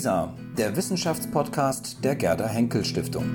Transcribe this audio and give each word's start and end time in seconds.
WISA, 0.00 0.32
der 0.56 0.74
Wissenschaftspodcast 0.74 2.02
der 2.02 2.16
Gerda 2.16 2.46
Henkel 2.46 2.86
Stiftung. 2.86 3.26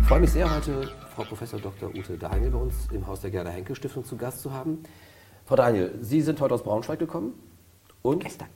Ich 0.00 0.08
freue 0.08 0.20
mich 0.22 0.30
sehr, 0.32 0.52
heute 0.52 0.90
Frau 1.14 1.22
Professor 1.22 1.60
Dr. 1.60 1.90
Ute 1.90 2.18
Daniel 2.18 2.50
bei 2.50 2.58
uns 2.58 2.74
im 2.90 3.06
Haus 3.06 3.20
der 3.20 3.30
Gerda 3.30 3.50
Henkel 3.50 3.76
Stiftung 3.76 4.04
zu 4.04 4.16
Gast 4.16 4.40
zu 4.40 4.50
haben. 4.52 4.82
Frau 5.44 5.54
Daniel, 5.54 5.96
Sie 6.00 6.20
sind 6.20 6.40
heute 6.40 6.54
aus 6.54 6.64
Braunschweig 6.64 6.98
gekommen 6.98 7.34
und 8.02 8.22
Gestern. 8.22 8.48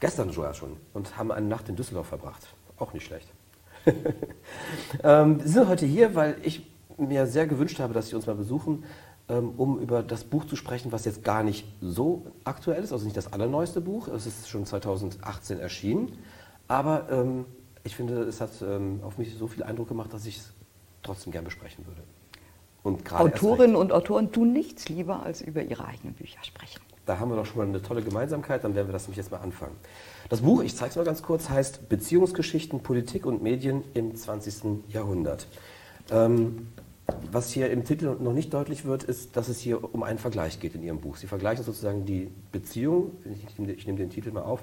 Gestern 0.00 0.30
sogar 0.30 0.54
schon 0.54 0.76
und 0.94 1.16
haben 1.18 1.30
eine 1.30 1.46
Nacht 1.46 1.68
in 1.68 1.76
Düsseldorf 1.76 2.08
verbracht. 2.08 2.46
Auch 2.78 2.94
nicht 2.94 3.04
schlecht. 3.04 3.28
ähm, 5.04 5.40
Sie 5.40 5.48
sind 5.48 5.68
heute 5.68 5.86
hier, 5.86 6.14
weil 6.14 6.36
ich 6.42 6.66
mir 6.96 7.26
sehr 7.26 7.46
gewünscht 7.46 7.78
habe, 7.80 7.92
dass 7.92 8.08
Sie 8.08 8.16
uns 8.16 8.26
mal 8.26 8.34
besuchen, 8.34 8.84
ähm, 9.28 9.52
um 9.56 9.78
über 9.78 10.02
das 10.02 10.24
Buch 10.24 10.46
zu 10.46 10.56
sprechen, 10.56 10.90
was 10.92 11.04
jetzt 11.04 11.22
gar 11.22 11.42
nicht 11.42 11.66
so 11.80 12.26
aktuell 12.44 12.82
ist, 12.82 12.92
also 12.92 13.04
nicht 13.04 13.16
das 13.16 13.32
allerneueste 13.32 13.80
Buch. 13.80 14.08
Es 14.08 14.26
ist 14.26 14.48
schon 14.48 14.66
2018 14.66 15.60
erschienen. 15.60 16.18
Aber 16.66 17.08
ähm, 17.10 17.44
ich 17.84 17.96
finde, 17.96 18.22
es 18.22 18.40
hat 18.40 18.50
ähm, 18.62 19.00
auf 19.02 19.18
mich 19.18 19.34
so 19.36 19.46
viel 19.48 19.62
Eindruck 19.62 19.88
gemacht, 19.88 20.12
dass 20.12 20.26
ich 20.26 20.38
es 20.38 20.52
trotzdem 21.02 21.32
gern 21.32 21.44
besprechen 21.44 21.86
würde. 21.86 22.02
Und 22.82 23.04
gerade 23.04 23.30
erst 23.30 23.42
Autorinnen 23.42 23.76
und 23.76 23.92
Autoren 23.92 24.32
tun 24.32 24.52
nichts 24.52 24.88
lieber, 24.88 25.22
als 25.22 25.42
über 25.42 25.62
ihre 25.62 25.84
eigenen 25.84 26.14
Bücher 26.14 26.42
sprechen. 26.42 26.80
Da 27.10 27.18
haben 27.18 27.28
wir 27.28 27.36
doch 27.36 27.44
schon 27.46 27.56
mal 27.56 27.66
eine 27.66 27.82
tolle 27.82 28.02
Gemeinsamkeit, 28.02 28.62
dann 28.62 28.76
werden 28.76 28.86
wir 28.86 28.92
das 28.92 29.02
nämlich 29.02 29.16
jetzt 29.16 29.32
mal 29.32 29.38
anfangen. 29.38 29.74
Das 30.28 30.42
Buch, 30.42 30.62
ich 30.62 30.76
zeige 30.76 30.90
es 30.90 30.96
mal 30.96 31.04
ganz 31.04 31.22
kurz, 31.22 31.50
heißt 31.50 31.88
Beziehungsgeschichten, 31.88 32.84
Politik 32.84 33.26
und 33.26 33.42
Medien 33.42 33.82
im 33.94 34.14
20. 34.14 34.84
Jahrhundert. 34.92 35.48
Ähm, 36.12 36.68
was 37.32 37.50
hier 37.50 37.68
im 37.72 37.84
Titel 37.84 38.16
noch 38.20 38.32
nicht 38.32 38.54
deutlich 38.54 38.84
wird, 38.84 39.02
ist, 39.02 39.36
dass 39.36 39.48
es 39.48 39.58
hier 39.58 39.92
um 39.92 40.04
einen 40.04 40.20
Vergleich 40.20 40.60
geht 40.60 40.76
in 40.76 40.84
Ihrem 40.84 41.00
Buch. 41.00 41.16
Sie 41.16 41.26
vergleichen 41.26 41.64
sozusagen 41.64 42.04
die 42.04 42.30
Beziehung, 42.52 43.10
ich 43.24 43.58
nehme, 43.58 43.98
den 43.98 44.10
Titel 44.10 44.30
mal 44.30 44.42
auf, 44.42 44.62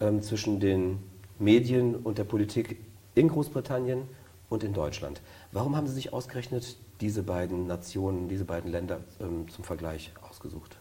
ähm, 0.00 0.20
zwischen 0.20 0.60
den 0.60 0.98
Medien 1.38 1.96
und 1.96 2.18
der 2.18 2.24
Politik 2.24 2.76
in 3.14 3.28
Großbritannien 3.28 4.02
und 4.50 4.62
in 4.62 4.74
Deutschland. 4.74 5.22
Warum 5.52 5.74
haben 5.74 5.86
Sie 5.86 5.94
sich 5.94 6.12
ausgerechnet 6.12 6.76
diese 7.00 7.22
beiden 7.22 7.66
Nationen, 7.66 8.28
diese 8.28 8.44
beiden 8.44 8.70
Länder 8.70 9.00
ähm, 9.20 9.48
zum 9.48 9.64
Vergleich 9.64 10.12
ausgesucht? 10.28 10.77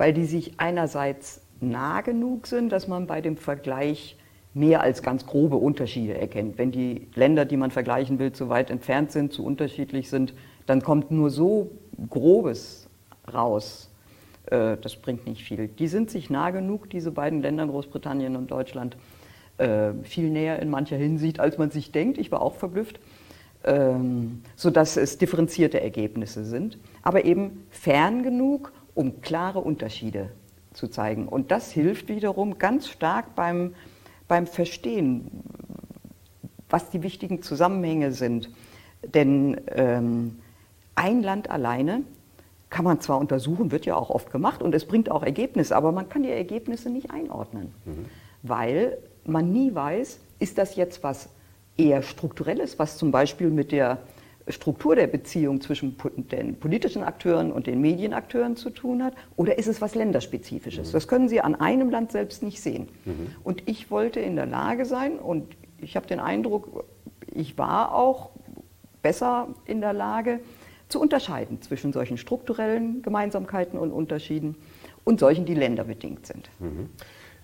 Weil 0.00 0.14
die 0.14 0.24
sich 0.24 0.54
einerseits 0.56 1.42
nah 1.60 2.00
genug 2.00 2.46
sind, 2.46 2.72
dass 2.72 2.88
man 2.88 3.06
bei 3.06 3.20
dem 3.20 3.36
Vergleich 3.36 4.16
mehr 4.54 4.80
als 4.80 5.02
ganz 5.02 5.26
grobe 5.26 5.56
Unterschiede 5.56 6.18
erkennt. 6.18 6.56
Wenn 6.56 6.72
die 6.72 7.08
Länder, 7.14 7.44
die 7.44 7.58
man 7.58 7.70
vergleichen 7.70 8.18
will, 8.18 8.32
zu 8.32 8.48
weit 8.48 8.70
entfernt 8.70 9.12
sind, 9.12 9.30
zu 9.30 9.44
unterschiedlich 9.44 10.08
sind, 10.08 10.32
dann 10.64 10.80
kommt 10.80 11.10
nur 11.10 11.28
so 11.28 11.72
grobes 12.08 12.88
raus. 13.30 13.90
Äh, 14.46 14.78
Das 14.78 14.96
bringt 14.96 15.26
nicht 15.26 15.44
viel. 15.44 15.68
Die 15.68 15.86
sind 15.86 16.10
sich 16.10 16.30
nah 16.30 16.48
genug, 16.48 16.88
diese 16.88 17.10
beiden 17.10 17.42
Länder, 17.42 17.66
Großbritannien 17.66 18.36
und 18.36 18.50
Deutschland, 18.50 18.96
äh, 19.58 19.92
viel 20.02 20.30
näher 20.30 20.60
in 20.60 20.70
mancher 20.70 20.96
Hinsicht, 20.96 21.40
als 21.40 21.58
man 21.58 21.70
sich 21.70 21.92
denkt. 21.92 22.16
Ich 22.16 22.32
war 22.32 22.40
auch 22.40 22.54
verblüfft, 22.54 23.00
ähm, 23.64 24.40
sodass 24.56 24.96
es 24.96 25.18
differenzierte 25.18 25.82
Ergebnisse 25.82 26.46
sind, 26.46 26.78
aber 27.02 27.26
eben 27.26 27.66
fern 27.68 28.22
genug, 28.22 28.72
um 28.94 29.20
klare 29.20 29.60
Unterschiede 29.60 30.30
zu 30.72 30.88
zeigen. 30.88 31.28
Und 31.28 31.50
das 31.50 31.70
hilft 31.72 32.08
wiederum 32.08 32.58
ganz 32.58 32.88
stark 32.88 33.34
beim, 33.34 33.74
beim 34.28 34.46
Verstehen, 34.46 35.42
was 36.68 36.90
die 36.90 37.02
wichtigen 37.02 37.42
Zusammenhänge 37.42 38.12
sind. 38.12 38.50
Denn 39.02 39.60
ähm, 39.68 40.38
ein 40.94 41.22
Land 41.22 41.50
alleine 41.50 42.02
kann 42.68 42.84
man 42.84 43.00
zwar 43.00 43.18
untersuchen, 43.18 43.72
wird 43.72 43.84
ja 43.86 43.96
auch 43.96 44.10
oft 44.10 44.30
gemacht 44.30 44.62
und 44.62 44.74
es 44.74 44.84
bringt 44.84 45.10
auch 45.10 45.24
Ergebnisse, 45.24 45.74
aber 45.74 45.90
man 45.90 46.08
kann 46.08 46.22
die 46.22 46.30
Ergebnisse 46.30 46.88
nicht 46.88 47.10
einordnen, 47.10 47.74
weil 48.42 48.96
man 49.24 49.52
nie 49.52 49.74
weiß, 49.74 50.20
ist 50.38 50.56
das 50.56 50.76
jetzt 50.76 51.02
was 51.02 51.28
eher 51.76 52.02
strukturelles, 52.02 52.78
was 52.78 52.96
zum 52.96 53.10
Beispiel 53.10 53.50
mit 53.50 53.72
der 53.72 53.98
Struktur 54.48 54.96
der 54.96 55.06
Beziehung 55.06 55.60
zwischen 55.60 55.96
den 56.30 56.56
politischen 56.56 57.02
Akteuren 57.02 57.52
und 57.52 57.66
den 57.66 57.80
Medienakteuren 57.80 58.56
zu 58.56 58.70
tun 58.70 59.02
hat, 59.04 59.14
oder 59.36 59.58
ist 59.58 59.66
es 59.66 59.80
was 59.80 59.94
länderspezifisches? 59.94 60.92
Das 60.92 61.06
können 61.08 61.28
Sie 61.28 61.40
an 61.40 61.54
einem 61.54 61.90
Land 61.90 62.12
selbst 62.12 62.42
nicht 62.42 62.60
sehen. 62.60 62.88
Und 63.44 63.68
ich 63.68 63.90
wollte 63.90 64.20
in 64.20 64.36
der 64.36 64.46
Lage 64.46 64.86
sein, 64.86 65.18
und 65.18 65.56
ich 65.80 65.96
habe 65.96 66.06
den 66.06 66.20
Eindruck, 66.20 66.84
ich 67.32 67.58
war 67.58 67.94
auch 67.94 68.30
besser 69.02 69.48
in 69.66 69.80
der 69.80 69.92
Lage, 69.92 70.40
zu 70.88 71.00
unterscheiden 71.00 71.62
zwischen 71.62 71.92
solchen 71.92 72.18
strukturellen 72.18 73.02
Gemeinsamkeiten 73.02 73.78
und 73.78 73.92
Unterschieden 73.92 74.56
und 75.04 75.20
solchen, 75.20 75.44
die 75.44 75.54
länderbedingt 75.54 76.26
sind. 76.26 76.50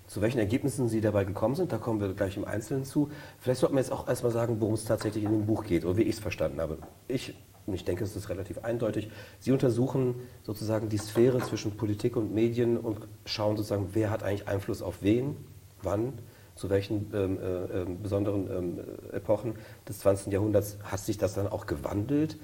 Zu 0.07 0.21
welchen 0.21 0.39
Ergebnissen 0.39 0.87
Sie 0.87 1.01
dabei 1.01 1.25
gekommen 1.25 1.55
sind, 1.55 1.73
da 1.73 1.77
kommen 1.77 1.99
wir 1.99 2.13
gleich 2.13 2.37
im 2.37 2.45
Einzelnen 2.45 2.85
zu. 2.85 3.11
Vielleicht 3.39 3.59
sollten 3.59 3.75
wir 3.75 3.81
jetzt 3.81 3.91
auch 3.91 4.07
erstmal 4.07 4.31
sagen, 4.31 4.61
worum 4.61 4.73
es 4.73 4.85
tatsächlich 4.85 5.25
in 5.25 5.31
dem 5.31 5.45
Buch 5.45 5.65
geht 5.65 5.83
oder 5.83 5.97
wie 5.97 6.03
ich 6.03 6.15
es 6.15 6.19
verstanden 6.19 6.61
habe. 6.61 6.77
Ich, 7.09 7.35
und 7.65 7.73
ich 7.73 7.83
denke, 7.83 8.05
es 8.05 8.15
ist 8.15 8.29
relativ 8.29 8.63
eindeutig, 8.63 9.11
Sie 9.39 9.51
untersuchen 9.51 10.15
sozusagen 10.43 10.87
die 10.87 10.97
Sphäre 10.97 11.39
zwischen 11.39 11.75
Politik 11.75 12.15
und 12.15 12.33
Medien 12.33 12.77
und 12.77 13.05
schauen 13.25 13.57
sozusagen, 13.57 13.89
wer 13.93 14.09
hat 14.09 14.23
eigentlich 14.23 14.47
Einfluss 14.47 14.81
auf 14.81 15.01
wen, 15.01 15.35
wann, 15.81 16.13
zu 16.55 16.69
welchen 16.69 17.11
ähm, 17.13 17.37
äh, 17.39 17.81
ähm, 17.81 18.01
besonderen 18.01 18.49
ähm, 18.49 18.79
Epochen 19.11 19.55
des 19.87 19.99
20. 19.99 20.31
Jahrhunderts 20.31 20.77
hat 20.83 21.01
sich 21.01 21.17
das 21.17 21.33
dann 21.33 21.47
auch 21.47 21.65
gewandelt. 21.65 22.37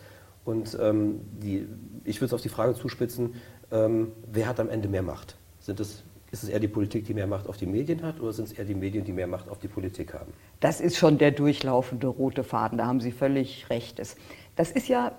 Und 0.44 0.78
ähm, 0.82 1.22
die, 1.42 1.68
ich 2.04 2.18
würde 2.18 2.28
es 2.28 2.34
auf 2.34 2.42
die 2.42 2.50
Frage 2.50 2.74
zuspitzen, 2.76 3.36
ähm, 3.72 4.12
wer 4.32 4.48
hat 4.48 4.60
am 4.60 4.70
Ende 4.70 4.90
mehr 4.90 5.02
Macht? 5.02 5.38
Sind 5.60 5.80
es, 5.80 6.04
ist 6.34 6.42
es 6.42 6.50
eher 6.50 6.60
die 6.60 6.68
Politik, 6.68 7.06
die 7.06 7.14
mehr 7.14 7.28
Macht 7.28 7.48
auf 7.48 7.58
die 7.58 7.68
Medien 7.68 8.02
hat, 8.02 8.20
oder 8.20 8.34
sind 8.34 8.46
es 8.46 8.54
eher 8.54 8.66
die 8.66 8.74
Medien, 8.74 9.06
die 9.06 9.14
mehr 9.14 9.28
Macht 9.28 9.48
auf 9.50 9.60
die 9.60 9.68
Politik 9.68 10.16
haben? 10.16 10.34
Das 10.60 10.82
ist 10.82 10.98
schon 10.98 11.20
der 11.20 11.30
durchlaufende 11.30 12.08
rote 12.08 12.44
Faden, 12.44 12.80
da 12.80 12.88
haben 12.88 13.00
Sie 13.00 13.12
völlig 13.12 13.70
recht. 13.70 14.00
Das 14.00 14.72
ist 14.72 14.88
ja 14.88 15.12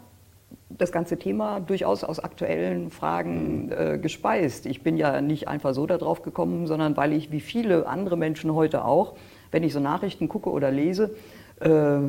das 0.71 0.91
ganze 0.91 1.17
Thema 1.17 1.61
durchaus 1.61 2.03
aus 2.03 2.19
aktuellen 2.19 2.91
Fragen 2.91 3.71
äh, 3.71 3.99
gespeist. 3.99 4.67
Ich 4.67 4.83
bin 4.83 4.97
ja 4.97 5.21
nicht 5.21 5.47
einfach 5.47 5.73
so 5.73 5.87
darauf 5.87 6.23
gekommen, 6.23 6.67
sondern 6.67 6.97
weil 6.97 7.13
ich 7.13 7.31
wie 7.31 7.41
viele 7.41 7.87
andere 7.87 8.17
Menschen 8.17 8.53
heute 8.53 8.85
auch, 8.85 9.15
wenn 9.53 9.63
ich 9.63 9.73
so 9.73 9.79
Nachrichten 9.79 10.29
gucke 10.29 10.51
oder 10.51 10.73
lese, 10.73 11.15
äh, 11.61 11.69
äh, 11.69 12.01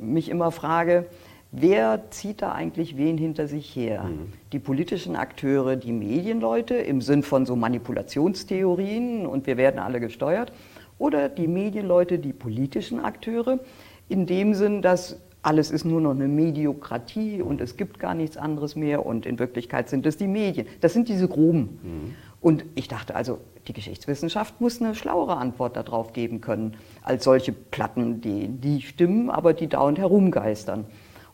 mich 0.00 0.30
immer 0.30 0.50
frage, 0.50 1.04
wer 1.52 2.10
zieht 2.10 2.42
da 2.42 2.52
eigentlich 2.52 2.96
wen 2.96 3.18
hinter 3.18 3.48
sich 3.48 3.74
her? 3.74 4.04
Die 4.52 4.58
politischen 4.58 5.16
Akteure, 5.16 5.76
die 5.76 5.92
Medienleute 5.92 6.74
im 6.74 7.00
Sinn 7.00 7.22
von 7.22 7.46
so 7.46 7.56
Manipulationstheorien 7.56 9.26
und 9.26 9.46
wir 9.46 9.56
werden 9.56 9.78
alle 9.78 10.00
gesteuert 10.00 10.52
oder 10.98 11.28
die 11.28 11.48
Medienleute, 11.48 12.18
die 12.18 12.32
politischen 12.32 13.00
Akteure, 13.00 13.58
in 14.08 14.26
dem 14.26 14.54
Sinn, 14.54 14.82
dass 14.82 15.18
alles 15.42 15.70
ist 15.70 15.84
nur 15.84 16.00
noch 16.00 16.10
eine 16.10 16.26
Mediokratie 16.26 17.40
und 17.40 17.60
es 17.60 17.76
gibt 17.76 18.00
gar 18.00 18.14
nichts 18.14 18.36
anderes 18.36 18.74
mehr 18.74 19.06
und 19.06 19.26
in 19.26 19.38
Wirklichkeit 19.38 19.88
sind 19.88 20.04
es 20.04 20.16
die 20.16 20.26
Medien. 20.26 20.66
Das 20.80 20.92
sind 20.92 21.08
diese 21.08 21.28
groben. 21.28 21.78
Und 22.40 22.64
ich 22.74 22.88
dachte 22.88 23.14
also, 23.14 23.38
die 23.68 23.72
Geschichtswissenschaft 23.72 24.60
muss 24.60 24.80
eine 24.80 24.94
schlauere 24.94 25.36
Antwort 25.36 25.76
darauf 25.76 26.12
geben 26.12 26.40
können, 26.40 26.74
als 27.02 27.24
solche 27.24 27.52
Platten, 27.52 28.20
die, 28.20 28.48
die 28.48 28.82
stimmen, 28.82 29.30
aber 29.30 29.52
die 29.52 29.68
dauernd 29.68 29.98
herumgeistern. 29.98 30.84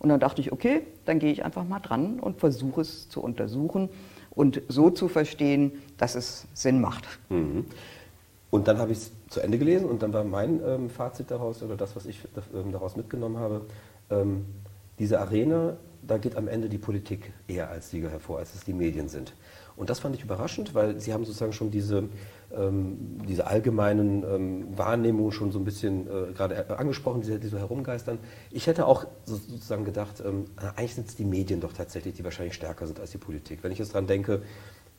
Und 0.03 0.09
dann 0.09 0.19
dachte 0.19 0.41
ich, 0.41 0.51
okay, 0.51 0.83
dann 1.05 1.21
gehe 1.21 1.31
ich 1.31 1.45
einfach 1.45 1.65
mal 1.65 1.79
dran 1.79 2.19
und 2.19 2.41
versuche 2.41 2.81
es 2.81 3.09
zu 3.09 3.23
untersuchen 3.23 3.89
und 4.31 4.61
so 4.67 4.91
zu 4.91 5.07
verstehen, 5.07 5.71
dass 5.97 6.17
es 6.17 6.49
Sinn 6.55 6.81
macht. 6.81 7.07
Und 8.51 8.67
dann 8.67 8.79
habe 8.79 8.91
ich 8.91 8.99
es 8.99 9.13
zu 9.29 9.41
Ende 9.41 9.59
gelesen 9.59 9.89
und 9.89 10.03
dann 10.03 10.13
war 10.13 10.25
mein 10.25 10.61
ähm, 10.67 10.91
Fazit 10.91 11.31
daraus 11.31 11.63
oder 11.63 11.77
das, 11.77 11.95
was 11.95 12.07
ich 12.07 12.19
ähm, 12.53 12.73
daraus 12.73 12.97
mitgenommen 12.97 13.39
habe, 13.39 13.63
ähm, 14.11 14.45
diese 14.99 15.21
Arena, 15.21 15.77
da 16.05 16.19
geht 16.19 16.35
am 16.35 16.49
Ende 16.49 16.69
die 16.69 16.79
Politik 16.79 17.33
eher 17.47 17.71
als 17.71 17.91
Sieger 17.91 18.11
hervor, 18.11 18.41
als 18.41 18.57
es 18.57 18.65
die 18.65 18.73
Medien 18.73 19.09
sind. 19.09 19.35
Und 19.77 19.91
das 19.91 20.01
fand 20.01 20.15
ich 20.15 20.23
überraschend, 20.23 20.75
weil 20.75 21.01
Sie 21.01 21.13
haben 21.13 21.25
sozusagen 21.25 21.53
schon 21.53 21.71
diese, 21.71 22.05
ähm, 22.55 23.19
diese 23.29 23.47
allgemeinen 23.47 24.23
ähm, 24.23 24.79
Wahrnehmungen 24.79 25.33
schon 25.33 25.53
so 25.53 25.59
ein 25.59 25.65
bisschen 25.65 26.07
äh, 26.07 26.33
gerade 26.33 26.55
äh, 26.55 26.73
angesprochen, 26.75 27.23
die, 27.23 27.39
die 27.39 27.49
so 27.49 27.59
herumgeistern. 27.59 28.19
Ich 28.51 28.67
hätte 28.67 28.87
auch 28.87 29.07
so, 29.25 29.37
sozusagen 29.37 29.85
gedacht, 29.85 30.23
ähm, 30.25 30.45
eigentlich 30.77 30.95
sind 30.95 31.09
es 31.09 31.17
die 31.17 31.25
Medien 31.25 31.61
doch 31.61 31.73
tatsächlich, 31.73 32.15
die 32.15 32.25
wahrscheinlich 32.25 32.55
stärker 32.55 32.87
sind 32.87 33.01
als 33.01 33.11
die 33.11 33.19
Politik. 33.19 33.61
Wenn 33.63 33.73
ich 33.73 33.79
jetzt 33.79 33.95
daran 33.95 34.07
denke, 34.07 34.43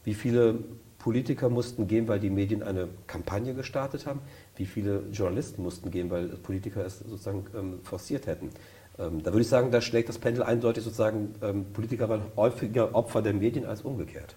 wie 0.04 0.14
viele 0.14 0.60
Politiker 1.04 1.50
mussten 1.50 1.88
gehen, 1.88 2.08
weil 2.08 2.20
die 2.20 2.30
Medien 2.30 2.64
eine 2.64 2.88
Kampagne 3.08 3.54
gestartet 3.54 4.06
haben, 4.06 4.22
wie 4.56 4.66
viele 4.66 5.04
Journalisten 5.12 5.62
mussten 5.62 5.92
gehen, 5.92 6.10
weil 6.10 6.30
Politiker 6.30 6.86
es 6.86 7.00
sozusagen 7.00 7.46
ähm, 7.56 7.80
forciert 7.84 8.26
hätten. 8.26 8.52
Ähm, 8.98 9.22
da 9.22 9.32
würde 9.32 9.42
ich 9.42 9.50
sagen, 9.50 9.72
da 9.72 9.82
schlägt 9.82 10.08
das 10.10 10.18
Pendel 10.18 10.44
eindeutig 10.44 10.84
sozusagen, 10.84 11.36
ähm, 11.42 11.66
Politiker 11.74 12.08
waren 12.08 12.22
häufiger 12.38 12.96
Opfer 12.96 13.22
der 13.22 13.34
Medien 13.34 13.66
als 13.66 13.82
umgekehrt. 13.82 14.36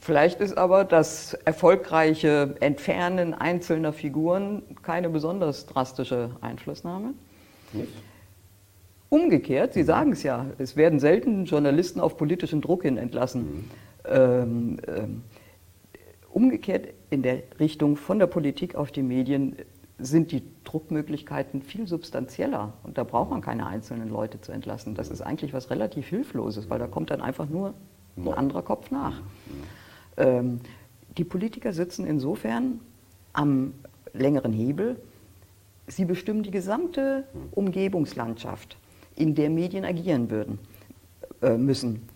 Vielleicht 0.00 0.40
ist 0.40 0.56
aber 0.56 0.84
das 0.84 1.34
erfolgreiche 1.44 2.56
Entfernen 2.60 3.34
einzelner 3.34 3.92
Figuren 3.92 4.62
keine 4.82 5.10
besonders 5.10 5.66
drastische 5.66 6.30
Einflussnahme. 6.40 7.12
Nicht? 7.74 7.92
Umgekehrt, 9.10 9.74
Sie 9.74 9.82
sagen 9.82 10.12
es 10.12 10.22
ja, 10.22 10.46
es 10.56 10.74
werden 10.74 11.00
selten 11.00 11.44
Journalisten 11.44 12.00
auf 12.00 12.16
politischen 12.16 12.62
Druck 12.62 12.82
hin 12.82 12.96
entlassen. 12.96 13.42
Mhm. 13.42 13.70
Ähm, 14.06 14.76
ähm, 14.86 15.22
umgekehrt 16.30 16.94
in 17.10 17.22
der 17.22 17.42
Richtung 17.58 17.96
von 17.96 18.18
der 18.18 18.26
Politik 18.26 18.76
auf 18.76 18.92
die 18.92 19.02
Medien 19.02 19.56
sind 19.98 20.32
die 20.32 20.42
Druckmöglichkeiten 20.64 21.60
viel 21.60 21.86
substanzieller 21.86 22.72
und 22.84 22.96
da 22.96 23.04
braucht 23.04 23.30
man 23.30 23.42
keine 23.42 23.66
einzelnen 23.66 24.08
Leute 24.08 24.40
zu 24.40 24.50
entlassen. 24.50 24.94
Das 24.94 25.10
ist 25.10 25.20
eigentlich 25.20 25.52
was 25.52 25.68
relativ 25.68 26.08
Hilfloses, 26.08 26.70
weil 26.70 26.78
da 26.78 26.86
kommt 26.86 27.10
dann 27.10 27.20
einfach 27.20 27.50
nur 27.50 27.74
ein 28.16 28.28
anderer 28.28 28.62
Kopf 28.62 28.90
nach. 28.90 29.20
Ähm, 30.20 30.60
die 31.16 31.24
Politiker 31.24 31.72
sitzen 31.72 32.06
insofern 32.06 32.80
am 33.32 33.74
längeren 34.12 34.52
Hebel. 34.52 34.96
Sie 35.86 36.04
bestimmen 36.04 36.42
die 36.42 36.50
gesamte 36.50 37.24
Umgebungslandschaft, 37.50 38.76
in 39.16 39.34
der 39.34 39.50
Medien 39.50 39.84
agieren 39.84 40.30
würden, 40.30 40.58
äh, 41.42 41.56
müssen. 41.56 42.08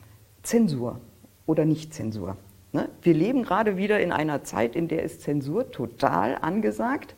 Zensur 0.43 1.01
oder 1.47 1.65
Nicht-Zensur. 1.65 2.37
Ne? 2.73 2.89
Wir 3.03 3.15
leben 3.15 3.43
gerade 3.43 3.77
wieder 3.77 4.01
in 4.01 4.13
einer 4.13 4.45
Zeit, 4.45 4.77
in 4.77 4.89
der 4.89 5.03
ist 5.03 5.23
Zensur 5.23 5.71
total 5.71 6.37
angesagt. 6.41 7.15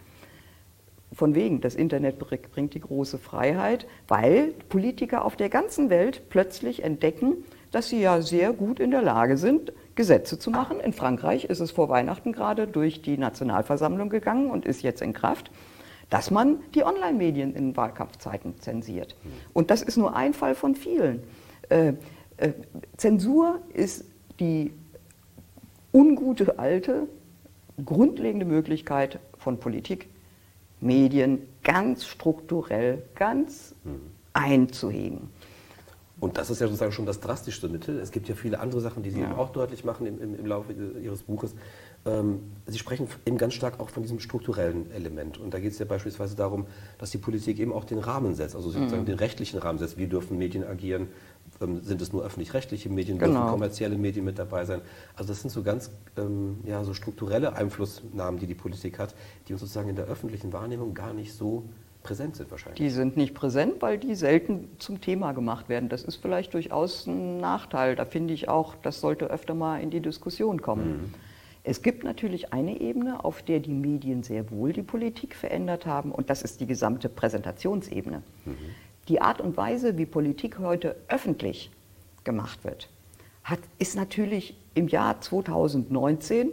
Von 1.13 1.35
wegen, 1.35 1.61
das 1.61 1.75
Internet 1.75 2.19
bringt 2.19 2.75
die 2.75 2.81
große 2.81 3.19
Freiheit, 3.19 3.87
weil 4.09 4.53
Politiker 4.69 5.25
auf 5.25 5.37
der 5.37 5.49
ganzen 5.49 5.91
Welt 5.91 6.29
plötzlich 6.31 6.83
entdecken, 6.83 7.45
dass 7.71 7.89
sie 7.89 8.01
ja 8.01 8.23
sehr 8.23 8.53
gut 8.53 8.81
in 8.81 8.91
der 8.91 9.03
Lage 9.03 9.37
sind, 9.37 9.73
Gesetze 9.97 10.39
zu 10.39 10.51
machen. 10.51 10.79
In 10.79 10.93
Frankreich 10.93 11.47
ist 11.47 11.61
es 11.61 11.73
vor 11.73 11.89
Weihnachten 11.89 12.33
gerade 12.33 12.67
durch 12.67 13.03
die 13.03 13.19
Nationalversammlung 13.19 14.11
gegangen 14.11 14.51
und 14.51 14.65
ist 14.65 14.83
jetzt 14.83 15.03
in 15.03 15.13
Kraft, 15.13 15.51
dass 16.11 16.31
man 16.31 16.59
die 16.75 16.85
Online-Medien 16.85 17.55
in 17.55 17.77
Wahlkampfzeiten 17.77 18.61
zensiert. 18.61 19.17
Und 19.53 19.71
das 19.71 19.83
ist 19.83 19.97
nur 19.97 20.15
ein 20.15 20.35
Fall 20.35 20.55
von 20.55 20.77
vielen. 20.77 21.23
Äh, 21.69 21.95
äh, 22.37 22.53
Zensur 22.97 23.61
ist 23.73 24.05
die 24.39 24.73
ungute 25.93 26.59
alte, 26.59 27.09
grundlegende 27.85 28.47
Möglichkeit 28.47 29.19
von 29.39 29.59
Politik, 29.59 30.09
Medien 30.81 31.43
ganz 31.65 32.05
strukturell, 32.07 33.03
ganz 33.15 33.75
mhm. 33.85 34.01
einzuhegen. 34.35 35.31
Und 36.19 36.39
das 36.39 36.49
ist 36.49 36.61
ja 36.61 36.67
sozusagen 36.67 36.93
schon 36.93 37.05
das 37.05 37.21
drastischste 37.21 37.69
Mittel. 37.69 37.99
Es 37.99 38.11
gibt 38.11 38.29
ja 38.29 38.35
viele 38.35 38.59
andere 38.61 38.81
Sachen, 38.81 39.03
die 39.03 39.11
Sie 39.11 39.21
ja. 39.21 39.37
auch 39.37 39.51
deutlich 39.51 39.85
machen 39.85 40.07
im, 40.07 40.21
im, 40.21 40.35
im 40.35 40.47
Laufe 40.47 40.73
Ihres 40.73 41.23
Buches. 41.23 41.55
Ähm, 42.07 42.41
Sie 42.67 42.79
sprechen 42.79 43.07
eben 43.27 43.37
ganz 43.37 43.53
stark 43.53 43.81
auch 43.81 43.91
von 43.91 44.03
diesem 44.03 44.19
strukturellen 44.19 44.91
Element. 44.93 45.37
Und 45.37 45.53
da 45.53 45.61
geht 45.61 45.73
es 45.73 45.79
ja 45.79 45.85
beispielsweise 45.85 46.35
darum, 46.35 46.67
dass 46.97 47.11
die 47.11 47.19
Politik 47.19 47.59
eben 47.59 47.71
auch 47.71 47.85
den 47.85 47.99
Rahmen 47.99 48.35
setzt, 48.35 48.57
also 48.57 48.71
sozusagen 48.71 49.03
mhm. 49.03 49.07
den 49.07 49.19
rechtlichen 49.19 49.59
Rahmen 49.59 49.79
setzt. 49.79 49.99
Wie 49.99 50.07
dürfen 50.07 50.39
Medien 50.39 50.65
agieren? 50.65 51.09
Ähm, 51.61 51.83
sind 51.83 52.01
es 52.01 52.15
nur 52.15 52.25
öffentlich-rechtliche 52.25 52.89
Medien? 52.89 53.19
Genau. 53.19 53.33
Dürfen 53.33 53.51
kommerzielle 53.51 53.99
Medien 53.99 54.25
mit 54.25 54.39
dabei 54.39 54.65
sein? 54.65 54.81
Also 55.17 55.29
das 55.29 55.43
sind 55.43 55.51
so 55.51 55.63
ganz 55.63 55.91
ähm, 56.17 56.61
ja, 56.65 56.83
so 56.83 56.95
strukturelle 56.95 57.55
Einflussnahmen, 57.55 58.41
die 58.41 58.47
die 58.47 58.55
Politik 58.55 58.99
hat, 58.99 59.15
die 59.49 59.53
uns 59.53 59.61
sozusagen 59.61 59.91
in 59.91 59.97
der 59.97 60.07
öffentlichen 60.07 60.55
Wahrnehmung 60.55 60.95
gar 60.95 61.13
nicht 61.13 61.35
so 61.35 61.65
präsent 62.07 62.37
sind 62.37 62.51
wahrscheinlich. 62.51 62.79
Die 62.79 62.91
sind 62.91 63.17
nicht 63.17 63.35
präsent, 63.35 63.83
weil 63.83 63.99
die 63.99 64.15
selten 64.15 64.69
zum 64.79 65.01
Thema 65.01 65.33
gemacht 65.33 65.69
werden. 65.69 65.89
Das 65.89 66.05
ist 66.05 66.17
vielleicht 66.17 66.55
durchaus 66.55 67.07
ein 67.07 67.39
Nachteil. 67.39 67.97
Da 67.97 68.05
finde 68.05 68.33
ich 68.33 68.49
auch, 68.49 68.75
das 68.83 69.01
sollte 69.01 69.27
öfter 69.27 69.55
mal 69.55 69.81
in 69.81 69.91
die 69.91 70.01
Diskussion 70.01 70.63
kommen. 70.63 70.89
Mhm. 70.89 71.15
Es 71.65 71.83
gibt 71.83 72.05
natürlich 72.05 72.53
eine 72.53 72.81
Ebene, 72.81 73.25
auf 73.25 73.43
der 73.43 73.59
die 73.59 73.73
Medien 73.73 74.23
sehr 74.23 74.53
wohl 74.53 74.73
die 74.73 74.85
Politik 74.85 75.35
verändert 75.35 75.85
haben, 75.85 76.13
und 76.13 76.31
das 76.31 76.43
ist 76.43 76.61
die 76.61 76.67
gesamte 76.67 77.09
Präsentationsebene. 77.09 78.23
Mhm. 78.45 78.57
Die 79.09 79.21
Art 79.21 79.41
und 79.41 79.57
Weise, 79.57 79.99
wie 79.99 80.07
Politik 80.07 80.61
heute 80.61 80.95
öffentlich 81.09 81.73
gemacht 82.23 82.63
wird, 82.65 82.89
hat, 83.43 83.59
ist 83.79 83.97
natürlich 83.97 84.57
im 84.75 84.87
Jahr 84.87 85.21
2019 85.21 86.53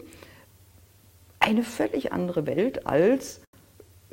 eine 1.40 1.64
völlig 1.64 2.12
andere 2.12 2.48
Welt 2.48 2.88
als 2.88 3.43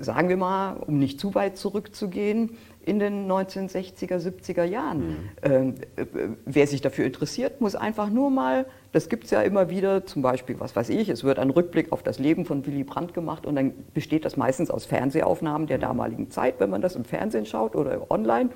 sagen 0.00 0.29
wir 0.29 0.37
mal, 0.37 0.75
um 0.75 0.99
nicht 0.99 1.20
zu 1.20 1.35
weit 1.35 1.56
zurückzugehen, 1.56 2.56
in 2.85 2.99
den 2.99 3.31
1960er, 3.31 4.19
70er 4.19 4.64
Jahren. 4.64 4.99
Mhm. 4.99 5.17
Ähm, 5.43 5.75
äh, 5.97 6.06
wer 6.47 6.67
sich 6.67 6.81
dafür 6.81 7.05
interessiert, 7.05 7.61
muss 7.61 7.75
einfach 7.75 8.08
nur 8.08 8.31
mal, 8.31 8.67
das 8.93 9.08
gibt 9.08 9.25
es 9.25 9.31
ja 9.31 9.43
immer 9.43 9.70
wieder, 9.70 10.06
zum 10.06 10.23
Beispiel, 10.23 10.58
was 10.58 10.75
weiß 10.75 10.88
ich, 10.88 11.08
es 11.08 11.23
wird 11.23 11.38
ein 11.38 11.50
Rückblick 11.50 11.93
auf 11.93 12.02
das 12.02 12.19
Leben 12.19 12.47
von 12.47 12.67
Willy 12.67 12.85
Brandt 12.85 13.12
gemacht 13.12 13.47
und 13.47 13.56
dann 13.56 13.73
besteht 13.93 14.25
das 14.25 14.37
meistens 14.37 14.70
aus 14.70 14.87
Fernsehaufnahmen 14.87 15.67
der 15.67 15.79
damaligen 15.79 16.31
Zeit, 16.31 16.58
wenn 16.58 16.70
man 16.70 16.81
das 16.81 16.97
im 16.97 17.05
Fernsehen 17.05 17.44
schaut 17.44 17.76
oder 17.76 18.11
online. 18.11 18.50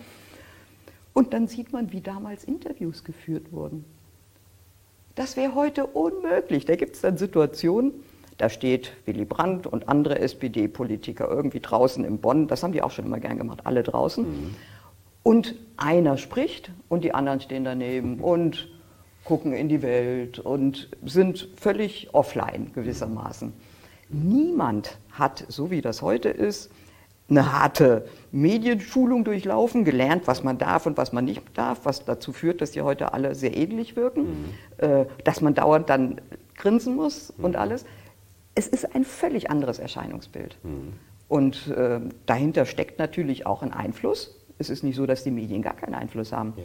Und 1.13 1.33
dann 1.33 1.47
sieht 1.47 1.73
man, 1.73 1.93
wie 1.93 2.01
damals 2.01 2.45
Interviews 2.45 3.05
geführt 3.05 3.53
wurden. 3.53 3.85
Das 5.15 5.37
wäre 5.37 5.55
heute 5.55 5.87
unmöglich. 5.87 6.65
Da 6.65 6.75
gibt 6.75 6.97
es 6.97 7.03
dann 7.03 7.17
Situationen, 7.17 7.93
da 8.39 8.49
steht 8.49 8.93
Willy 9.07 9.25
Brandt 9.25 9.67
und 9.67 9.89
andere 9.89 10.19
SPD-Politiker 10.19 11.29
irgendwie 11.29 11.61
draußen 11.61 12.05
im 12.05 12.19
Bonn. 12.19 12.49
Das 12.49 12.63
haben 12.63 12.73
die 12.73 12.83
auch 12.83 12.91
schon 12.91 13.07
immer 13.07 13.21
gern 13.21 13.39
gemacht, 13.39 13.61
alle 13.65 13.83
draußen. 13.83 14.25
Mhm. 14.25 14.55
Und 15.23 15.55
einer 15.77 16.19
spricht 16.19 16.71
und 16.89 17.05
die 17.05 17.15
anderen 17.15 17.41
stehen 17.41 17.65
daneben 17.65 18.21
und 18.21 18.69
gucken 19.25 19.53
in 19.55 19.69
die 19.69 19.83
Welt 19.83 20.39
und 20.39 20.91
sind 21.05 21.49
völlig 21.57 22.13
offline 22.13 22.73
gewissermaßen. 22.75 23.53
Niemand 24.11 24.99
hat, 25.13 25.45
so 25.49 25.71
wie 25.71 25.81
das 25.81 26.03
heute 26.03 26.29
ist, 26.29 26.71
eine 27.31 27.59
harte 27.59 28.07
Medienschulung 28.33 29.25
durchlaufen, 29.25 29.85
gelernt, 29.85 30.27
was 30.27 30.43
man 30.43 30.59
darf 30.59 30.85
und 30.85 30.99
was 30.99 31.13
man 31.13 31.25
nicht 31.25 31.43
darf, 31.55 31.81
was 31.85 32.05
dazu 32.05 32.33
führt, 32.33 32.61
dass 32.61 32.73
die 32.73 32.83
heute 32.83 33.15
alle 33.15 33.35
sehr 33.35 33.57
ähnlich 33.57 33.97
wirken, 33.97 34.23
mhm. 34.23 34.45
äh, 34.77 35.07
dass 35.25 35.41
man 35.41 35.55
dauernd 35.55 35.89
dann 35.89 36.21
grinsen 36.55 36.95
muss 36.97 37.33
mhm. 37.39 37.45
und 37.45 37.57
alles 37.57 37.87
es 38.55 38.69
ist 38.69 38.95
ein 38.95 39.05
völlig 39.05 39.51
anderes 39.51 39.79
Erscheinungsbild. 39.79 40.57
Mhm. 40.63 40.93
Und 41.29 41.69
äh, 41.69 42.01
dahinter 42.27 42.67
steckt 42.67 42.99
natürlich 42.99 43.47
auch 43.47 43.63
ein 43.63 43.73
Einfluss. 43.73 44.37
Es 44.59 44.71
ist 44.71 44.85
nicht 44.85 44.97
so, 44.97 45.07
dass 45.07 45.25
die 45.25 45.31
Medien 45.31 45.63
gar 45.63 45.75
keinen 45.75 45.95
Einfluss 45.95 46.33
haben. 46.33 46.55
Ja. 46.57 46.65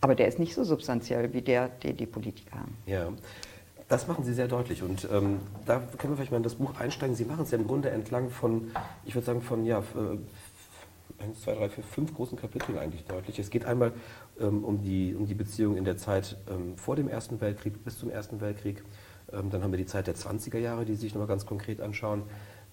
Aber 0.00 0.14
der 0.14 0.26
ist 0.26 0.38
nicht 0.38 0.54
so 0.54 0.64
substanziell 0.64 1.32
wie 1.32 1.42
der, 1.42 1.68
den 1.68 1.96
die 1.96 2.06
Politiker 2.06 2.56
haben. 2.56 2.76
Ja. 2.86 3.08
Das 3.88 4.08
machen 4.08 4.24
Sie 4.24 4.32
sehr 4.32 4.48
deutlich 4.48 4.82
und 4.82 5.06
ähm, 5.12 5.40
da 5.66 5.78
können 5.98 6.14
wir 6.14 6.16
vielleicht 6.16 6.30
mal 6.30 6.38
in 6.38 6.42
das 6.42 6.54
Buch 6.54 6.80
einsteigen. 6.80 7.14
Sie 7.14 7.26
machen 7.26 7.42
es 7.42 7.50
ja 7.50 7.58
im 7.58 7.66
Grunde 7.66 7.90
entlang 7.90 8.30
von, 8.30 8.70
ich 9.04 9.14
würde 9.14 9.26
sagen, 9.26 9.42
von 9.42 9.66
ja, 9.66 9.82
eins, 11.18 11.42
zwei, 11.42 11.54
drei, 11.54 11.68
vier, 11.68 11.84
fünf 11.84 12.14
großen 12.14 12.38
Kapiteln 12.38 12.78
eigentlich 12.78 13.04
deutlich. 13.04 13.38
Es 13.38 13.50
geht 13.50 13.64
einmal 13.66 13.92
um, 14.48 14.82
die, 14.82 15.14
um 15.14 15.26
die 15.26 15.34
Beziehung 15.34 15.76
in 15.76 15.84
der 15.84 15.96
Zeit 15.96 16.36
ähm, 16.50 16.76
vor 16.76 16.96
dem 16.96 17.08
Ersten 17.08 17.40
Weltkrieg 17.40 17.84
bis 17.84 17.98
zum 17.98 18.10
Ersten 18.10 18.40
Weltkrieg. 18.40 18.82
Ähm, 19.32 19.50
dann 19.50 19.62
haben 19.62 19.72
wir 19.72 19.78
die 19.78 19.86
Zeit 19.86 20.06
der 20.06 20.14
20er 20.14 20.58
Jahre, 20.58 20.84
die 20.84 20.94
Sie 20.94 21.02
sich 21.02 21.14
nochmal 21.14 21.28
ganz 21.28 21.46
konkret 21.46 21.80
anschauen. 21.80 22.22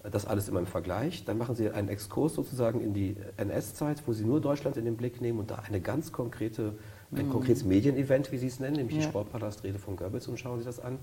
Das 0.02 0.24
alles 0.24 0.48
immer 0.48 0.60
im 0.60 0.66
Vergleich. 0.66 1.24
Dann 1.26 1.36
machen 1.36 1.54
Sie 1.54 1.68
einen 1.68 1.88
Exkurs 1.88 2.34
sozusagen 2.34 2.80
in 2.80 2.94
die 2.94 3.16
NS-Zeit, 3.36 4.02
wo 4.06 4.14
Sie 4.14 4.24
nur 4.24 4.40
Deutschland 4.40 4.78
in 4.78 4.86
den 4.86 4.96
Blick 4.96 5.20
nehmen 5.20 5.38
und 5.38 5.50
da 5.50 5.56
eine 5.56 5.80
ganz 5.80 6.10
konkrete, 6.10 6.74
ein 7.12 7.26
mhm. 7.26 7.30
konkretes 7.30 7.64
Medienevent, 7.64 8.32
wie 8.32 8.38
Sie 8.38 8.46
es 8.46 8.60
nennen, 8.60 8.76
nämlich 8.76 8.96
ja. 8.96 9.02
die 9.02 9.08
Sportpalastrede 9.08 9.78
von 9.78 9.96
Goebbels 9.96 10.26
und 10.28 10.38
schauen 10.38 10.58
Sie 10.58 10.64
das 10.64 10.80
an. 10.80 10.98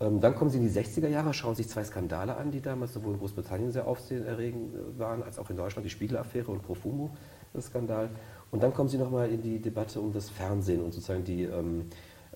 Ähm, 0.00 0.20
dann 0.20 0.36
kommen 0.36 0.50
Sie 0.50 0.58
in 0.58 0.64
die 0.64 0.70
60er 0.70 1.08
Jahre, 1.08 1.34
schauen 1.34 1.56
sich 1.56 1.68
zwei 1.68 1.82
Skandale 1.82 2.36
an, 2.36 2.52
die 2.52 2.60
damals 2.60 2.92
sowohl 2.92 3.14
in 3.14 3.18
Großbritannien 3.18 3.72
sehr 3.72 3.88
aufsehenerregend 3.88 4.74
äh, 4.74 4.98
waren, 4.98 5.22
als 5.22 5.38
auch 5.38 5.50
in 5.50 5.56
Deutschland, 5.56 5.84
die 5.84 5.90
Spiegel-Affäre 5.90 6.52
und 6.52 6.62
Profumo-Skandal. 6.62 8.10
Und 8.50 8.62
dann 8.62 8.72
kommen 8.72 8.88
Sie 8.88 8.98
nochmal 8.98 9.30
in 9.30 9.42
die 9.42 9.58
Debatte 9.60 10.00
um 10.00 10.12
das 10.12 10.30
Fernsehen 10.30 10.82
und 10.82 10.92
sozusagen 10.92 11.24
die 11.24 11.44
ähm, 11.44 11.84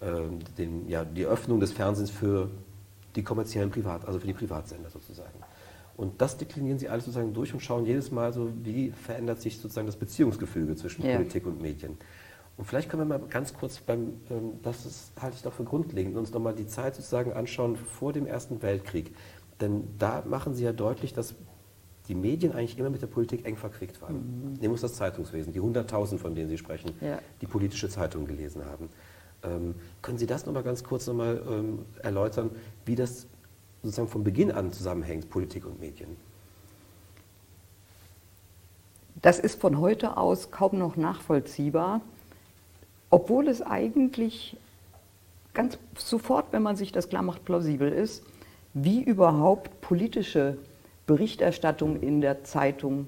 ähm, 0.03 0.41
den, 0.59 0.89
ja, 0.89 1.05
die 1.05 1.25
Öffnung 1.25 1.61
des 1.61 1.73
Fernsehens 1.73 2.11
für 2.11 2.51
die 3.15 3.23
kommerziellen 3.23 3.71
Privat, 3.71 4.05
also 4.07 4.19
für 4.19 4.27
die 4.27 4.33
Privatsender 4.33 4.91
sozusagen. 4.91 5.39
Und 5.97 6.21
das 6.21 6.37
deklinieren 6.37 6.79
sie 6.79 6.89
alles 6.89 7.05
sozusagen 7.05 7.33
durch 7.35 7.53
und 7.53 7.61
schauen 7.61 7.87
jedes 7.87 8.11
Mal 8.11 8.33
so, 8.33 8.51
wie 8.65 8.91
verändert 8.91 9.41
sich 9.41 9.59
sozusagen 9.59 9.87
das 9.87 9.97
Beziehungsgefüge 9.97 10.75
zwischen 10.75 11.05
ja. 11.07 11.17
Politik 11.17 11.47
und 11.47 11.61
Medien. 11.61 11.99
Und 12.57 12.65
vielleicht 12.65 12.89
können 12.89 13.09
wir 13.09 13.19
mal 13.19 13.25
ganz 13.29 13.55
kurz 13.55 13.79
beim, 13.79 14.15
ähm, 14.31 14.55
das 14.63 14.87
ist, 14.87 15.13
halte 15.21 15.37
ich 15.37 15.45
noch 15.45 15.53
für 15.53 15.65
grundlegend, 15.65 16.17
uns 16.17 16.33
nochmal 16.33 16.55
die 16.55 16.67
Zeit 16.67 16.97
sozusagen 16.97 17.33
anschauen 17.33 17.77
vor 17.77 18.13
dem 18.13 18.27
Ersten 18.27 18.61
Weltkrieg. 18.63 19.15
Denn 19.61 19.85
da 19.99 20.25
machen 20.27 20.55
sie 20.55 20.65
ja 20.65 20.73
deutlich, 20.73 21.13
dass 21.13 21.35
die 22.09 22.15
Medien 22.15 22.53
eigentlich 22.53 22.79
immer 22.79 22.91
mit 22.91 23.03
der 23.03 23.07
Politik 23.07 23.47
eng 23.47 23.57
verquickt 23.57 24.01
waren. 24.03 24.15
Mhm. 24.17 24.53
Nehmen 24.55 24.63
wir 24.63 24.71
uns 24.73 24.81
das 24.81 24.95
Zeitungswesen, 24.95 25.53
die 25.53 25.61
100.000, 25.61 26.19
von 26.19 26.35
denen 26.35 26.49
Sie 26.49 26.59
sprechen, 26.59 26.93
ja. 27.01 27.19
die 27.41 27.47
politische 27.47 27.89
Zeitung 27.89 28.27
gelesen 28.27 28.65
haben. 28.65 28.89
Ähm, 29.45 29.75
können 30.01 30.19
Sie 30.19 30.27
das 30.27 30.47
nochmal 30.47 30.63
ganz 30.63 30.83
kurz 30.83 31.07
nochmal 31.07 31.43
ähm, 31.49 31.81
erläutern, 32.03 32.51
wie 32.85 32.97
das 32.97 33.27
sozusagen 33.83 34.09
von 34.09 34.25
Beginn 34.25 34.51
an 34.51 34.73
zusammenhängt, 34.73 35.31
Politik 35.31 35.65
und 35.67 35.81
Medien? 35.81 36.17
Das 39.21 39.39
ist 39.39 39.61
von 39.61 39.79
heute 39.79 40.17
aus 40.17 40.51
kaum 40.51 40.79
noch 40.79 40.97
nachvollziehbar, 40.97 42.01
obwohl 43.11 43.47
es 43.47 43.63
eigentlich 43.63 44.57
ganz 45.55 45.79
sofort, 45.97 46.47
wenn 46.53 46.63
man 46.63 46.77
sich 46.77 46.93
das 46.93 47.09
klar 47.09 47.23
macht, 47.23 47.45
plausibel 47.45 47.93
ist, 47.93 48.25
wie 48.75 49.03
überhaupt 49.03 49.81
politische 49.81 50.57
Berichterstattung 51.13 52.01
in 52.01 52.23
der 52.23 52.43
Zeitung 52.43 53.07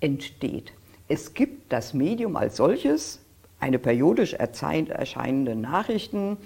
entsteht. 0.00 0.72
Es 1.06 1.32
gibt 1.32 1.72
das 1.72 1.94
Medium 1.94 2.34
als 2.34 2.56
solches, 2.56 3.20
eine 3.60 3.78
periodisch 3.78 4.34
erscheinende 4.34 5.54
Nachrichten, 5.54 6.38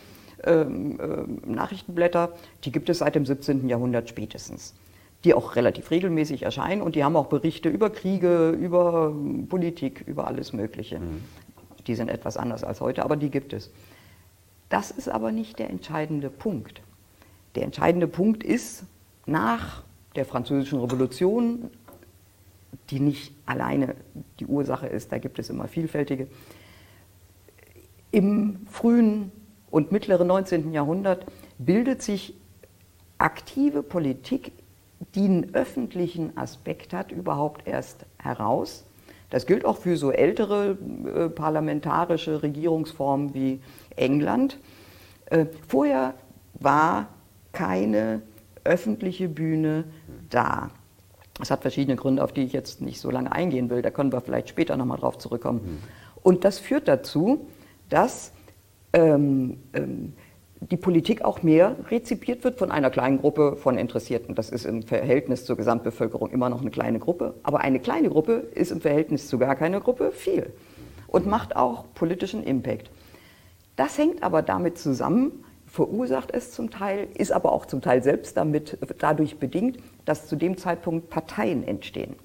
ähm, 0.44 1.00
äh, 1.00 1.50
Nachrichtenblätter, 1.50 2.34
die 2.64 2.70
gibt 2.70 2.90
es 2.90 2.98
seit 2.98 3.14
dem 3.14 3.24
17. 3.24 3.66
Jahrhundert 3.66 4.10
spätestens, 4.10 4.74
die 5.24 5.32
auch 5.32 5.56
relativ 5.56 5.90
regelmäßig 5.90 6.42
erscheinen 6.42 6.82
und 6.82 6.96
die 6.96 7.02
haben 7.02 7.16
auch 7.16 7.28
Berichte 7.28 7.70
über 7.70 7.88
Kriege, 7.88 8.50
über 8.50 9.14
Politik, 9.48 10.04
über 10.06 10.26
alles 10.26 10.52
Mögliche. 10.52 10.98
Mhm. 10.98 11.24
Die 11.86 11.94
sind 11.94 12.10
etwas 12.10 12.36
anders 12.36 12.62
als 12.62 12.82
heute, 12.82 13.04
aber 13.04 13.16
die 13.16 13.30
gibt 13.30 13.54
es. 13.54 13.70
Das 14.68 14.90
ist 14.90 15.08
aber 15.08 15.32
nicht 15.32 15.58
der 15.58 15.70
entscheidende 15.70 16.28
Punkt. 16.28 16.82
Der 17.54 17.62
entscheidende 17.62 18.06
Punkt 18.06 18.44
ist, 18.44 18.84
nach 19.24 19.83
der 20.16 20.24
Französischen 20.24 20.80
Revolution, 20.80 21.70
die 22.90 23.00
nicht 23.00 23.34
alleine 23.46 23.94
die 24.40 24.46
Ursache 24.46 24.86
ist, 24.86 25.12
da 25.12 25.18
gibt 25.18 25.38
es 25.38 25.50
immer 25.50 25.68
vielfältige, 25.68 26.28
im 28.10 28.66
frühen 28.70 29.32
und 29.70 29.90
mittleren 29.90 30.28
19. 30.28 30.72
Jahrhundert 30.72 31.26
bildet 31.58 32.02
sich 32.02 32.34
aktive 33.18 33.82
Politik, 33.82 34.52
die 35.14 35.24
einen 35.24 35.54
öffentlichen 35.54 36.36
Aspekt 36.36 36.92
hat, 36.92 37.10
überhaupt 37.10 37.66
erst 37.66 38.06
heraus. 38.18 38.84
Das 39.30 39.46
gilt 39.46 39.64
auch 39.64 39.78
für 39.78 39.96
so 39.96 40.12
ältere 40.12 40.78
äh, 41.06 41.28
parlamentarische 41.28 42.42
Regierungsformen 42.42 43.34
wie 43.34 43.60
England. 43.96 44.58
Äh, 45.26 45.46
vorher 45.66 46.14
war 46.54 47.08
keine 47.52 48.22
öffentliche 48.62 49.28
Bühne 49.28 49.84
da. 50.30 50.70
Das 51.38 51.50
hat 51.50 51.62
verschiedene 51.62 51.96
Gründe, 51.96 52.22
auf 52.22 52.32
die 52.32 52.42
ich 52.42 52.52
jetzt 52.52 52.80
nicht 52.80 53.00
so 53.00 53.10
lange 53.10 53.32
eingehen 53.32 53.70
will. 53.70 53.82
Da 53.82 53.90
können 53.90 54.12
wir 54.12 54.20
vielleicht 54.20 54.48
später 54.48 54.76
nochmal 54.76 54.98
drauf 54.98 55.18
zurückkommen. 55.18 55.60
Mhm. 55.64 55.78
Und 56.22 56.44
das 56.44 56.58
führt 56.58 56.88
dazu, 56.88 57.48
dass 57.88 58.32
ähm, 58.92 59.58
ähm, 59.72 60.14
die 60.70 60.76
Politik 60.76 61.22
auch 61.22 61.42
mehr 61.42 61.76
rezipiert 61.90 62.44
wird 62.44 62.58
von 62.58 62.70
einer 62.70 62.90
kleinen 62.90 63.18
Gruppe 63.18 63.56
von 63.56 63.76
Interessierten. 63.76 64.34
Das 64.34 64.50
ist 64.50 64.64
im 64.64 64.82
Verhältnis 64.82 65.44
zur 65.44 65.56
Gesamtbevölkerung 65.56 66.30
immer 66.30 66.48
noch 66.48 66.60
eine 66.60 66.70
kleine 66.70 66.98
Gruppe. 66.98 67.34
Aber 67.42 67.60
eine 67.60 67.80
kleine 67.80 68.08
Gruppe 68.08 68.46
ist 68.54 68.70
im 68.70 68.80
Verhältnis 68.80 69.28
zu 69.28 69.38
gar 69.38 69.56
keiner 69.56 69.80
Gruppe 69.80 70.12
viel 70.12 70.52
und 71.08 71.26
macht 71.26 71.56
auch 71.56 71.84
politischen 71.94 72.42
Impact. 72.42 72.90
Das 73.76 73.98
hängt 73.98 74.22
aber 74.22 74.42
damit 74.42 74.78
zusammen, 74.78 75.44
verursacht 75.66 76.30
es 76.32 76.52
zum 76.52 76.70
Teil, 76.70 77.08
ist 77.14 77.32
aber 77.32 77.52
auch 77.52 77.66
zum 77.66 77.80
Teil 77.82 78.02
selbst 78.02 78.36
damit, 78.36 78.78
dadurch 78.98 79.38
bedingt, 79.38 79.78
dass 80.04 80.26
zu 80.26 80.36
dem 80.36 80.56
Zeitpunkt 80.56 81.10
Parteien 81.10 81.66
entstehen. 81.66 82.16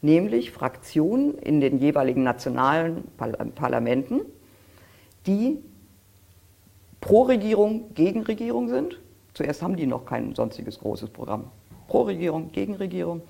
Nämlich 0.00 0.50
Fraktionen 0.50 1.38
in 1.38 1.60
den 1.60 1.78
jeweiligen 1.78 2.22
nationalen 2.24 3.04
Parlamenten, 3.54 4.22
die 5.26 5.58
pro 7.00 7.22
Regierung, 7.22 7.94
gegen 7.94 8.22
Regierung 8.22 8.68
sind. 8.68 9.00
Zuerst 9.34 9.62
haben 9.62 9.76
die 9.76 9.86
noch 9.86 10.04
kein 10.04 10.34
sonstiges 10.34 10.80
großes 10.80 11.10
Programm. 11.10 11.44
Pro 11.86 12.02
Regierung, 12.02 12.50
gegen 12.52 12.74
Regierung. 12.74 13.22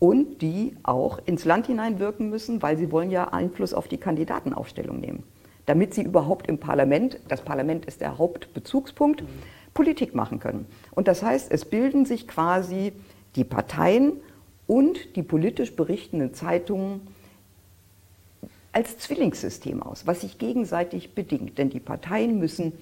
Und 0.00 0.42
die 0.42 0.76
auch 0.82 1.18
ins 1.24 1.44
Land 1.44 1.68
hineinwirken 1.68 2.28
müssen, 2.28 2.62
weil 2.62 2.76
sie 2.76 2.90
wollen 2.90 3.10
ja 3.10 3.28
Einfluss 3.28 3.72
auf 3.72 3.86
die 3.86 3.98
Kandidatenaufstellung 3.98 4.98
nehmen 4.98 5.22
damit 5.66 5.94
sie 5.94 6.02
überhaupt 6.02 6.46
im 6.48 6.58
Parlament, 6.58 7.18
das 7.28 7.42
Parlament 7.42 7.86
ist 7.86 8.00
der 8.00 8.18
Hauptbezugspunkt. 8.18 9.24
Politik 9.74 10.14
machen 10.14 10.38
können. 10.38 10.66
Und 10.92 11.08
das 11.08 11.22
heißt, 11.22 11.50
es 11.50 11.64
bilden 11.64 12.06
sich 12.06 12.28
quasi 12.28 12.92
die 13.36 13.44
Parteien 13.44 14.14
und 14.66 15.16
die 15.16 15.22
politisch 15.22 15.74
berichtenden 15.74 16.32
Zeitungen 16.32 17.02
als 18.72 18.98
Zwillingssystem 18.98 19.82
aus, 19.82 20.06
was 20.06 20.22
sich 20.22 20.38
gegenseitig 20.38 21.14
bedingt. 21.14 21.58
Denn 21.58 21.70
die 21.70 21.80
Parteien 21.80 22.38
müssen 22.38 22.72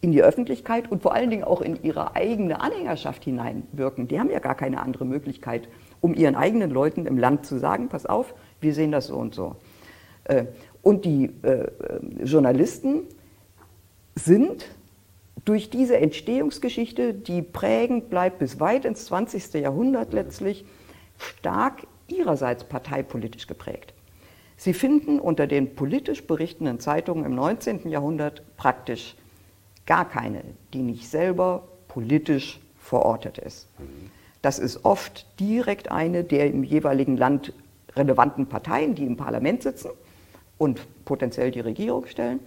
in 0.00 0.12
die 0.12 0.22
Öffentlichkeit 0.22 0.90
und 0.90 1.02
vor 1.02 1.14
allen 1.14 1.30
Dingen 1.30 1.44
auch 1.44 1.60
in 1.60 1.82
ihre 1.82 2.16
eigene 2.16 2.60
Anhängerschaft 2.60 3.24
hineinwirken. 3.24 4.08
Die 4.08 4.18
haben 4.18 4.30
ja 4.30 4.40
gar 4.40 4.56
keine 4.56 4.80
andere 4.80 5.04
Möglichkeit, 5.04 5.68
um 6.00 6.14
ihren 6.14 6.34
eigenen 6.34 6.70
Leuten 6.70 7.06
im 7.06 7.18
Land 7.18 7.46
zu 7.46 7.58
sagen, 7.58 7.88
pass 7.88 8.04
auf, 8.04 8.34
wir 8.60 8.74
sehen 8.74 8.90
das 8.90 9.06
so 9.06 9.16
und 9.16 9.34
so. 9.34 9.56
Äh, 10.24 10.46
und 10.82 11.04
die 11.04 11.30
äh, 11.42 11.68
Journalisten 12.24 13.02
sind 14.16 14.66
durch 15.44 15.70
diese 15.70 15.96
Entstehungsgeschichte, 15.98 17.14
die 17.14 17.42
prägend 17.42 18.10
bleibt 18.10 18.38
bis 18.38 18.60
weit 18.60 18.84
ins 18.84 19.06
20. 19.06 19.54
Jahrhundert 19.54 20.12
letztlich, 20.12 20.64
stark 21.18 21.86
ihrerseits 22.08 22.64
parteipolitisch 22.64 23.46
geprägt. 23.46 23.94
Sie 24.56 24.74
finden 24.74 25.18
unter 25.18 25.46
den 25.46 25.74
politisch 25.74 26.26
berichtenden 26.26 26.78
Zeitungen 26.78 27.24
im 27.24 27.34
19. 27.34 27.88
Jahrhundert 27.88 28.42
praktisch 28.56 29.16
gar 29.86 30.08
keine, 30.08 30.42
die 30.72 30.82
nicht 30.82 31.08
selber 31.08 31.64
politisch 31.88 32.60
verortet 32.78 33.38
ist. 33.38 33.68
Das 34.40 34.58
ist 34.58 34.84
oft 34.84 35.26
direkt 35.40 35.90
eine 35.90 36.22
der 36.22 36.48
im 36.48 36.62
jeweiligen 36.62 37.16
Land 37.16 37.52
relevanten 37.96 38.46
Parteien, 38.46 38.94
die 38.94 39.04
im 39.04 39.16
Parlament 39.16 39.62
sitzen 39.62 39.90
und 40.58 40.80
potenziell 41.04 41.50
die 41.50 41.60
Regierung 41.60 42.06
stellen. 42.06 42.40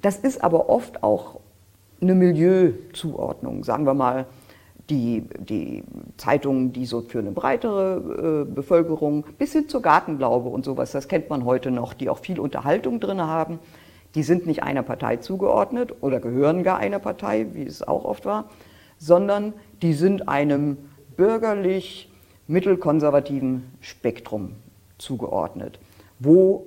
Das 0.00 0.18
ist 0.18 0.42
aber 0.42 0.68
oft 0.68 1.02
auch 1.02 1.40
eine 2.00 2.14
Milieuzuordnung, 2.14 3.64
sagen 3.64 3.84
wir 3.84 3.94
mal, 3.94 4.26
die, 4.90 5.24
die 5.38 5.82
Zeitungen, 6.16 6.72
die 6.72 6.86
so 6.86 7.02
für 7.02 7.18
eine 7.18 7.32
breitere 7.32 8.44
äh, 8.46 8.52
Bevölkerung 8.52 9.24
bis 9.36 9.52
hin 9.52 9.68
zur 9.68 9.82
Gartenglaube 9.82 10.48
und 10.48 10.64
sowas, 10.64 10.92
das 10.92 11.08
kennt 11.08 11.28
man 11.28 11.44
heute 11.44 11.70
noch, 11.70 11.92
die 11.92 12.08
auch 12.08 12.18
viel 12.18 12.40
Unterhaltung 12.40 13.00
drin 13.00 13.20
haben, 13.20 13.58
die 14.14 14.22
sind 14.22 14.46
nicht 14.46 14.62
einer 14.62 14.82
Partei 14.82 15.16
zugeordnet 15.16 15.94
oder 16.00 16.20
gehören 16.20 16.62
gar 16.62 16.78
einer 16.78 16.98
Partei, 16.98 17.48
wie 17.52 17.64
es 17.64 17.86
auch 17.86 18.04
oft 18.04 18.24
war, 18.24 18.46
sondern 18.96 19.52
die 19.82 19.92
sind 19.92 20.28
einem 20.28 20.78
bürgerlich 21.16 22.10
mittelkonservativen 22.46 23.64
Spektrum 23.80 24.52
zugeordnet, 24.96 25.78
wo 26.18 26.64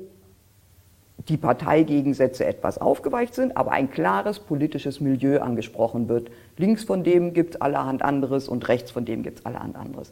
die 1.31 1.37
Parteigegensätze 1.37 2.45
etwas 2.45 2.77
aufgeweicht 2.77 3.33
sind, 3.35 3.55
aber 3.55 3.71
ein 3.71 3.89
klares 3.89 4.37
politisches 4.39 4.99
Milieu 4.99 5.39
angesprochen 5.39 6.09
wird. 6.09 6.29
Links 6.57 6.83
von 6.83 7.05
dem 7.05 7.33
gibt 7.33 7.55
es 7.55 7.61
allerhand 7.61 8.01
anderes 8.01 8.49
und 8.49 8.67
rechts 8.67 8.91
von 8.91 9.05
dem 9.05 9.23
gibt 9.23 9.39
es 9.39 9.45
allerhand 9.45 9.77
anderes. 9.77 10.11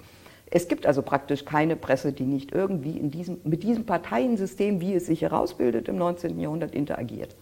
Es 0.49 0.69
gibt 0.69 0.85
also 0.85 1.01
praktisch 1.01 1.43
keine 1.43 1.75
Presse, 1.75 2.13
die 2.13 2.23
nicht 2.23 2.53
irgendwie 2.53 2.97
in 2.97 3.11
diesem, 3.11 3.41
mit 3.43 3.63
diesem 3.63 3.85
Parteiensystem, 3.85 4.79
wie 4.79 4.93
es 4.93 5.07
sich 5.07 5.21
herausbildet 5.21 5.89
im 5.89 5.97
19. 5.97 6.39
Jahrhundert, 6.39 6.73
interagiert. 6.73 7.35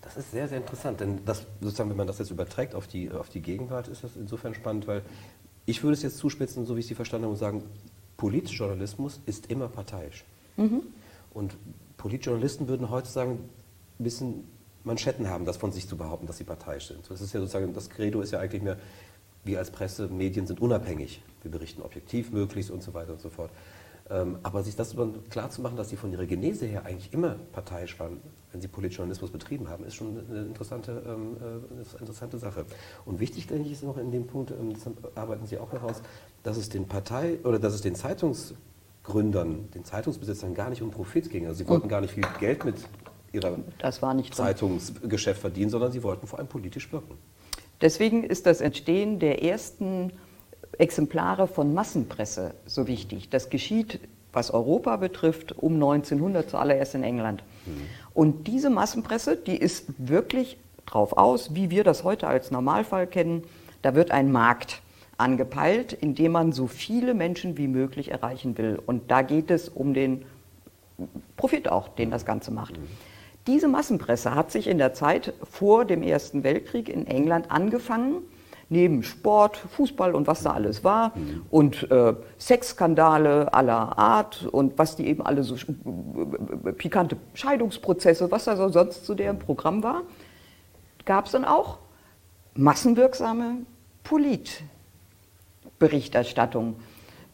Das 0.00 0.16
ist 0.16 0.30
sehr, 0.30 0.48
sehr 0.48 0.56
interessant, 0.56 1.00
denn 1.00 1.18
das, 1.26 1.46
sozusagen, 1.60 1.90
wenn 1.90 1.98
man 1.98 2.06
das 2.06 2.18
jetzt 2.18 2.30
überträgt 2.30 2.74
auf 2.74 2.86
die, 2.86 3.10
auf 3.10 3.28
die 3.28 3.42
Gegenwart, 3.42 3.88
ist 3.88 4.04
das 4.04 4.16
insofern 4.16 4.54
spannend, 4.54 4.86
weil 4.86 5.02
ich 5.66 5.82
würde 5.82 5.92
es 5.94 6.02
jetzt 6.02 6.16
zuspitzen, 6.16 6.64
so 6.64 6.76
wie 6.76 6.80
ich 6.80 6.86
Sie 6.86 6.94
verstanden 6.94 7.24
habe, 7.24 7.32
und 7.32 7.38
sagen, 7.38 7.62
Politjournalismus 8.16 9.20
ist 9.26 9.50
immer 9.50 9.68
parteiisch. 9.68 10.24
Mhm. 10.56 10.80
Und 11.34 11.54
Politjournalisten 12.02 12.66
würden 12.66 12.90
heute 12.90 13.08
sagen, 13.08 13.48
ein 14.00 14.02
bisschen 14.02 14.44
Manschetten 14.82 15.28
haben, 15.28 15.44
das 15.44 15.56
von 15.56 15.70
sich 15.70 15.86
zu 15.86 15.96
behaupten, 15.96 16.26
dass 16.26 16.36
sie 16.36 16.42
parteiisch 16.42 16.88
sind. 16.88 17.08
Das 17.08 17.20
ist 17.20 17.32
ja 17.32 17.38
sozusagen, 17.38 17.72
das 17.74 17.90
Credo 17.90 18.20
ist 18.20 18.32
ja 18.32 18.40
eigentlich 18.40 18.62
mehr, 18.62 18.76
wir 19.44 19.60
als 19.60 19.70
Presse, 19.70 20.08
Medien 20.08 20.48
sind 20.48 20.60
unabhängig. 20.60 21.22
Wir 21.42 21.52
berichten 21.52 21.80
objektiv 21.80 22.32
möglichst 22.32 22.72
und 22.72 22.82
so 22.82 22.92
weiter 22.92 23.12
und 23.12 23.20
so 23.20 23.30
fort. 23.30 23.52
Ähm, 24.10 24.38
aber 24.42 24.64
sich 24.64 24.74
das 24.74 24.96
klar 25.30 25.50
zu 25.50 25.62
machen, 25.62 25.76
dass 25.76 25.90
sie 25.90 25.96
von 25.96 26.10
ihrer 26.10 26.26
Genese 26.26 26.66
her 26.66 26.84
eigentlich 26.86 27.12
immer 27.12 27.36
parteiisch 27.52 28.00
waren, 28.00 28.20
wenn 28.50 28.60
sie 28.60 28.66
Politjournalismus 28.66 29.30
betrieben 29.30 29.68
haben, 29.68 29.84
ist 29.84 29.94
schon 29.94 30.18
eine 30.28 30.40
interessante, 30.40 31.04
ähm, 31.06 31.36
äh, 31.40 31.44
eine 31.44 32.00
interessante 32.00 32.38
Sache. 32.38 32.64
Und 33.04 33.20
wichtig, 33.20 33.46
denke 33.46 33.66
ich, 33.66 33.74
ist 33.74 33.84
noch 33.84 33.96
in 33.96 34.10
dem 34.10 34.26
Punkt, 34.26 34.50
ähm, 34.50 34.72
das 34.72 34.82
arbeiten 35.14 35.46
Sie 35.46 35.56
auch 35.56 35.70
heraus, 35.70 36.02
dass 36.42 36.56
es 36.56 36.68
den 36.68 36.88
Partei 36.88 37.38
oder 37.44 37.60
dass 37.60 37.74
es 37.74 37.80
den 37.80 37.94
Zeitungs 37.94 38.54
Gründern, 39.04 39.68
den 39.74 39.84
Zeitungsbesitzern 39.84 40.54
gar 40.54 40.70
nicht 40.70 40.82
um 40.82 40.90
Profit 40.90 41.30
ging. 41.30 41.46
Also 41.46 41.58
sie 41.58 41.68
wollten 41.68 41.88
gar 41.88 42.00
nicht 42.00 42.14
viel 42.14 42.24
Geld 42.38 42.64
mit 42.64 42.76
ihrer 43.32 43.58
Zeitungsgeschäft 44.30 45.40
verdienen, 45.40 45.70
sondern 45.70 45.90
sie 45.90 46.02
wollten 46.02 46.26
vor 46.26 46.38
allem 46.38 46.48
politisch 46.48 46.92
wirken. 46.92 47.16
Deswegen 47.80 48.22
ist 48.22 48.46
das 48.46 48.60
Entstehen 48.60 49.18
der 49.18 49.42
ersten 49.42 50.12
Exemplare 50.78 51.48
von 51.48 51.74
Massenpresse 51.74 52.54
so 52.66 52.86
wichtig. 52.86 53.28
Das 53.28 53.50
geschieht, 53.50 54.00
was 54.32 54.50
Europa 54.50 54.96
betrifft, 54.96 55.52
um 55.52 55.74
1900 55.74 56.48
zuallererst 56.48 56.94
in 56.94 57.02
England. 57.02 57.42
Mhm. 57.66 57.72
Und 58.14 58.46
diese 58.46 58.70
Massenpresse, 58.70 59.36
die 59.36 59.56
ist 59.56 59.86
wirklich 59.98 60.58
drauf 60.86 61.14
aus, 61.16 61.54
wie 61.54 61.70
wir 61.70 61.84
das 61.84 62.04
heute 62.04 62.28
als 62.28 62.50
Normalfall 62.50 63.06
kennen. 63.06 63.42
Da 63.82 63.94
wird 63.94 64.10
ein 64.10 64.30
Markt 64.30 64.81
angepeilt, 65.22 65.92
indem 65.92 66.32
man 66.32 66.52
so 66.52 66.66
viele 66.66 67.14
Menschen 67.14 67.56
wie 67.56 67.68
möglich 67.68 68.10
erreichen 68.10 68.58
will. 68.58 68.80
Und 68.84 69.10
da 69.10 69.22
geht 69.22 69.50
es 69.50 69.68
um 69.68 69.94
den 69.94 70.24
Profit 71.36 71.68
auch, 71.68 71.88
den 71.88 72.10
das 72.10 72.26
Ganze 72.26 72.50
macht. 72.50 72.78
Diese 73.46 73.66
Massenpresse 73.66 74.34
hat 74.34 74.52
sich 74.52 74.66
in 74.68 74.78
der 74.78 74.94
Zeit 74.94 75.34
vor 75.42 75.84
dem 75.84 76.02
Ersten 76.02 76.44
Weltkrieg 76.44 76.88
in 76.88 77.06
England 77.06 77.50
angefangen, 77.50 78.22
neben 78.68 79.02
Sport, 79.02 79.56
Fußball 79.56 80.14
und 80.14 80.26
was 80.26 80.42
da 80.42 80.52
alles 80.52 80.82
war 80.82 81.12
mhm. 81.14 81.42
und 81.50 81.90
äh, 81.90 82.14
Sexskandale 82.38 83.52
aller 83.52 83.98
Art 83.98 84.46
und 84.50 84.78
was 84.78 84.96
die 84.96 85.06
eben 85.06 85.24
alle 85.26 85.42
so 85.42 85.56
äh, 85.56 86.72
pikante 86.72 87.16
Scheidungsprozesse, 87.34 88.30
was 88.30 88.44
da 88.44 88.56
so 88.56 88.68
sonst 88.68 89.04
zu 89.04 89.14
deren 89.14 89.38
Programm 89.38 89.82
war, 89.82 90.02
gab 91.04 91.26
es 91.26 91.32
dann 91.32 91.44
auch 91.44 91.78
massenwirksame 92.54 93.66
Politberichterstattung. 95.82 96.76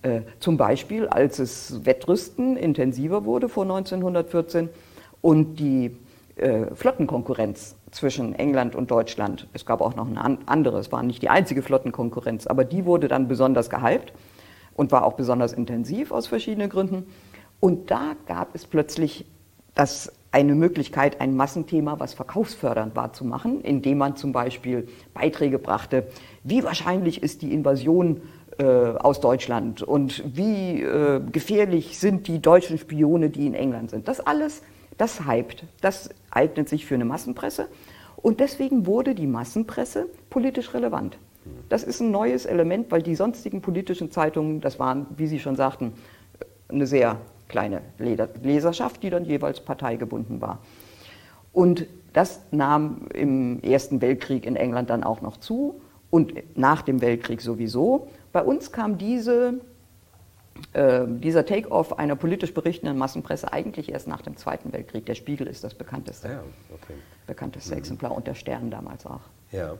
Äh, 0.02 0.22
zum 0.40 0.56
Beispiel, 0.56 1.06
als 1.08 1.38
es 1.38 1.84
Wettrüsten 1.84 2.56
intensiver 2.56 3.24
wurde 3.24 3.48
vor 3.48 3.64
1914 3.64 4.70
und 5.20 5.56
die 5.56 5.96
äh, 6.36 6.74
Flottenkonkurrenz 6.74 7.76
zwischen 7.90 8.34
England 8.34 8.74
und 8.74 8.90
Deutschland. 8.90 9.48
Es 9.52 9.66
gab 9.66 9.80
auch 9.80 9.96
noch 9.96 10.06
eine 10.06 10.38
andere, 10.46 10.78
es 10.78 10.92
war 10.92 11.02
nicht 11.02 11.22
die 11.22 11.28
einzige 11.28 11.62
Flottenkonkurrenz, 11.62 12.46
aber 12.46 12.64
die 12.64 12.84
wurde 12.84 13.08
dann 13.08 13.28
besonders 13.28 13.70
gehypt 13.70 14.12
und 14.74 14.92
war 14.92 15.04
auch 15.04 15.14
besonders 15.14 15.52
intensiv 15.52 16.12
aus 16.12 16.26
verschiedenen 16.26 16.70
Gründen. 16.70 17.06
Und 17.60 17.90
da 17.90 18.12
gab 18.26 18.54
es 18.54 18.66
plötzlich 18.66 19.26
das, 19.74 20.12
eine 20.30 20.54
Möglichkeit, 20.54 21.20
ein 21.20 21.36
Massenthema, 21.36 21.98
was 21.98 22.14
verkaufsfördernd 22.14 22.94
war, 22.94 23.12
zu 23.12 23.24
machen, 23.24 23.60
indem 23.62 23.98
man 23.98 24.16
zum 24.16 24.32
Beispiel 24.32 24.86
Beiträge 25.14 25.58
brachte, 25.58 26.06
wie 26.44 26.62
wahrscheinlich 26.62 27.22
ist 27.22 27.42
die 27.42 27.52
Invasion 27.52 28.20
äh, 28.58 28.64
aus 28.64 29.20
Deutschland 29.20 29.82
und 29.82 30.22
wie 30.36 30.82
äh, 30.82 31.20
gefährlich 31.32 31.98
sind 31.98 32.28
die 32.28 32.40
deutschen 32.40 32.78
Spione, 32.78 33.30
die 33.30 33.46
in 33.46 33.54
England 33.54 33.90
sind. 33.90 34.08
Das 34.08 34.20
alles 34.20 34.62
das 34.98 35.26
hypt, 35.26 35.64
das 35.80 36.10
eignet 36.30 36.68
sich 36.68 36.84
für 36.84 36.96
eine 36.96 37.04
Massenpresse 37.04 37.68
und 38.16 38.40
deswegen 38.40 38.84
wurde 38.84 39.14
die 39.14 39.28
Massenpresse 39.28 40.06
politisch 40.28 40.74
relevant. 40.74 41.18
Das 41.68 41.82
ist 41.82 42.00
ein 42.00 42.10
neues 42.10 42.44
Element, 42.44 42.90
weil 42.90 43.00
die 43.00 43.14
sonstigen 43.14 43.62
politischen 43.62 44.10
Zeitungen, 44.10 44.60
das 44.60 44.78
waren, 44.78 45.06
wie 45.16 45.26
Sie 45.26 45.38
schon 45.38 45.56
sagten, 45.56 45.92
eine 46.68 46.86
sehr 46.86 47.16
kleine 47.48 47.80
Leserschaft, 47.98 49.02
die 49.02 49.08
dann 49.08 49.24
jeweils 49.24 49.60
parteigebunden 49.60 50.42
war. 50.42 50.58
Und 51.52 51.86
das 52.12 52.40
nahm 52.50 53.06
im 53.14 53.62
Ersten 53.62 54.02
Weltkrieg 54.02 54.44
in 54.44 54.56
England 54.56 54.90
dann 54.90 55.04
auch 55.04 55.22
noch 55.22 55.38
zu 55.38 55.80
und 56.10 56.34
nach 56.56 56.82
dem 56.82 57.00
Weltkrieg 57.00 57.40
sowieso. 57.40 58.08
Bei 58.32 58.42
uns 58.42 58.72
kam 58.72 58.98
diese 58.98 59.60
äh, 60.72 61.06
dieser 61.06 61.46
Take-off 61.46 61.98
einer 61.98 62.16
politisch 62.16 62.52
berichtenden 62.52 62.98
Massenpresse 62.98 63.52
eigentlich 63.52 63.90
erst 63.92 64.08
nach 64.08 64.22
dem 64.22 64.36
Zweiten 64.36 64.72
Weltkrieg. 64.72 65.06
Der 65.06 65.14
Spiegel 65.14 65.46
ist 65.46 65.64
das 65.64 65.74
bekannteste, 65.74 66.28
ja, 66.28 66.42
okay. 66.74 66.94
bekannteste 67.26 67.72
mhm. 67.72 67.78
Exemplar 67.78 68.12
und 68.12 68.26
der 68.26 68.34
Stern 68.34 68.70
damals 68.70 69.06
auch. 69.06 69.20
Ja. 69.52 69.74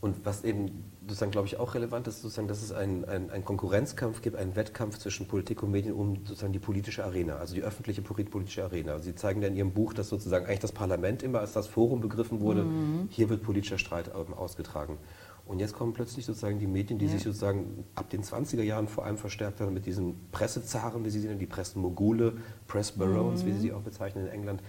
Und 0.00 0.26
was 0.26 0.44
eben 0.44 0.84
sozusagen, 1.02 1.30
glaube 1.30 1.46
ich, 1.46 1.58
auch 1.58 1.74
relevant 1.74 2.06
ist, 2.06 2.20
sozusagen, 2.20 2.48
dass 2.48 2.62
es 2.62 2.70
einen 2.70 3.04
ein 3.06 3.44
Konkurrenzkampf 3.44 4.20
gibt, 4.20 4.36
einen 4.36 4.54
Wettkampf 4.54 4.98
zwischen 4.98 5.26
Politik 5.26 5.62
und 5.62 5.70
Medien 5.70 5.94
um 5.94 6.16
sozusagen 6.26 6.52
die 6.52 6.58
politische 6.58 7.02
Arena, 7.02 7.36
also 7.36 7.54
die 7.54 7.62
öffentliche 7.62 8.02
politische 8.02 8.62
Arena. 8.62 8.98
Sie 8.98 9.14
zeigen 9.14 9.40
ja 9.40 9.48
in 9.48 9.56
Ihrem 9.56 9.72
Buch, 9.72 9.94
dass 9.94 10.10
sozusagen 10.10 10.44
eigentlich 10.44 10.60
das 10.60 10.72
Parlament 10.72 11.22
immer 11.22 11.40
als 11.40 11.54
das 11.54 11.66
Forum 11.66 12.00
begriffen 12.00 12.40
wurde. 12.40 12.64
Mhm. 12.64 13.08
Hier 13.10 13.30
wird 13.30 13.42
politischer 13.42 13.78
Streit 13.78 14.10
ähm, 14.14 14.34
ausgetragen. 14.34 14.98
Und 15.46 15.60
jetzt 15.60 15.74
kommen 15.74 15.92
plötzlich 15.92 16.26
sozusagen 16.26 16.58
die 16.58 16.66
Medien, 16.66 16.98
die 16.98 17.06
ja. 17.06 17.12
sich 17.12 17.22
sozusagen 17.22 17.84
ab 17.94 18.10
den 18.10 18.22
20er 18.22 18.62
Jahren 18.62 18.88
vor 18.88 19.04
allem 19.04 19.16
verstärkt 19.16 19.60
haben 19.60 19.72
mit 19.72 19.86
diesen 19.86 20.28
Pressezaren, 20.32 21.04
wie 21.04 21.10
sie 21.10 21.20
sie 21.20 21.28
nennen, 21.28 21.38
die 21.38 21.46
Pressenmogule, 21.46 22.34
Pressbarons, 22.66 23.42
mhm. 23.42 23.46
wie 23.46 23.52
sie 23.52 23.60
sie 23.60 23.72
auch 23.72 23.82
bezeichnen 23.82 24.26
in 24.26 24.32
England, 24.32 24.62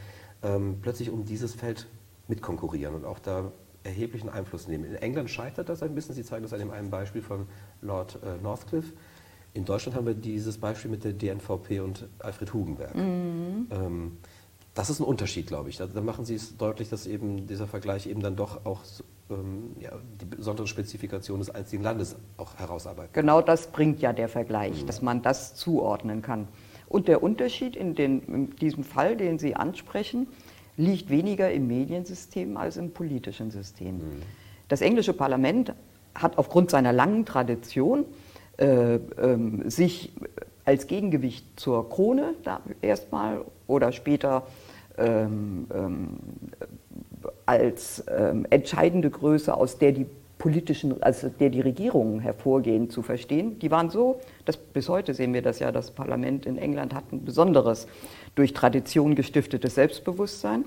ähm, 0.43 0.77
plötzlich 0.81 1.09
um 1.09 1.25
dieses 1.25 1.55
Feld 1.55 1.87
mitkonkurrieren 2.27 2.93
und 2.93 3.05
auch 3.05 3.19
da 3.19 3.51
erheblichen 3.83 4.29
Einfluss 4.29 4.67
nehmen. 4.67 4.85
In 4.85 4.95
England 4.95 5.29
scheitert 5.29 5.69
das 5.69 5.81
ein 5.81 5.95
bisschen, 5.95 6.13
Sie 6.13 6.23
zeigen 6.23 6.43
das 6.43 6.53
an 6.53 6.59
dem 6.59 6.71
einen 6.71 6.89
Beispiel 6.89 7.21
von 7.21 7.47
Lord 7.81 8.19
äh, 8.23 8.41
Northcliffe. 8.41 8.93
In 9.53 9.65
Deutschland 9.65 9.95
haben 9.95 10.05
wir 10.05 10.13
dieses 10.13 10.59
Beispiel 10.59 10.91
mit 10.91 11.03
der 11.03 11.13
DNVP 11.13 11.79
und 11.79 12.07
Alfred 12.19 12.53
Hugenberg. 12.53 12.95
Mhm. 12.95 13.67
Ähm, 13.71 14.17
das 14.75 14.91
ist 14.91 14.99
ein 14.99 15.05
Unterschied, 15.05 15.47
glaube 15.47 15.69
ich. 15.69 15.77
Da, 15.77 15.87
da, 15.87 16.01
machen 16.01 16.25
Sie 16.25 16.35
es 16.35 16.55
deutlich, 16.57 16.89
dass 16.89 17.07
eben 17.07 17.47
dieser 17.47 17.65
Vergleich 17.65 18.05
eben 18.05 18.21
dann 18.21 18.35
doch 18.35 18.65
auch 18.65 18.83
ähm, 19.29 19.75
ja, 19.79 19.91
die 20.21 20.25
besondere 20.25 20.67
Spezifikation 20.67 21.39
des 21.39 21.49
einzigen 21.49 21.83
Landes 21.83 22.15
auch 22.37 22.55
herausarbeiten. 22.55 23.11
Genau 23.13 23.41
das 23.41 23.67
bringt 23.67 24.01
ja 24.01 24.13
der 24.13 24.29
Vergleich, 24.29 24.83
mhm. 24.83 24.87
dass 24.87 25.01
man 25.01 25.21
das 25.21 25.55
zuordnen 25.55 26.21
kann. 26.21 26.47
Und 26.87 27.07
der 27.07 27.21
Unterschied 27.21 27.75
in, 27.75 27.95
den, 27.95 28.21
in 28.21 28.55
diesem 28.55 28.83
Fall, 28.83 29.17
den 29.17 29.39
Sie 29.39 29.55
ansprechen, 29.55 30.27
liegt 30.77 31.09
weniger 31.09 31.51
im 31.51 31.67
Mediensystem 31.67 32.55
als 32.55 32.77
im 32.77 32.91
politischen 32.91 33.51
System. 33.51 33.97
Mhm. 33.97 34.21
Das 34.67 34.81
englische 34.81 35.13
Parlament 35.13 35.73
hat 36.15 36.37
aufgrund 36.37 36.69
seiner 36.71 36.93
langen 36.93 37.25
Tradition 37.25 38.05
äh, 38.57 38.95
ähm, 38.95 39.69
sich 39.69 40.13
als 40.65 40.87
Gegengewicht 40.87 41.59
zur 41.59 41.89
Krone 41.89 42.33
erstmal 42.81 43.45
oder 43.67 43.91
später 43.91 44.47
ähm, 44.97 45.67
ähm, 45.73 46.17
als 47.47 48.03
ähm, 48.15 48.45
entscheidende 48.49 49.09
Größe, 49.09 49.53
aus 49.53 49.79
der 49.79 49.93
die 49.93 50.05
politischen, 50.37 51.01
also 51.01 51.29
der 51.29 51.49
die 51.49 51.61
Regierungen 51.61 52.19
hervorgehen, 52.19 52.89
zu 52.89 53.01
verstehen. 53.01 53.57
Die 53.59 53.71
waren 53.71 53.89
so, 53.89 54.19
dass 54.45 54.57
bis 54.57 54.87
heute 54.87 55.13
sehen 55.13 55.33
wir 55.33 55.41
das 55.41 55.59
ja, 55.59 55.71
das 55.71 55.91
Parlament 55.91 56.45
in 56.45 56.57
England 56.57 56.93
hat 56.93 57.11
ein 57.11 57.25
besonderes, 57.25 57.87
durch 58.35 58.53
Tradition 58.53 59.15
gestiftetes 59.15 59.75
Selbstbewusstsein. 59.75 60.65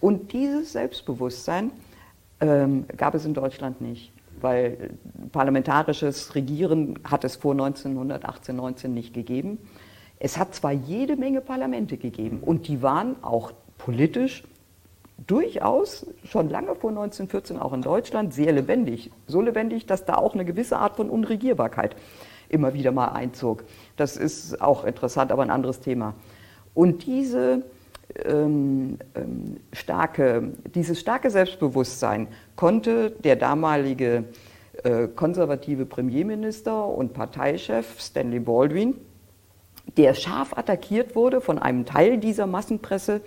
Und 0.00 0.32
dieses 0.32 0.72
Selbstbewusstsein 0.72 1.72
ähm, 2.40 2.84
gab 2.96 3.14
es 3.14 3.24
in 3.24 3.34
Deutschland 3.34 3.80
nicht, 3.80 4.12
weil 4.40 4.90
parlamentarisches 5.32 6.34
Regieren 6.34 6.98
hat 7.02 7.24
es 7.24 7.36
vor 7.36 7.52
1918, 7.52 8.54
19 8.54 8.94
nicht 8.94 9.14
gegeben. 9.14 9.58
Es 10.20 10.38
hat 10.38 10.54
zwar 10.54 10.72
jede 10.72 11.16
Menge 11.16 11.40
Parlamente 11.40 11.96
gegeben 11.96 12.40
und 12.42 12.68
die 12.68 12.82
waren 12.82 13.16
auch 13.22 13.52
politisch 13.78 14.44
durchaus 15.26 16.06
schon 16.24 16.48
lange 16.48 16.74
vor 16.74 16.90
1914 16.90 17.58
auch 17.58 17.72
in 17.72 17.82
Deutschland 17.82 18.34
sehr 18.34 18.52
lebendig. 18.52 19.10
So 19.26 19.40
lebendig, 19.40 19.86
dass 19.86 20.04
da 20.04 20.16
auch 20.16 20.34
eine 20.34 20.44
gewisse 20.44 20.78
Art 20.78 20.96
von 20.96 21.08
Unregierbarkeit 21.08 21.96
immer 22.48 22.74
wieder 22.74 22.92
mal 22.92 23.08
einzog. 23.08 23.64
Das 23.96 24.16
ist 24.16 24.60
auch 24.60 24.84
interessant, 24.84 25.32
aber 25.32 25.42
ein 25.42 25.50
anderes 25.50 25.80
Thema. 25.80 26.14
Und 26.74 27.06
diese, 27.06 27.62
ähm, 28.24 28.98
ähm, 29.14 29.56
starke, 29.72 30.52
dieses 30.74 31.00
starke 31.00 31.30
Selbstbewusstsein 31.30 32.28
konnte 32.56 33.10
der 33.10 33.36
damalige 33.36 34.24
äh, 34.82 35.08
konservative 35.08 35.86
Premierminister 35.86 36.86
und 36.86 37.14
Parteichef 37.14 38.00
Stanley 38.00 38.40
Baldwin, 38.40 38.94
der 39.96 40.14
scharf 40.14 40.56
attackiert 40.56 41.14
wurde 41.14 41.40
von 41.40 41.58
einem 41.58 41.84
Teil 41.84 42.18
dieser 42.18 42.46
Massenpresse, 42.46 43.20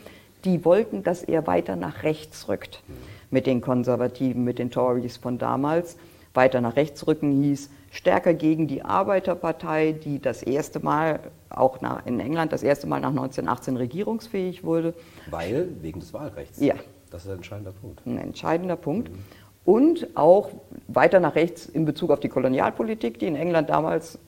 die 0.47 0.63
wollten, 0.63 1.03
dass 1.03 1.23
er 1.23 1.45
weiter 1.45 1.75
nach 1.75 2.03
rechts 2.03 2.47
rückt 2.47 2.81
mit 3.29 3.45
den 3.45 3.59
Konservativen, 3.59 4.43
mit 4.45 4.59
den 4.59 4.71
Tories 4.71 5.17
von 5.17 5.37
damals. 5.37 5.97
Weiter 6.33 6.61
nach 6.61 6.77
rechts 6.77 7.05
rücken 7.05 7.43
hieß 7.43 7.69
stärker 7.91 8.33
gegen 8.33 8.67
die 8.67 8.83
Arbeiterpartei, 8.83 9.91
die 9.91 10.21
das 10.21 10.43
erste 10.43 10.79
Mal, 10.79 11.19
auch 11.49 11.79
in 12.05 12.19
England, 12.19 12.53
das 12.53 12.63
erste 12.63 12.87
Mal 12.87 12.99
nach 13.01 13.09
1918 13.09 13.75
regierungsfähig 13.75 14.63
wurde. 14.63 14.93
Weil, 15.29 15.67
wegen 15.81 15.99
des 15.99 16.13
Wahlrechts. 16.13 16.59
Ja. 16.59 16.75
Das 17.09 17.23
ist 17.23 17.31
ein 17.31 17.37
entscheidender 17.37 17.71
Punkt. 17.71 18.05
Ein 18.05 18.17
entscheidender 18.17 18.75
Punkt. 18.75 19.09
Mhm. 19.09 19.17
Und 19.63 20.07
auch 20.15 20.51
weiter 20.87 21.19
nach 21.19 21.35
rechts 21.35 21.65
in 21.65 21.85
Bezug 21.85 22.11
auf 22.11 22.19
die 22.19 22.29
Kolonialpolitik, 22.29 23.19
die 23.19 23.27
in 23.27 23.35
England 23.35 23.69
damals 23.69 24.19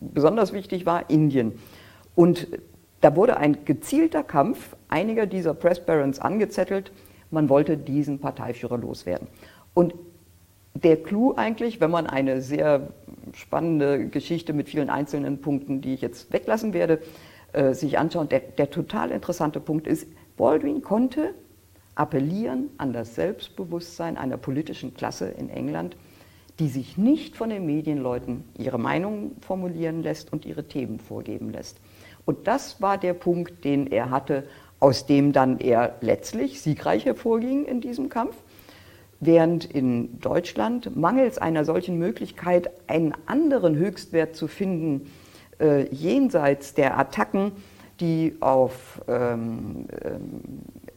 besonders 0.00 0.52
wichtig 0.52 0.84
war, 0.86 1.08
Indien. 1.10 1.58
Und 2.14 2.48
da 3.00 3.14
wurde 3.14 3.36
ein 3.36 3.64
gezielter 3.64 4.24
Kampf 4.24 4.76
einiger 4.88 5.26
dieser 5.26 5.54
Press 5.54 5.84
Barons 5.84 6.18
angezettelt. 6.18 6.92
Man 7.30 7.48
wollte 7.48 7.76
diesen 7.76 8.20
Parteiführer 8.20 8.78
loswerden. 8.78 9.28
Und 9.74 9.94
der 10.74 11.02
Clou 11.02 11.34
eigentlich, 11.34 11.80
wenn 11.80 11.90
man 11.90 12.06
eine 12.06 12.40
sehr 12.40 12.88
spannende 13.34 14.08
Geschichte 14.08 14.52
mit 14.52 14.68
vielen 14.68 14.90
einzelnen 14.90 15.40
Punkten, 15.40 15.80
die 15.80 15.94
ich 15.94 16.00
jetzt 16.00 16.32
weglassen 16.32 16.72
werde, 16.72 17.00
äh, 17.52 17.74
sich 17.74 17.98
anschaut, 17.98 18.32
der, 18.32 18.40
der 18.40 18.70
total 18.70 19.10
interessante 19.10 19.60
Punkt 19.60 19.86
ist, 19.86 20.06
Baldwin 20.36 20.82
konnte 20.82 21.34
appellieren 21.94 22.70
an 22.78 22.92
das 22.92 23.16
Selbstbewusstsein 23.16 24.16
einer 24.16 24.36
politischen 24.36 24.94
Klasse 24.94 25.28
in 25.30 25.50
England, 25.50 25.96
die 26.60 26.68
sich 26.68 26.96
nicht 26.96 27.36
von 27.36 27.50
den 27.50 27.66
Medienleuten 27.66 28.44
ihre 28.56 28.78
Meinung 28.78 29.32
formulieren 29.40 30.02
lässt 30.02 30.32
und 30.32 30.46
ihre 30.46 30.64
Themen 30.64 31.00
vorgeben 31.00 31.50
lässt. 31.50 31.78
Und 32.24 32.46
das 32.46 32.80
war 32.80 32.98
der 32.98 33.14
Punkt, 33.14 33.64
den 33.64 33.86
er 33.88 34.10
hatte, 34.10 34.44
aus 34.80 35.06
dem 35.06 35.32
dann 35.32 35.58
er 35.58 35.96
letztlich 36.00 36.60
siegreich 36.60 37.04
hervorging 37.04 37.64
in 37.64 37.80
diesem 37.80 38.08
Kampf. 38.08 38.36
Während 39.20 39.64
in 39.64 40.20
Deutschland 40.20 40.94
mangels 40.96 41.38
einer 41.38 41.64
solchen 41.64 41.98
Möglichkeit, 41.98 42.70
einen 42.86 43.14
anderen 43.26 43.74
Höchstwert 43.74 44.36
zu 44.36 44.46
finden, 44.46 45.10
äh, 45.60 45.92
jenseits 45.92 46.74
der 46.74 46.96
Attacken, 46.96 47.52
die 48.00 48.36
auf 48.38 49.02
ähm, 49.08 49.86
ähm, 50.04 50.40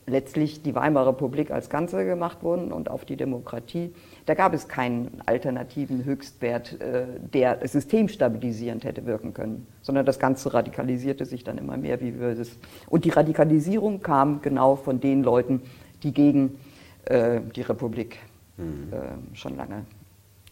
letztlich 0.08 0.62
die 0.64 0.76
Weimarer 0.76 1.10
Republik 1.10 1.52
als 1.52 1.70
Ganze 1.70 2.06
gemacht 2.06 2.44
wurden 2.44 2.72
und 2.72 2.90
auf 2.90 3.06
die 3.06 3.16
Demokratie. 3.16 3.94
Da 4.26 4.34
gab 4.34 4.54
es 4.54 4.68
keinen 4.68 5.22
alternativen 5.26 6.06
Höchstwert, 6.06 6.82
äh, 6.82 7.06
der 7.34 7.68
systemstabilisierend 7.68 8.84
hätte 8.84 9.06
wirken 9.06 9.34
können, 9.34 9.68
sondern 9.82 10.06
das 10.06 10.20
Ganze 10.20 10.54
radikalisierte 10.54 11.26
sich 11.26 11.44
dann 11.44 11.58
immer 11.58 11.78
mehr, 11.78 12.02
wie 12.02 12.20
wir 12.20 12.30
es. 12.30 12.58
Und 12.90 13.06
die 13.06 13.10
Radikalisierung 13.10 14.02
kam 14.02 14.42
genau 14.42 14.76
von 14.76 15.00
den 15.00 15.24
Leuten, 15.24 15.62
die 16.04 16.14
gegen 16.14 16.60
äh, 17.06 17.42
die 17.56 17.62
Republik 17.62 18.20
mhm. 18.58 18.92
äh, 18.92 19.36
schon 19.36 19.56
lange 19.56 19.86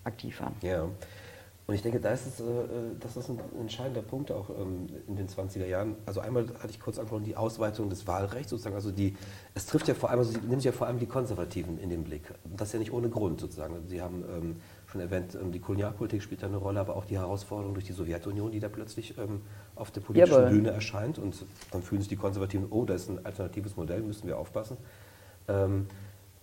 aktiv 0.04 0.40
waren. 0.42 0.54
Ja. 0.62 0.86
Und 1.70 1.76
ich 1.76 1.84
denke, 1.84 2.00
da 2.00 2.10
ist 2.10 2.26
es, 2.26 2.40
äh, 2.40 2.44
das 3.00 3.16
ist 3.16 3.30
ein 3.30 3.40
entscheidender 3.60 4.02
Punkt 4.02 4.32
auch 4.32 4.50
ähm, 4.50 4.88
in 5.08 5.16
den 5.16 5.28
20er 5.28 5.68
Jahren. 5.68 5.98
Also 6.08 6.20
einmal 6.20 6.48
hatte 6.58 6.72
ich 6.72 6.80
kurz 6.80 6.98
angesprochen, 6.98 7.26
die 7.26 7.36
Ausweitung 7.36 7.92
des 7.92 8.08
Wahlrechts 8.08 8.50
sozusagen. 8.50 8.74
Also 8.74 8.90
die, 8.90 9.16
es 9.54 9.68
trifft 9.68 9.88
ja 9.88 9.94
vor 9.94 10.10
allem, 10.10 10.18
also 10.18 10.32
sie 10.32 10.40
nimmt 10.40 10.64
ja 10.64 10.72
vor 10.72 10.88
allem 10.88 10.98
die 10.98 11.06
Konservativen 11.06 11.78
in 11.78 11.92
den 11.92 12.04
Blick. 12.04 12.24
Das 12.44 12.70
ist 12.70 12.74
ja 12.74 12.80
nicht 12.80 12.92
ohne 12.92 13.10
Grund 13.10 13.40
sozusagen. 13.40 13.76
Sie 13.86 14.02
haben 14.02 14.24
ähm, 14.36 14.56
schon 14.88 15.00
erwähnt, 15.00 15.38
ähm, 15.40 15.52
die 15.52 15.60
Kolonialpolitik 15.60 16.24
spielt 16.24 16.42
da 16.42 16.48
eine 16.48 16.58
Rolle, 16.58 16.80
aber 16.80 16.96
auch 16.96 17.06
die 17.06 17.20
Herausforderung 17.20 17.76
durch 17.76 17.86
die 17.86 17.94
Sowjetunion, 17.94 18.52
die 18.52 18.60
da 18.60 18.70
plötzlich 18.70 19.16
ähm, 19.20 19.42
auf 19.76 19.92
der 19.92 20.02
politischen 20.02 20.42
ja, 20.42 20.50
Bühne 20.50 20.72
erscheint. 20.72 21.20
Und 21.20 21.46
dann 21.70 21.84
fühlen 21.84 22.02
sich 22.02 22.10
die 22.10 22.16
Konservativen, 22.16 22.66
oh, 22.72 22.86
da 22.86 22.96
ist 22.96 23.12
ein 23.12 23.24
alternatives 23.24 23.78
Modell, 23.78 24.02
müssen 24.02 24.26
wir 24.26 24.40
aufpassen. 24.40 24.76
Ähm, 25.48 25.86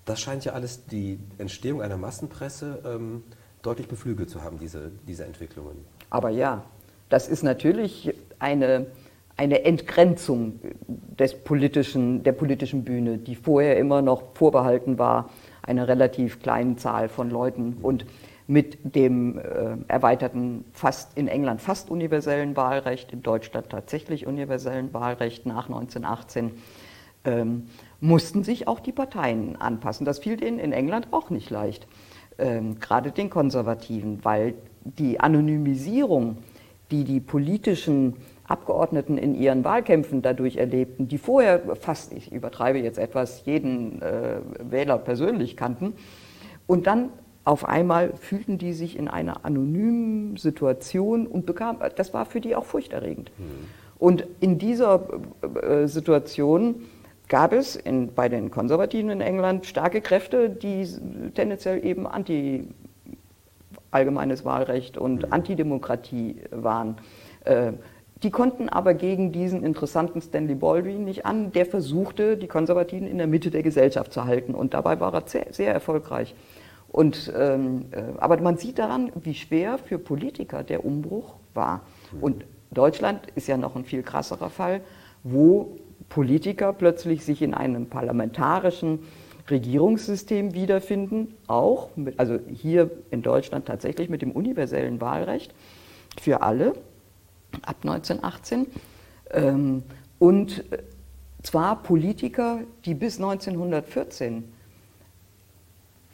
das 0.04 0.20
scheint 0.20 0.44
ja 0.44 0.52
alles 0.52 0.86
die 0.86 1.18
Entstehung 1.38 1.82
einer 1.82 1.96
Massenpresse 1.96 2.80
ähm, 2.84 3.24
deutlich 3.66 3.88
beflügelt 3.88 4.30
zu 4.30 4.42
haben, 4.42 4.58
diese, 4.58 4.92
diese 5.06 5.24
Entwicklungen. 5.24 5.84
Aber 6.10 6.30
ja, 6.30 6.62
das 7.08 7.28
ist 7.28 7.42
natürlich 7.42 8.14
eine, 8.38 8.86
eine 9.36 9.64
Entgrenzung 9.64 10.60
des 10.86 11.34
politischen, 11.34 12.22
der 12.22 12.32
politischen 12.32 12.84
Bühne, 12.84 13.18
die 13.18 13.34
vorher 13.34 13.76
immer 13.76 14.02
noch 14.02 14.34
vorbehalten 14.34 14.98
war 14.98 15.30
einer 15.62 15.88
relativ 15.88 16.40
kleinen 16.40 16.78
Zahl 16.78 17.08
von 17.08 17.28
Leuten. 17.28 17.78
Und 17.82 18.06
mit 18.46 18.94
dem 18.94 19.38
äh, 19.38 19.76
erweiterten, 19.88 20.64
fast 20.72 21.18
in 21.18 21.26
England 21.26 21.60
fast 21.60 21.90
universellen 21.90 22.56
Wahlrecht, 22.56 23.12
in 23.12 23.22
Deutschland 23.22 23.70
tatsächlich 23.70 24.26
universellen 24.26 24.94
Wahlrecht 24.94 25.46
nach 25.46 25.66
1918, 25.66 26.52
ähm, 27.24 27.66
mussten 28.00 28.44
sich 28.44 28.68
auch 28.68 28.78
die 28.78 28.92
Parteien 28.92 29.60
anpassen. 29.60 30.06
Das 30.06 30.20
fiel 30.20 30.36
denen 30.36 30.60
in 30.60 30.72
England 30.72 31.08
auch 31.10 31.30
nicht 31.30 31.50
leicht 31.50 31.88
ähm, 32.38 32.78
gerade 32.80 33.10
den 33.10 33.30
Konservativen, 33.30 34.24
weil 34.24 34.54
die 34.84 35.20
Anonymisierung, 35.20 36.38
die 36.90 37.04
die 37.04 37.20
politischen 37.20 38.14
Abgeordneten 38.44 39.18
in 39.18 39.34
ihren 39.34 39.64
Wahlkämpfen 39.64 40.22
dadurch 40.22 40.56
erlebten, 40.56 41.08
die 41.08 41.18
vorher 41.18 41.60
fast, 41.80 42.12
ich 42.12 42.32
übertreibe 42.32 42.78
jetzt 42.78 42.98
etwas, 42.98 43.44
jeden 43.44 44.00
äh, 44.02 44.36
Wähler 44.60 44.98
persönlich 44.98 45.56
kannten, 45.56 45.94
und 46.66 46.86
dann 46.86 47.10
auf 47.44 47.64
einmal 47.64 48.12
fühlten 48.14 48.58
die 48.58 48.72
sich 48.72 48.98
in 48.98 49.08
einer 49.08 49.44
anonymen 49.44 50.36
Situation 50.36 51.26
und 51.26 51.46
bekamen, 51.46 51.80
das 51.94 52.12
war 52.12 52.26
für 52.26 52.40
die 52.40 52.56
auch 52.56 52.64
furchterregend. 52.64 53.30
Mhm. 53.38 53.44
Und 53.98 54.26
in 54.40 54.58
dieser 54.58 55.08
äh, 55.62 55.86
Situation 55.86 56.82
gab 57.28 57.52
es 57.52 57.76
in, 57.76 58.14
bei 58.14 58.28
den 58.28 58.50
Konservativen 58.50 59.10
in 59.10 59.20
England 59.20 59.66
starke 59.66 60.00
Kräfte, 60.00 60.50
die 60.50 60.86
tendenziell 61.34 61.84
eben 61.84 62.06
anti 62.06 62.68
allgemeines 63.90 64.44
Wahlrecht 64.44 64.98
und 64.98 65.26
mhm. 65.26 65.32
Antidemokratie 65.32 66.36
waren. 66.50 66.96
Äh, 67.44 67.72
die 68.22 68.30
konnten 68.30 68.68
aber 68.68 68.94
gegen 68.94 69.30
diesen 69.30 69.62
interessanten 69.62 70.22
Stanley 70.22 70.54
Baldwin 70.54 71.04
nicht 71.04 71.26
an, 71.26 71.52
der 71.52 71.66
versuchte, 71.66 72.36
die 72.36 72.46
Konservativen 72.46 73.06
in 73.06 73.18
der 73.18 73.26
Mitte 73.26 73.50
der 73.50 73.62
Gesellschaft 73.62 74.12
zu 74.12 74.24
halten. 74.24 74.54
Und 74.54 74.72
dabei 74.72 75.00
war 75.00 75.12
er 75.12 75.22
sehr, 75.26 75.46
sehr 75.50 75.72
erfolgreich. 75.72 76.34
Und, 76.88 77.32
ähm, 77.36 77.86
äh, 77.90 78.02
aber 78.18 78.40
man 78.40 78.56
sieht 78.56 78.78
daran, 78.78 79.12
wie 79.16 79.34
schwer 79.34 79.76
für 79.76 79.98
Politiker 79.98 80.62
der 80.62 80.84
Umbruch 80.84 81.34
war. 81.52 81.82
Mhm. 82.12 82.22
Und 82.22 82.44
Deutschland 82.70 83.20
ist 83.34 83.48
ja 83.48 83.56
noch 83.56 83.76
ein 83.76 83.84
viel 83.84 84.02
krasserer 84.02 84.50
Fall, 84.50 84.80
wo 85.22 85.76
Politiker 86.08 86.72
plötzlich 86.72 87.24
sich 87.24 87.42
in 87.42 87.54
einem 87.54 87.86
parlamentarischen 87.86 89.00
Regierungssystem 89.50 90.54
wiederfinden, 90.54 91.34
auch, 91.46 91.90
mit, 91.96 92.18
also 92.18 92.38
hier 92.52 92.90
in 93.10 93.22
Deutschland 93.22 93.66
tatsächlich 93.66 94.08
mit 94.08 94.22
dem 94.22 94.32
universellen 94.32 95.00
Wahlrecht 95.00 95.54
für 96.20 96.42
alle 96.42 96.74
ab 97.62 97.76
1918. 97.82 98.66
Ähm, 99.30 99.82
und 100.18 100.64
zwar 101.42 101.82
Politiker, 101.82 102.60
die 102.84 102.94
bis 102.94 103.18
1914 103.18 104.44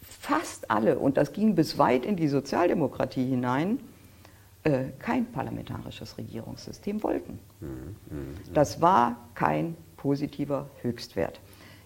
fast 0.02 0.70
alle, 0.70 0.98
und 0.98 1.16
das 1.16 1.32
ging 1.32 1.54
bis 1.54 1.78
weit 1.78 2.04
in 2.04 2.16
die 2.16 2.28
Sozialdemokratie 2.28 3.26
hinein, 3.26 3.80
äh, 4.64 4.90
kein 4.98 5.26
parlamentarisches 5.26 6.18
Regierungssystem 6.18 7.02
wollten. 7.02 7.38
Mhm, 7.60 7.68
mhm. 8.10 8.34
Das 8.54 8.80
war 8.80 9.16
kein 9.34 9.76
positiver 9.96 10.66
Höchstwert. 10.82 11.40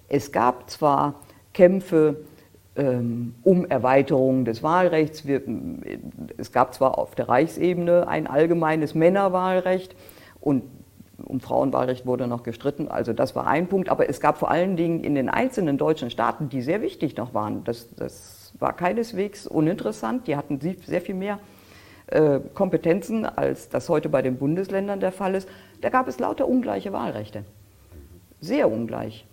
Es 0.09 0.33
gab 0.33 0.71
zwar 0.71 1.21
Kämpfe 1.53 2.17
ähm, 2.77 3.35
um 3.43 3.65
Erweiterung 3.65 4.45
des 4.45 4.63
Wahlrechts, 4.63 5.27
Wir, 5.27 5.43
es 6.37 6.53
gab 6.53 6.75
zwar 6.75 6.99
auf 6.99 7.15
der 7.15 7.29
Reichsebene 7.29 8.07
ein 8.09 8.27
allgemeines 8.27 8.95
Männerwahlrecht 8.95 9.97
und 10.41 10.63
um 11.25 11.41
Frauenwahlrecht 11.41 12.05
wurde 12.05 12.27
noch 12.27 12.43
gestritten, 12.43 12.89
also 12.89 13.15
das 13.15 13.35
war 13.35 13.47
ein 13.47 13.69
Punkt, 13.69 13.89
aber 13.89 14.11
es 14.11 14.21
gab 14.21 14.37
vor 14.37 14.51
allen 14.51 14.77
Dingen 14.77 15.03
in 15.03 15.15
den 15.15 15.31
einzelnen 15.31 15.79
deutschen 15.79 16.11
Staaten, 16.11 16.51
die 16.51 16.61
sehr 16.61 16.83
wichtig 16.83 17.17
noch 17.17 17.33
waren, 17.33 17.65
das, 17.65 17.95
das 17.95 18.53
war 18.59 18.75
keineswegs 18.75 19.47
uninteressant, 19.47 20.27
die 20.27 20.37
hatten 20.37 20.61
sehr 20.61 21.01
viel 21.01 21.15
mehr 21.15 21.39
äh, 22.09 22.41
Kompetenzen, 22.55 23.25
als 23.27 23.69
das 23.69 23.89
heute 23.89 24.09
bei 24.09 24.23
den 24.23 24.37
Bundesländern 24.37 25.01
der 25.01 25.13
Fall 25.13 25.35
ist, 25.35 25.49
da 25.81 25.89
gab 25.91 26.09
es 26.09 26.19
lauter 26.19 26.47
ungleiche 26.47 26.93
Wahlrechte. 26.93 27.45
Sehr 28.41 28.71
ungleich. 28.71 29.27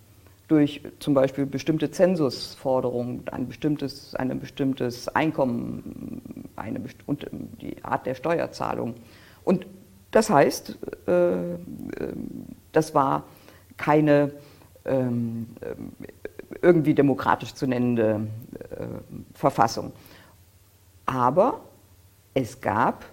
Durch 0.48 0.82
zum 1.00 1.14
Beispiel 1.14 1.46
bestimmte 1.46 1.92
Zensusforderungen, 1.92 3.24
ein 3.32 3.48
bestimmtes, 3.48 4.16
ein 4.16 4.40
bestimmtes 4.40 5.08
Einkommen, 5.08 6.50
eine, 6.56 6.82
und 7.06 7.28
die 7.62 7.84
Art 7.84 8.06
der 8.06 8.16
Steuerzahlung. 8.16 8.96
Und 9.44 9.66
das 10.12 10.30
heißt, 10.30 10.78
äh, 11.08 11.22
das 12.72 12.94
war 12.94 13.24
keine 13.78 14.32
ähm, 14.86 15.48
irgendwie 16.62 16.94
demokratisch 16.94 17.54
zu 17.54 17.68
nennende 17.68 18.28
äh, 18.72 18.86
Verfassung. 19.34 19.92
Aber 21.06 21.62
es 22.34 22.62
gab 22.62 23.06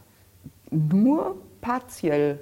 nur 0.71 1.37
partiell 1.61 2.39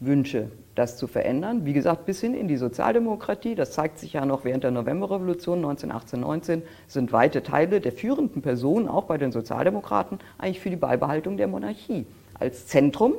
Wünsche, 0.00 0.50
das 0.74 0.96
zu 0.96 1.06
verändern. 1.06 1.66
Wie 1.66 1.72
gesagt, 1.72 2.06
bis 2.06 2.20
hin 2.20 2.34
in 2.34 2.48
die 2.48 2.56
Sozialdemokratie, 2.56 3.54
das 3.54 3.72
zeigt 3.72 3.98
sich 3.98 4.14
ja 4.14 4.24
noch 4.24 4.44
während 4.44 4.64
der 4.64 4.70
Novemberrevolution 4.70 5.58
1918, 5.58 6.20
19, 6.20 6.62
sind 6.86 7.12
weite 7.12 7.42
Teile 7.42 7.80
der 7.80 7.92
führenden 7.92 8.42
Personen, 8.42 8.88
auch 8.88 9.04
bei 9.04 9.18
den 9.18 9.32
Sozialdemokraten, 9.32 10.18
eigentlich 10.38 10.60
für 10.60 10.70
die 10.70 10.76
Beibehaltung 10.76 11.36
der 11.36 11.48
Monarchie 11.48 12.06
als 12.38 12.66
Zentrum. 12.66 13.14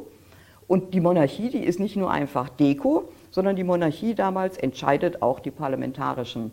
Und 0.67 0.93
die 0.93 1.01
Monarchie, 1.01 1.49
die 1.49 1.63
ist 1.63 1.79
nicht 1.79 1.97
nur 1.97 2.09
einfach 2.09 2.49
Deko, 2.49 3.09
sondern 3.29 3.55
die 3.55 3.63
Monarchie 3.63 4.15
damals 4.15 4.57
entscheidet 4.57 5.21
auch 5.21 5.39
die 5.39 5.51
parlamentarischen 5.51 6.51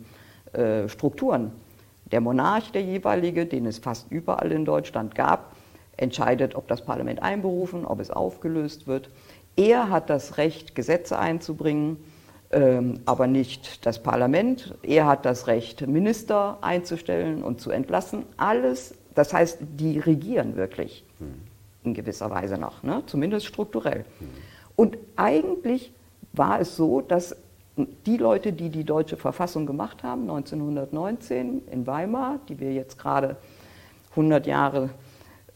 äh, 0.53 0.87
Strukturen. 0.89 1.51
Der 2.11 2.21
Monarch, 2.21 2.71
der 2.71 2.81
jeweilige, 2.81 3.45
den 3.45 3.65
es 3.65 3.79
fast 3.79 4.11
überall 4.11 4.51
in 4.51 4.65
Deutschland 4.65 5.15
gab, 5.15 5.55
entscheidet, 6.01 6.55
ob 6.55 6.67
das 6.67 6.83
Parlament 6.83 7.21
einberufen, 7.21 7.85
ob 7.85 7.99
es 7.99 8.11
aufgelöst 8.11 8.87
wird. 8.87 9.09
Er 9.55 9.89
hat 9.89 10.09
das 10.09 10.37
Recht, 10.37 10.75
Gesetze 10.75 11.19
einzubringen, 11.19 11.97
ähm, 12.51 13.01
aber 13.05 13.27
nicht 13.27 13.85
das 13.85 14.01
Parlament. 14.01 14.75
Er 14.81 15.05
hat 15.05 15.25
das 15.25 15.47
Recht, 15.47 15.85
Minister 15.85 16.57
einzustellen 16.61 17.43
und 17.43 17.61
zu 17.61 17.71
entlassen. 17.71 18.25
Alles, 18.37 18.95
das 19.15 19.33
heißt, 19.33 19.59
die 19.61 19.99
regieren 19.99 20.55
wirklich 20.55 21.03
in 21.83 21.93
gewisser 21.93 22.29
Weise 22.29 22.57
noch, 22.57 22.83
ne? 22.83 23.03
zumindest 23.05 23.45
strukturell. 23.45 24.05
Und 24.75 24.97
eigentlich 25.15 25.91
war 26.33 26.59
es 26.59 26.75
so, 26.75 27.01
dass 27.01 27.35
die 28.05 28.17
Leute, 28.17 28.53
die 28.53 28.69
die 28.69 28.83
deutsche 28.83 29.17
Verfassung 29.17 29.65
gemacht 29.65 30.03
haben, 30.03 30.21
1919 30.23 31.61
in 31.71 31.87
Weimar, 31.87 32.39
die 32.49 32.59
wir 32.59 32.73
jetzt 32.73 32.97
gerade 32.97 33.37
100 34.11 34.47
Jahre 34.47 34.89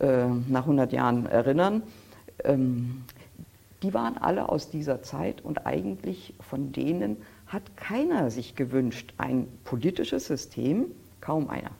äh, 0.03 0.27
nach 0.49 0.63
100 0.63 0.91
Jahren 0.91 1.25
erinnern, 1.27 1.81
ähm, 2.43 3.05
die 3.83 3.93
waren 3.93 4.17
alle 4.17 4.49
aus 4.49 4.69
dieser 4.69 5.01
Zeit 5.01 5.43
und 5.45 5.65
eigentlich 5.65 6.33
von 6.41 6.73
denen 6.73 7.17
hat 7.47 7.77
keiner 7.77 8.29
sich 8.29 8.55
gewünscht, 8.55 9.13
ein 9.17 9.47
politisches 9.63 10.25
System, 10.25 10.87
kaum 11.21 11.49
einer 11.49 11.71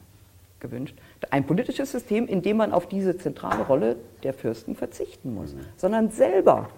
gewünscht, 0.60 0.96
ein 1.30 1.44
politisches 1.44 1.92
System, 1.92 2.26
in 2.26 2.40
dem 2.40 2.56
man 2.56 2.72
auf 2.72 2.88
diese 2.88 3.18
zentrale 3.18 3.64
Rolle 3.64 3.96
der 4.22 4.32
Fürsten 4.32 4.74
verzichten 4.74 5.34
muss, 5.34 5.52
mhm. 5.52 5.60
sondern 5.76 6.10
selber 6.10 6.70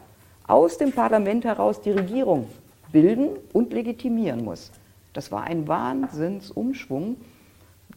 aus 0.49 0.79
dem 0.79 0.91
Parlament 0.91 1.45
heraus 1.45 1.81
die 1.81 1.93
Regierung 1.93 2.49
bilden 2.91 3.37
und 3.53 3.73
legitimieren 3.73 4.45
muss. 4.45 4.73
Das 5.13 5.31
war 5.31 5.45
ein 5.45 5.69
Wahnsinnsumschwung, 5.69 7.17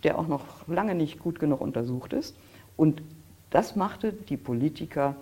der 0.04 0.20
auch 0.20 0.28
noch 0.28 0.68
lange 0.68 0.94
nicht 0.94 1.20
gut 1.20 1.40
genug 1.40 1.62
untersucht 1.62 2.14
ist. 2.14 2.36
Und 2.78 3.02
das 3.50 3.76
machte 3.76 4.14
die 4.14 4.38
Politiker 4.38 5.16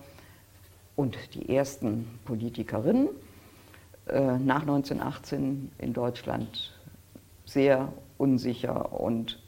und 0.95 1.17
die 1.35 1.55
ersten 1.55 2.19
Politikerinnen 2.25 3.09
äh, 4.07 4.37
nach 4.37 4.61
1918 4.61 5.71
in 5.77 5.93
Deutschland 5.93 6.73
sehr 7.45 7.91
unsicher 8.17 8.91
und 8.99 9.39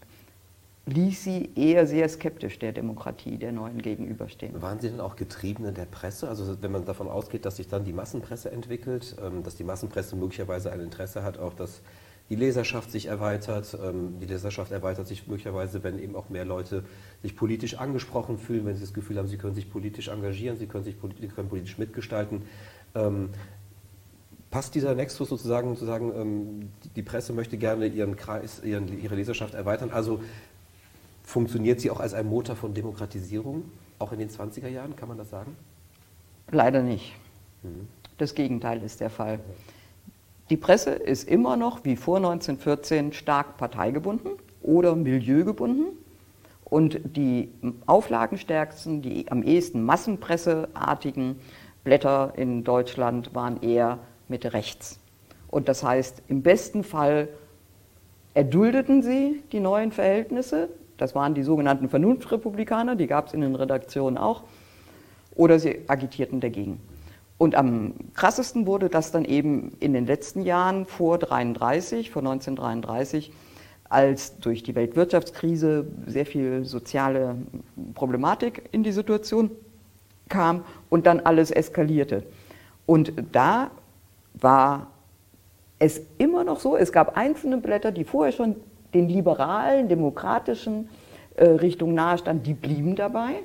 ließ 0.85 1.23
sie 1.23 1.49
eher 1.55 1.85
sehr 1.85 2.09
skeptisch 2.09 2.59
der 2.59 2.71
Demokratie 2.71 3.37
der 3.37 3.51
neuen 3.51 3.81
gegenüberstehen. 3.81 4.61
Waren 4.61 4.79
Sie 4.79 4.89
denn 4.89 4.99
auch 4.99 5.15
Getriebene 5.15 5.71
der 5.71 5.85
Presse? 5.85 6.27
Also 6.27 6.61
wenn 6.61 6.71
man 6.71 6.85
davon 6.85 7.07
ausgeht, 7.07 7.45
dass 7.45 7.57
sich 7.57 7.67
dann 7.67 7.83
die 7.83 7.93
Massenpresse 7.93 8.51
entwickelt, 8.51 9.15
ähm, 9.23 9.43
dass 9.43 9.55
die 9.55 9.63
Massenpresse 9.63 10.15
möglicherweise 10.15 10.71
ein 10.71 10.79
Interesse 10.79 11.23
hat, 11.23 11.37
auch 11.37 11.53
dass 11.53 11.81
die 12.29 12.35
Leserschaft 12.35 12.91
sich 12.91 13.07
erweitert. 13.07 13.77
Ähm, 13.83 14.19
die 14.19 14.25
Leserschaft 14.25 14.71
erweitert 14.71 15.07
sich 15.07 15.27
möglicherweise, 15.27 15.83
wenn 15.83 15.99
eben 15.99 16.15
auch 16.15 16.29
mehr 16.29 16.45
Leute 16.45 16.83
sich 17.21 17.35
politisch 17.35 17.75
angesprochen 17.75 18.37
fühlen, 18.37 18.65
wenn 18.65 18.75
sie 18.75 18.81
das 18.81 18.93
Gefühl 18.93 19.17
haben, 19.17 19.27
sie 19.27 19.37
können 19.37 19.55
sich 19.55 19.69
politisch 19.69 20.07
engagieren, 20.07 20.57
sie 20.57 20.67
können 20.67 20.83
sich 20.83 20.99
politisch, 20.99 21.33
können 21.35 21.49
politisch 21.49 21.77
mitgestalten. 21.77 22.43
Ähm, 22.95 23.29
passt 24.51 24.75
dieser 24.75 24.95
Nexus 24.95 25.29
sozusagen, 25.29 25.69
sozusagen 25.69 26.71
die 26.95 27.03
Presse 27.03 27.33
möchte 27.33 27.57
gerne 27.57 27.87
ihren 27.87 28.15
Kreis, 28.15 28.61
ihren, 28.63 28.99
ihre 28.99 29.15
Leserschaft 29.15 29.53
erweitern, 29.53 29.91
also 29.91 30.19
Funktioniert 31.29 31.79
sie 31.79 31.91
auch 31.91 31.99
als 31.99 32.15
ein 32.15 32.25
Motor 32.25 32.55
von 32.55 32.73
Demokratisierung, 32.73 33.65
auch 33.99 34.11
in 34.11 34.17
den 34.17 34.31
20er 34.31 34.67
Jahren, 34.67 34.95
kann 34.95 35.09
man 35.09 35.19
das 35.19 35.29
sagen? 35.29 35.55
Leider 36.49 36.81
nicht. 36.81 37.13
Mhm. 37.61 37.87
Das 38.17 38.33
Gegenteil 38.33 38.81
ist 38.81 38.99
der 38.99 39.11
Fall. 39.11 39.39
Die 40.49 40.57
Presse 40.57 40.91
ist 40.91 41.29
immer 41.29 41.57
noch 41.57 41.85
wie 41.85 41.95
vor 41.95 42.17
1914 42.17 43.13
stark 43.13 43.57
parteigebunden 43.57 44.31
oder 44.63 44.95
milieugebunden. 44.95 45.89
Und 46.63 46.99
die 47.03 47.49
auflagenstärksten, 47.85 49.01
die 49.01 49.31
am 49.31 49.43
ehesten 49.43 49.83
massenpresseartigen 49.83 51.39
Blätter 51.83 52.33
in 52.35 52.63
Deutschland 52.63 53.33
waren 53.35 53.61
eher 53.61 53.99
Mitte 54.27 54.53
rechts. 54.53 54.99
Und 55.49 55.67
das 55.67 55.83
heißt, 55.83 56.23
im 56.27 56.41
besten 56.41 56.83
Fall 56.83 57.29
erduldeten 58.33 59.01
sie 59.01 59.43
die 59.51 59.59
neuen 59.59 59.91
Verhältnisse, 59.91 60.69
das 60.97 61.15
waren 61.15 61.33
die 61.33 61.43
sogenannten 61.43 61.89
Vernunftrepublikaner, 61.89 62.95
die 62.95 63.07
gab 63.07 63.27
es 63.27 63.33
in 63.33 63.41
den 63.41 63.55
Redaktionen 63.55 64.17
auch. 64.17 64.43
Oder 65.35 65.57
sie 65.57 65.79
agitierten 65.87 66.39
dagegen. 66.41 66.79
Und 67.39 67.55
am 67.55 67.93
krassesten 68.15 68.67
wurde 68.67 68.89
das 68.89 69.13
dann 69.13 69.23
eben 69.23 69.71
in 69.79 69.93
den 69.93 70.05
letzten 70.05 70.41
Jahren 70.41 70.85
vor 70.85 71.17
33, 71.17 72.11
vor 72.11 72.21
1933, 72.21 73.31
als 73.85 74.37
durch 74.39 74.61
die 74.61 74.75
Weltwirtschaftskrise 74.75 75.87
sehr 76.05 76.25
viel 76.25 76.65
soziale 76.65 77.37
Problematik 77.95 78.67
in 78.73 78.83
die 78.83 78.91
Situation 78.91 79.51
kam 80.27 80.65
und 80.89 81.07
dann 81.07 81.21
alles 81.21 81.49
eskalierte. 81.49 82.23
Und 82.85 83.13
da 83.31 83.71
war 84.33 84.87
es 85.79 86.01
immer 86.17 86.43
noch 86.43 86.59
so, 86.59 86.75
es 86.75 86.91
gab 86.91 87.15
einzelne 87.15 87.57
Blätter, 87.57 87.93
die 87.93 88.03
vorher 88.03 88.33
schon 88.33 88.57
den 88.93 89.07
liberalen, 89.07 89.87
demokratischen 89.87 90.89
äh, 91.35 91.45
Richtungen 91.45 91.95
nahestand, 91.95 92.45
die 92.45 92.53
blieben 92.53 92.97
dabei. 92.97 93.43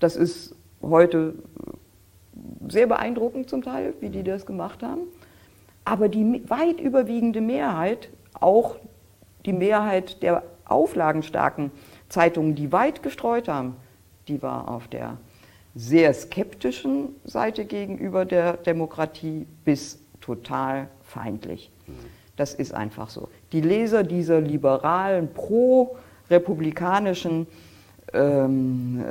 Das 0.00 0.16
ist 0.16 0.56
heute 0.82 1.34
sehr 2.68 2.86
beeindruckend 2.86 3.48
zum 3.48 3.62
Teil, 3.62 3.94
wie 4.00 4.08
die 4.08 4.22
das 4.22 4.46
gemacht 4.46 4.82
haben. 4.82 5.02
Aber 5.84 6.08
die 6.08 6.48
weit 6.48 6.80
überwiegende 6.80 7.40
Mehrheit, 7.40 8.08
auch 8.40 8.76
die 9.44 9.52
Mehrheit 9.52 10.22
der 10.22 10.42
auflagenstarken 10.64 11.70
Zeitungen, 12.08 12.54
die 12.54 12.72
weit 12.72 13.02
gestreut 13.02 13.48
haben, 13.48 13.76
die 14.28 14.42
war 14.42 14.68
auf 14.68 14.88
der 14.88 15.18
sehr 15.74 16.14
skeptischen 16.14 17.08
Seite 17.24 17.64
gegenüber 17.64 18.24
der 18.24 18.54
Demokratie 18.54 19.46
bis 19.64 19.98
total 20.20 20.88
feindlich. 21.02 21.70
Mhm. 21.86 21.92
Das 22.36 22.54
ist 22.54 22.74
einfach 22.74 23.10
so. 23.10 23.28
Die 23.52 23.60
Leser 23.60 24.02
dieser 24.02 24.40
liberalen, 24.40 25.32
pro-republikanischen 25.32 27.46
ähm, 28.12 29.04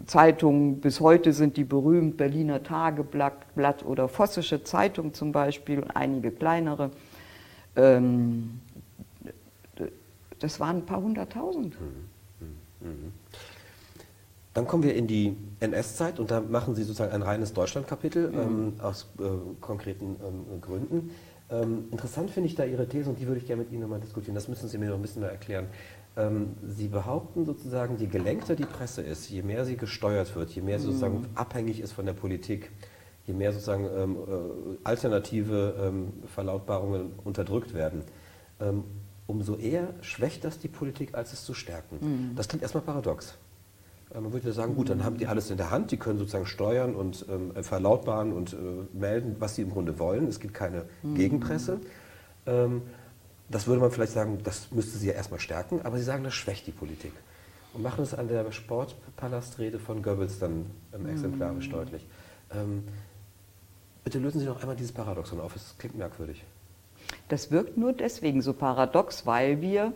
äh, 0.00 0.06
Zeitungen, 0.06 0.80
bis 0.80 1.00
heute 1.00 1.32
sind 1.32 1.56
die 1.56 1.64
berühmt 1.64 2.16
Berliner 2.16 2.62
Tageblatt 2.62 3.84
oder 3.84 4.08
Vossische 4.08 4.62
Zeitung 4.62 5.14
zum 5.14 5.32
Beispiel, 5.32 5.84
einige 5.94 6.30
kleinere, 6.30 6.90
ähm, 7.76 8.60
das 10.38 10.60
waren 10.60 10.76
ein 10.76 10.86
paar 10.86 11.00
hunderttausend. 11.00 11.76
Mhm. 11.80 12.86
Mhm. 12.86 13.12
Dann 14.54 14.66
kommen 14.66 14.82
wir 14.82 14.94
in 14.94 15.06
die 15.06 15.36
NS-Zeit 15.60 16.18
und 16.18 16.30
da 16.30 16.40
machen 16.40 16.74
Sie 16.74 16.82
sozusagen 16.82 17.12
ein 17.12 17.22
reines 17.22 17.52
Deutschland-Kapitel 17.52 18.30
mhm. 18.30 18.38
ähm, 18.38 18.72
aus 18.80 19.06
äh, 19.18 19.22
konkreten 19.60 20.16
ähm, 20.26 20.60
Gründen. 20.60 21.10
Ähm, 21.48 21.84
interessant 21.92 22.30
finde 22.30 22.48
ich 22.48 22.54
da 22.54 22.64
Ihre 22.64 22.88
These 22.88 23.10
und 23.10 23.20
die 23.20 23.26
würde 23.26 23.40
ich 23.40 23.46
gerne 23.46 23.62
mit 23.62 23.72
Ihnen 23.72 23.82
nochmal 23.82 24.00
diskutieren. 24.00 24.34
Das 24.34 24.48
müssen 24.48 24.68
Sie 24.68 24.78
mir 24.78 24.88
noch 24.88 24.96
ein 24.96 25.02
bisschen 25.02 25.22
mehr 25.22 25.30
erklären. 25.30 25.66
Ähm, 26.16 26.54
sie 26.66 26.88
behaupten 26.88 27.44
sozusagen, 27.44 27.98
je 27.98 28.06
gelenkter 28.06 28.56
die 28.56 28.64
Presse 28.64 29.02
ist, 29.02 29.28
je 29.28 29.42
mehr 29.42 29.66
sie 29.66 29.76
gesteuert 29.76 30.34
wird, 30.34 30.50
je 30.50 30.62
mehr 30.62 30.78
sie 30.78 30.86
sozusagen 30.86 31.20
mhm. 31.20 31.26
abhängig 31.34 31.80
ist 31.80 31.92
von 31.92 32.06
der 32.06 32.14
Politik, 32.14 32.70
je 33.26 33.34
mehr 33.34 33.52
sozusagen 33.52 33.86
ähm, 33.94 34.16
äh, 34.16 34.78
alternative 34.84 35.74
ähm, 35.78 36.12
Verlautbarungen 36.26 37.12
unterdrückt 37.22 37.74
werden, 37.74 38.02
ähm, 38.60 38.84
umso 39.26 39.56
eher 39.56 39.88
schwächt 40.00 40.44
das 40.44 40.58
die 40.58 40.68
Politik, 40.68 41.14
als 41.14 41.34
es 41.34 41.44
zu 41.44 41.52
stärken. 41.52 41.98
Mhm. 42.00 42.34
Das 42.34 42.48
klingt 42.48 42.62
erstmal 42.62 42.84
paradox. 42.84 43.36
Äh, 44.14 44.20
man 44.20 44.32
würde 44.32 44.52
sagen, 44.52 44.74
gut, 44.74 44.88
dann 44.88 45.04
haben 45.04 45.18
die 45.18 45.26
alles 45.26 45.50
in 45.50 45.58
der 45.58 45.70
Hand, 45.70 45.90
die 45.90 45.98
können 45.98 46.18
sozusagen 46.18 46.46
steuern 46.46 46.94
und 46.94 47.26
ähm, 47.28 47.62
verlautbaren 47.62 48.32
und 48.32 48.54
äh, 48.54 48.56
melden, 48.96 49.36
was 49.38 49.56
sie 49.56 49.62
im 49.62 49.70
Grunde 49.70 49.98
wollen. 49.98 50.28
Es 50.28 50.40
gibt 50.40 50.54
keine 50.54 50.86
mhm. 51.02 51.14
Gegenpresse. 51.14 51.80
Das 53.48 53.66
würde 53.66 53.80
man 53.80 53.90
vielleicht 53.90 54.12
sagen, 54.12 54.40
das 54.42 54.70
müsste 54.72 54.98
sie 54.98 55.08
ja 55.08 55.14
erstmal 55.14 55.40
stärken, 55.40 55.80
aber 55.84 55.98
sie 55.98 56.04
sagen, 56.04 56.24
das 56.24 56.34
schwächt 56.34 56.66
die 56.66 56.72
Politik. 56.72 57.12
Und 57.74 57.82
machen 57.82 58.02
es 58.02 58.14
an 58.14 58.28
der 58.28 58.50
Sportpalastrede 58.50 59.78
von 59.78 60.02
Goebbels 60.02 60.38
dann 60.38 60.66
ähm, 60.94 61.06
exemplarisch 61.06 61.68
mhm. 61.68 61.72
deutlich. 61.72 62.06
Ähm, 62.52 62.84
bitte 64.02 64.18
lösen 64.18 64.40
Sie 64.40 64.46
noch 64.46 64.60
einmal 64.60 64.76
dieses 64.76 64.92
Paradoxon 64.92 65.40
auf, 65.40 65.54
es 65.54 65.74
klingt 65.78 65.96
merkwürdig. 65.96 66.42
Das 67.28 67.50
wirkt 67.50 67.76
nur 67.76 67.92
deswegen 67.92 68.40
so 68.40 68.52
paradox, 68.52 69.26
weil 69.26 69.60
wir 69.60 69.92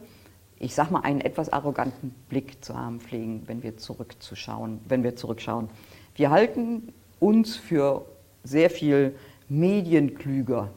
ich 0.60 0.74
sag 0.74 0.90
mal, 0.90 1.00
einen 1.00 1.22
etwas 1.22 1.48
arroganten 1.48 2.14
Blick 2.28 2.62
zu 2.62 2.78
haben 2.78 3.00
pflegen, 3.00 3.42
wenn 3.46 3.62
wir 3.62 3.78
zurückzuschauen, 3.78 4.80
wenn 4.86 5.02
wir 5.02 5.16
zurückschauen. 5.16 5.70
Wir 6.14 6.30
halten 6.30 6.92
uns 7.18 7.56
für 7.56 8.04
sehr 8.44 8.68
viel 8.68 9.14
medienklüger 9.48 10.70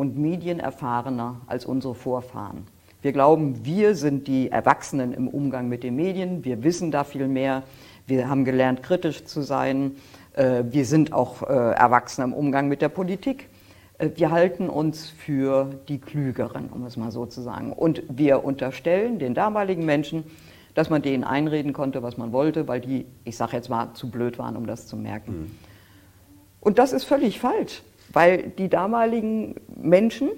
und 0.00 0.16
medienerfahrener 0.16 1.42
als 1.46 1.66
unsere 1.66 1.94
Vorfahren. 1.94 2.66
Wir 3.02 3.12
glauben, 3.12 3.66
wir 3.66 3.94
sind 3.94 4.28
die 4.28 4.50
Erwachsenen 4.50 5.12
im 5.12 5.28
Umgang 5.28 5.68
mit 5.68 5.82
den 5.82 5.94
Medien, 5.94 6.42
wir 6.42 6.64
wissen 6.64 6.90
da 6.90 7.04
viel 7.04 7.28
mehr, 7.28 7.64
wir 8.06 8.30
haben 8.30 8.46
gelernt, 8.46 8.82
kritisch 8.82 9.26
zu 9.26 9.42
sein, 9.42 9.96
äh, 10.32 10.64
wir 10.70 10.86
sind 10.86 11.12
auch 11.12 11.42
äh, 11.42 11.52
Erwachsene 11.74 12.28
im 12.28 12.32
Umgang 12.32 12.68
mit 12.68 12.80
der 12.80 12.88
Politik. 12.88 13.50
Äh, 13.98 14.08
wir 14.14 14.30
halten 14.30 14.70
uns 14.70 15.10
für 15.10 15.68
die 15.88 15.98
Klügeren, 15.98 16.70
um 16.70 16.86
es 16.86 16.96
mal 16.96 17.10
so 17.10 17.26
zu 17.26 17.42
sagen. 17.42 17.70
Und 17.70 18.02
wir 18.08 18.42
unterstellen 18.42 19.18
den 19.18 19.34
damaligen 19.34 19.84
Menschen, 19.84 20.24
dass 20.72 20.88
man 20.88 21.02
denen 21.02 21.24
einreden 21.24 21.74
konnte, 21.74 22.02
was 22.02 22.16
man 22.16 22.32
wollte, 22.32 22.66
weil 22.68 22.80
die, 22.80 23.04
ich 23.24 23.36
sage 23.36 23.54
jetzt 23.54 23.68
mal, 23.68 23.92
zu 23.92 24.10
blöd 24.10 24.38
waren, 24.38 24.56
um 24.56 24.66
das 24.66 24.86
zu 24.86 24.96
merken. 24.96 25.32
Mhm. 25.32 25.50
Und 26.60 26.78
das 26.78 26.94
ist 26.94 27.04
völlig 27.04 27.38
falsch, 27.38 27.82
weil 28.12 28.50
die 28.50 28.68
damaligen 28.68 29.54
Menschen, 29.76 30.30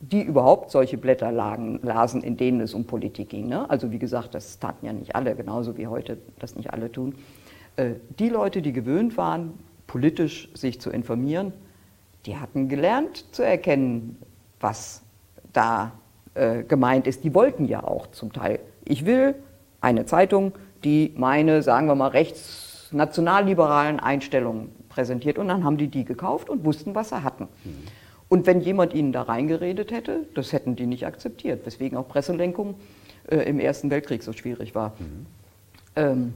die 0.00 0.22
überhaupt 0.22 0.70
solche 0.70 0.98
Blätter 0.98 1.30
lagen, 1.30 1.78
lasen, 1.82 2.22
in 2.22 2.36
denen 2.36 2.60
es 2.60 2.74
um 2.74 2.84
Politik 2.84 3.30
ging, 3.30 3.48
ne? 3.48 3.68
also 3.70 3.90
wie 3.92 3.98
gesagt, 3.98 4.34
das 4.34 4.58
taten 4.58 4.84
ja 4.86 4.92
nicht 4.92 5.14
alle, 5.14 5.34
genauso 5.36 5.76
wie 5.76 5.86
heute 5.86 6.18
das 6.38 6.56
nicht 6.56 6.72
alle 6.72 6.90
tun, 6.90 7.14
äh, 7.76 7.92
die 8.18 8.28
Leute, 8.28 8.62
die 8.62 8.72
gewöhnt 8.72 9.16
waren, 9.16 9.54
politisch 9.86 10.48
sich 10.54 10.80
zu 10.80 10.90
informieren, 10.90 11.52
die 12.26 12.36
hatten 12.36 12.68
gelernt 12.68 13.26
zu 13.32 13.42
erkennen, 13.44 14.16
was 14.60 15.02
da 15.52 15.92
äh, 16.34 16.62
gemeint 16.62 17.06
ist. 17.06 17.24
Die 17.24 17.34
wollten 17.34 17.66
ja 17.66 17.84
auch 17.84 18.06
zum 18.08 18.32
Teil. 18.32 18.60
Ich 18.84 19.04
will 19.06 19.34
eine 19.80 20.06
Zeitung, 20.06 20.52
die 20.84 21.12
meine, 21.16 21.62
sagen 21.62 21.86
wir 21.86 21.94
mal, 21.94 22.08
rechtsnationalliberalen 22.08 24.00
Einstellungen 24.00 24.70
präsentiert. 24.92 25.38
Und 25.38 25.48
dann 25.48 25.64
haben 25.64 25.76
die 25.76 25.88
die 25.88 26.04
gekauft 26.04 26.48
und 26.48 26.64
wussten, 26.64 26.94
was 26.94 27.08
sie 27.08 27.22
hatten. 27.22 27.48
Mhm. 27.64 27.70
Und 28.28 28.46
wenn 28.46 28.60
jemand 28.60 28.94
ihnen 28.94 29.12
da 29.12 29.22
reingeredet 29.22 29.90
hätte, 29.90 30.26
das 30.34 30.52
hätten 30.52 30.76
die 30.76 30.86
nicht 30.86 31.06
akzeptiert, 31.06 31.66
weswegen 31.66 31.98
auch 31.98 32.08
Presselenkung 32.08 32.76
äh, 33.30 33.36
im 33.48 33.60
Ersten 33.60 33.90
Weltkrieg 33.90 34.22
so 34.22 34.32
schwierig 34.32 34.74
war. 34.74 34.94
Mhm. 34.98 35.26
Ähm, 35.96 36.34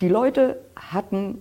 die 0.00 0.08
Leute 0.08 0.58
hatten 0.74 1.38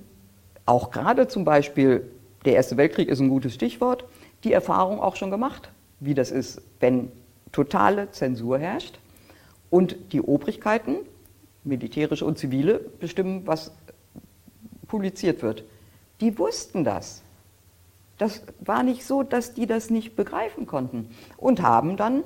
auch 0.65 0.91
gerade 0.91 1.27
zum 1.27 1.45
Beispiel 1.45 2.05
der 2.45 2.53
Erste 2.53 2.77
Weltkrieg 2.77 3.07
ist 3.09 3.19
ein 3.19 3.29
gutes 3.29 3.53
Stichwort, 3.53 4.05
die 4.43 4.53
Erfahrung 4.53 4.99
auch 4.99 5.15
schon 5.15 5.31
gemacht, 5.31 5.71
wie 5.99 6.13
das 6.13 6.31
ist, 6.31 6.61
wenn 6.79 7.11
totale 7.51 8.11
Zensur 8.11 8.57
herrscht 8.57 8.99
und 9.69 9.95
die 10.11 10.21
Obrigkeiten, 10.21 10.97
militärische 11.63 12.25
und 12.25 12.37
zivile, 12.37 12.79
bestimmen, 12.99 13.45
was 13.45 13.71
publiziert 14.87 15.41
wird. 15.41 15.63
Die 16.21 16.37
wussten 16.37 16.83
das. 16.83 17.21
Das 18.17 18.43
war 18.59 18.83
nicht 18.83 19.03
so, 19.03 19.23
dass 19.23 19.53
die 19.53 19.65
das 19.65 19.89
nicht 19.89 20.15
begreifen 20.15 20.67
konnten 20.67 21.09
und 21.37 21.61
haben 21.63 21.97
dann 21.97 22.23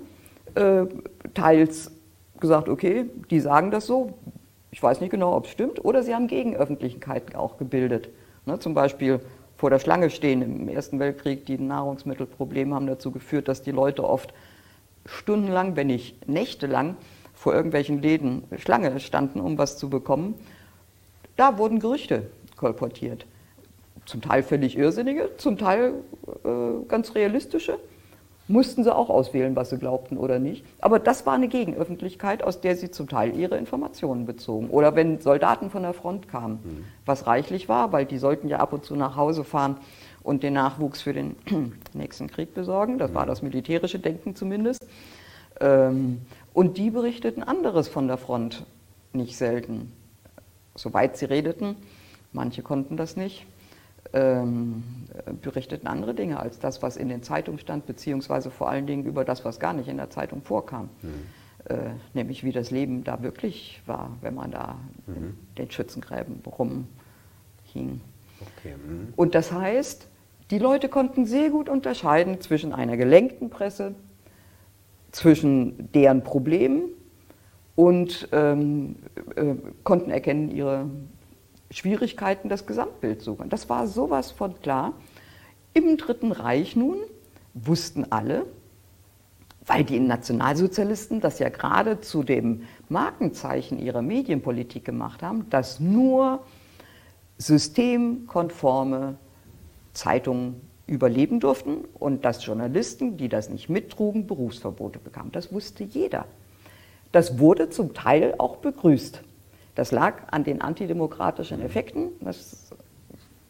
äh, 0.55 0.86
teils 1.34 1.91
gesagt, 2.39 2.67
okay, 2.67 3.05
die 3.29 3.39
sagen 3.39 3.71
das 3.71 3.86
so, 3.86 4.13
ich 4.71 4.84
weiß 4.84 4.99
nicht 4.99 5.12
genau, 5.12 5.34
ob 5.36 5.45
es 5.45 5.51
stimmt, 5.51 5.84
oder 5.86 6.03
sie 6.03 6.13
haben 6.13 6.27
Gegenöffentlichkeiten 6.27 7.36
auch 7.36 7.58
gebildet. 7.58 8.10
Ne, 8.45 8.60
zum 8.60 8.73
Beispiel 8.73 9.21
vor 9.55 9.69
der 9.69 9.79
Schlange 9.79 10.10
stehen 10.10 10.41
im 10.41 10.67
Ersten 10.67 10.99
Weltkrieg, 10.99 11.45
die 11.45 11.58
Nahrungsmittelprobleme 11.58 12.75
haben 12.75 12.88
dazu 12.88 13.12
geführt, 13.12 13.47
dass 13.47 13.62
die 13.62 13.71
Leute 13.71 14.03
oft 14.03 14.34
stundenlang, 15.05 15.77
wenn 15.77 15.88
nicht 15.88 16.27
nächtelang, 16.27 16.97
vor 17.34 17.53
irgendwelchen 17.53 18.01
Läden 18.01 18.43
Schlange 18.58 18.99
standen, 18.99 19.39
um 19.39 19.58
was 19.58 19.77
zu 19.77 19.89
bekommen. 19.89 20.36
Da 21.38 21.58
wurden 21.58 21.79
Gerüchte 21.79 22.29
kolportiert. 22.58 23.25
Zum 24.06 24.22
Teil 24.22 24.44
völlig 24.44 24.78
irrsinnige, 24.78 25.32
zum 25.38 25.58
Teil 25.58 25.94
äh, 26.44 26.88
ganz 26.88 27.15
realistische 27.15 27.80
mussten 28.48 28.84
sie 28.84 28.96
auch 28.96 29.10
auswählen, 29.10 29.56
was 29.56 29.72
sie 29.72 29.78
glaubten 29.78 30.18
oder 30.18 30.39
nicht. 30.39 30.63
Aber 30.80 31.00
das 31.00 31.26
war 31.26 31.34
eine 31.34 31.48
Gegenöffentlichkeit, 31.48 32.44
aus 32.44 32.62
der 32.62 32.76
sie 32.76 32.91
zum 32.91 33.10
Teil 33.10 33.36
ihre 33.36 33.58
Informationen 33.58 34.26
bezogen. 34.26 34.70
Oder 34.70 34.96
wenn 34.96 35.20
Soldaten 35.20 35.70
von 35.70 35.82
der 35.82 35.94
Front 35.94 36.28
kamen, 36.28 36.60
mhm. 36.63 36.86
was 37.06 37.26
reichlich 37.26 37.68
war, 37.70 37.91
weil 37.91 38.06
die 38.06 38.20
sollten 38.20 38.48
ja 38.48 38.60
ab 38.60 38.74
und 38.74 38.86
zu 38.86 38.96
nach 38.96 39.15
Hause 39.15 39.44
fahren 39.44 39.78
und 40.22 40.44
den 40.44 40.54
Nachwuchs 40.54 41.02
für 41.02 41.13
den 41.13 41.36
nächsten 41.94 42.28
Krieg 42.28 42.54
besorgen. 42.54 43.00
Das 43.00 43.12
mhm. 43.12 43.15
war 43.15 43.26
das 43.26 43.41
militärische 43.41 43.98
Denken 43.98 44.36
zumindest. 44.36 44.86
Ähm, 45.60 46.22
und 46.54 46.78
die 46.78 46.91
berichteten 46.91 47.41
anderes 47.41 47.88
von 47.88 48.08
der 48.08 48.18
Front, 48.18 48.65
nicht 49.13 49.38
selten. 49.38 49.91
Soweit 50.76 51.18
sie 51.18 51.26
redeten, 51.26 51.78
manche 52.32 52.62
konnten 52.62 52.98
das 52.98 53.15
nicht 53.15 53.48
ähm, 54.15 54.84
berichteten 55.41 55.88
andere 55.88 56.13
Dinge 56.13 56.39
als 56.39 56.58
das, 56.58 56.82
was 56.82 56.97
in 56.97 57.10
den 57.10 57.21
Zeitungen 57.21 57.60
stand, 57.60 57.86
beziehungsweise 57.86 58.49
vor 58.49 58.69
allen 58.69 58.88
Dingen 58.88 59.06
über 59.06 59.25
das, 59.25 59.45
was 59.45 59.60
gar 59.60 59.73
nicht 59.73 59.88
in 59.89 59.97
der 59.97 60.10
Zeitung 60.10 60.41
vorkam. 60.41 60.89
Mhm. 61.01 61.10
Äh, 61.65 61.78
nämlich 62.13 62.43
wie 62.43 62.51
das 62.51 62.71
Leben 62.71 63.04
da 63.04 63.21
wirklich 63.23 63.82
war, 63.86 64.12
wenn 64.21 64.36
man 64.36 64.51
da 64.51 64.78
mhm. 65.08 65.15
in 65.15 65.38
den 65.58 65.71
Schützengräben 65.71 66.41
rumhing. 66.45 66.86
Okay. 67.75 68.75
Mhm. 68.75 69.13
Und 69.15 69.36
das 69.36 69.51
heißt, 69.51 70.08
die 70.51 70.60
Leute 70.60 70.89
konnten 70.89 71.25
sehr 71.25 71.49
gut 71.49 71.67
unterscheiden 71.67 72.39
zwischen 72.39 72.71
einer 72.71 72.97
gelenkten 72.97 73.49
Presse, 73.49 73.95
zwischen 75.12 75.91
deren 75.91 76.23
Problemen 76.23 76.84
und 77.75 78.30
ähm, 78.32 78.97
äh, 79.36 79.56
konnten 79.84 80.12
erkennen 80.12 80.51
ihre 80.51 80.89
Schwierigkeiten, 81.71 82.49
das 82.49 82.65
Gesamtbild 82.65 83.21
suchen. 83.21 83.49
Das 83.49 83.69
war 83.69 83.88
sowas 83.88 84.32
von 84.32 84.60
klar. 84.62 84.93
Im 85.73 85.97
Dritten 85.97 86.32
Reich 86.32 86.75
nun 86.75 86.97
wussten 87.54 88.12
alle, 88.12 88.45
weil 89.65 89.84
die 89.84 89.99
Nationalsozialisten 89.99 91.21
das 91.21 91.39
ja 91.39 91.49
gerade 91.49 92.01
zu 92.01 92.23
dem 92.23 92.63
Markenzeichen 92.88 93.80
ihrer 93.80 94.01
Medienpolitik 94.01 94.86
gemacht 94.86 95.23
haben, 95.23 95.49
dass 95.49 95.80
nur 95.80 96.43
systemkonforme 97.38 99.17
Zeitungen 99.93 100.62
überleben 100.88 101.39
durften 101.39 101.86
und 101.95 102.25
dass 102.25 102.45
Journalisten, 102.45 103.17
die 103.17 103.28
das 103.28 103.49
nicht 103.49 103.69
mittrugen, 103.69 104.28
Berufsverbote 104.28 104.99
bekamen. 104.99 105.32
Das 105.32 105.51
wusste 105.51 105.84
jeder. 105.84 106.25
Das 107.12 107.39
wurde 107.39 107.69
zum 107.69 107.93
Teil 107.93 108.36
auch 108.38 108.58
begrüßt. 108.58 109.21
Das 109.75 109.91
lag 109.91 110.23
an 110.31 110.43
den 110.43 110.61
antidemokratischen 110.61 111.61
Effekten. 111.61 112.11
Das, 112.21 112.69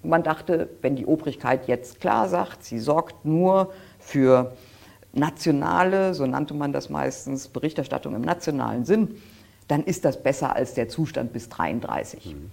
man 0.02 0.24
dachte, 0.24 0.70
wenn 0.82 0.96
die 0.96 1.06
Obrigkeit 1.06 1.68
jetzt 1.68 2.02
klar 2.02 2.28
sagt, 2.28 2.64
sie 2.64 2.80
sorgt 2.80 3.26
nur 3.26 3.72
für 4.00 4.54
nationale, 5.14 6.14
so 6.14 6.26
nannte 6.26 6.54
man 6.54 6.74
das 6.74 6.90
meistens, 6.90 7.48
Berichterstattung 7.48 8.16
im 8.16 8.22
nationalen 8.22 8.86
Sinn, 8.86 9.16
dann 9.68 9.84
ist 9.84 10.06
das 10.06 10.22
besser 10.22 10.56
als 10.56 10.74
der 10.74 10.90
Zustand 10.90 11.32
bis 11.32 11.46
1933. 11.46 12.36
Mhm. 12.36 12.52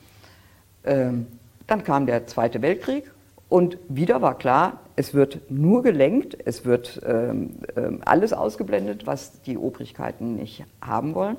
Ähm, 0.85 1.27
dann 1.67 1.85
kam 1.85 2.07
der 2.07 2.27
Zweite 2.27 2.63
Weltkrieg 2.63 3.11
und 3.49 3.79
wieder 3.89 4.23
war 4.23 4.39
klar, 4.39 4.81
es 4.97 5.15
wird 5.15 5.51
nur 5.51 5.83
gelenkt, 5.83 6.37
es 6.45 6.65
wird 6.65 7.01
ähm, 7.07 7.57
ähm 7.77 8.01
alles 8.05 8.33
ausgeblendet, 8.33 9.07
was 9.07 9.43
die 9.43 9.57
Obrigkeiten 9.57 10.37
nicht 10.37 10.65
haben 10.81 11.15
wollen. 11.15 11.37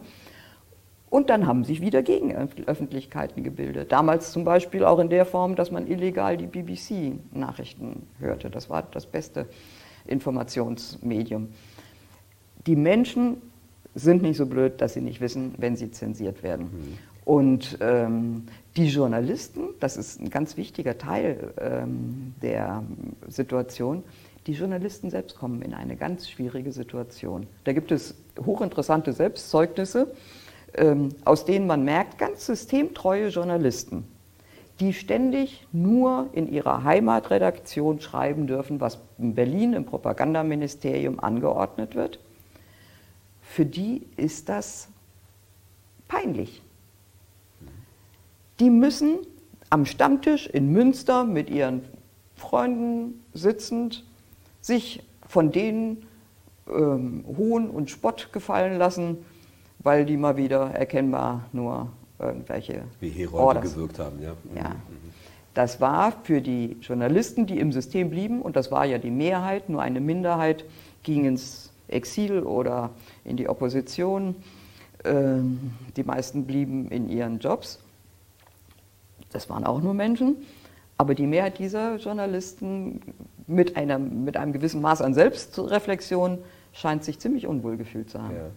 Und 1.14 1.30
dann 1.30 1.46
haben 1.46 1.64
sich 1.64 1.80
wieder 1.80 2.02
Gegenöffentlichkeiten 2.02 3.44
gebildet. 3.44 3.92
Damals 3.92 4.32
zum 4.32 4.46
Beispiel 4.46 4.84
auch 4.84 4.98
in 4.98 5.10
der 5.10 5.28
Form, 5.28 5.56
dass 5.56 5.70
man 5.70 5.86
illegal 5.86 6.38
die 6.38 6.48
BBC-Nachrichten 6.48 8.08
hörte. 8.18 8.50
Das 8.50 8.68
war 8.68 8.82
das 8.82 9.06
beste 9.06 9.46
Informationsmedium. 10.08 11.50
Die 12.66 12.76
Menschen 12.76 13.44
sind 13.94 14.24
nicht 14.24 14.38
so 14.38 14.48
blöd, 14.48 14.82
dass 14.82 14.96
sie 14.96 15.02
nicht 15.02 15.22
wissen, 15.22 15.54
wenn 15.60 15.76
sie 15.76 15.92
zensiert 15.92 16.42
werden. 16.42 16.64
Mhm. 16.64 16.98
Und 17.26 17.78
ähm, 17.80 18.48
die 18.76 18.88
Journalisten, 18.88 19.66
das 19.80 19.98
ist 19.98 20.20
ein 20.20 20.32
ganz 20.32 20.58
wichtiger 20.58 20.98
Teil 20.98 21.54
ähm, 21.62 22.34
der 22.42 22.82
Situation, 23.28 24.04
die 24.48 24.54
Journalisten 24.54 25.12
selbst 25.12 25.38
kommen 25.38 25.62
in 25.62 25.76
eine 25.76 25.96
ganz 25.96 26.28
schwierige 26.28 26.72
Situation. 26.72 27.46
Da 27.66 27.74
gibt 27.74 27.92
es 27.92 28.16
hochinteressante 28.44 29.14
Selbstzeugnisse 29.14 30.08
aus 31.24 31.46
denen 31.46 31.68
man 31.68 31.84
merkt, 31.84 32.18
ganz 32.18 32.46
systemtreue 32.46 33.28
Journalisten, 33.28 34.08
die 34.80 34.94
ständig 34.94 35.68
nur 35.72 36.30
in 36.34 36.52
ihrer 36.52 36.84
Heimatredaktion 36.84 38.02
schreiben 38.02 38.48
dürfen, 38.48 38.82
was 38.82 39.00
in 39.20 39.36
Berlin 39.36 39.74
im 39.74 39.86
Propagandaministerium 39.86 41.20
angeordnet 41.20 41.96
wird, 41.96 42.20
für 43.42 43.66
die 43.66 44.02
ist 44.18 44.50
das 44.50 44.88
peinlich. 46.08 46.64
Die 48.60 48.70
müssen 48.70 49.20
am 49.70 49.86
Stammtisch 49.86 50.48
in 50.48 50.72
Münster 50.72 51.24
mit 51.24 51.50
ihren 51.50 51.84
Freunden 52.36 53.24
sitzend 53.34 54.04
sich 54.62 55.04
von 55.28 55.52
denen 55.52 56.06
ähm, 56.68 57.26
Hohn 57.38 57.70
und 57.70 57.90
Spott 57.90 58.30
gefallen 58.32 58.78
lassen, 58.78 59.26
weil 59.84 60.06
die 60.06 60.18
mal 60.18 60.38
wieder 60.38 60.72
erkennbar 60.72 61.46
nur 61.52 61.90
irgendwelche 62.20 62.84
Wie 63.00 63.10
Herolde 63.10 63.62
gewirkt 63.62 64.00
haben, 64.00 64.22
ja. 64.22 64.32
Mhm. 64.32 64.58
ja. 64.58 64.76
Das 65.54 65.80
war 65.80 66.14
für 66.24 66.42
die 66.42 66.78
Journalisten, 66.82 67.46
die 67.46 67.60
im 67.60 67.72
System 67.72 68.10
blieben, 68.10 68.42
und 68.42 68.56
das 68.56 68.72
war 68.72 68.86
ja 68.86 68.98
die 68.98 69.12
Mehrheit, 69.12 69.70
nur 69.70 69.82
eine 69.82 70.00
Minderheit 70.00 70.66
ging 71.04 71.26
ins 71.26 71.72
Exil 71.88 72.40
oder 72.42 72.90
in 73.24 73.38
die 73.38 73.48
Opposition. 73.48 74.36
Ähm, 75.04 75.74
die 75.96 76.04
meisten 76.04 76.46
blieben 76.46 76.90
in 76.90 77.10
ihren 77.10 77.40
Jobs. 77.40 77.80
Das 79.32 79.50
waren 79.50 79.64
auch 79.64 79.82
nur 79.82 79.94
Menschen. 79.94 80.38
Aber 80.98 81.16
die 81.16 81.28
Mehrheit 81.28 81.60
dieser 81.60 81.98
Journalisten 81.98 83.02
mit, 83.46 83.76
einer, 83.76 84.00
mit 84.00 84.38
einem 84.38 84.54
gewissen 84.54 84.82
Maß 84.82 85.02
an 85.02 85.14
Selbstreflexion 85.14 86.40
scheint 86.72 87.04
sich 87.04 87.20
ziemlich 87.20 87.46
unwohl 87.46 87.78
gefühlt 87.78 88.10
zu 88.10 88.22
haben. 88.22 88.36
Ja. 88.36 88.50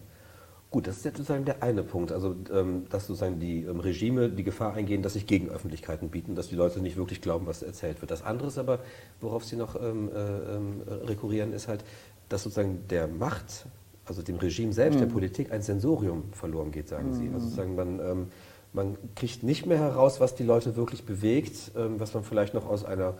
Gut, 0.69 0.85
das 0.85 0.97
ist 0.97 1.05
jetzt 1.05 1.17
sozusagen 1.17 1.45
der 1.45 1.63
eine 1.63 1.81
Punkt, 1.81 2.11
also 2.11 2.35
ähm, 2.53 2.87
dass 2.89 3.07
sozusagen 3.07 3.39
die 3.39 3.63
ähm, 3.63 3.79
Regime 3.79 4.29
die 4.29 4.43
Gefahr 4.43 4.73
eingehen, 4.73 5.01
dass 5.01 5.13
sich 5.13 5.25
Gegenöffentlichkeiten 5.25 6.09
bieten, 6.09 6.35
dass 6.35 6.49
die 6.49 6.55
Leute 6.55 6.81
nicht 6.81 6.97
wirklich 6.97 7.21
glauben, 7.21 7.47
was 7.47 7.63
erzählt 7.63 8.01
wird. 8.01 8.11
Das 8.11 8.21
andere 8.21 8.49
ist 8.49 8.57
aber, 8.57 8.79
worauf 9.21 9.45
Sie 9.45 9.55
noch 9.55 9.81
ähm, 9.81 10.09
äh, 10.13 10.93
rekurrieren, 11.05 11.53
ist 11.53 11.69
halt, 11.69 11.85
dass 12.27 12.43
sozusagen 12.43 12.85
der 12.89 13.07
Macht, 13.07 13.65
also 14.05 14.21
dem 14.21 14.35
Regime 14.35 14.73
selbst, 14.73 14.97
mhm. 14.97 15.05
der 15.05 15.07
Politik, 15.07 15.53
ein 15.53 15.61
Sensorium 15.61 16.25
verloren 16.33 16.71
geht, 16.71 16.89
sagen 16.89 17.11
mhm. 17.11 17.13
Sie. 17.13 17.29
Also 17.33 17.45
sozusagen 17.45 17.75
man, 17.75 18.27
man 18.73 18.97
kriegt 19.15 19.43
nicht 19.43 19.65
mehr 19.65 19.79
heraus, 19.79 20.19
was 20.19 20.35
die 20.35 20.43
Leute 20.43 20.75
wirklich 20.75 21.05
bewegt, 21.05 21.71
was 21.73 22.13
man 22.13 22.23
vielleicht 22.23 22.53
noch 22.53 22.67
aus 22.67 22.83
einer 22.83 23.15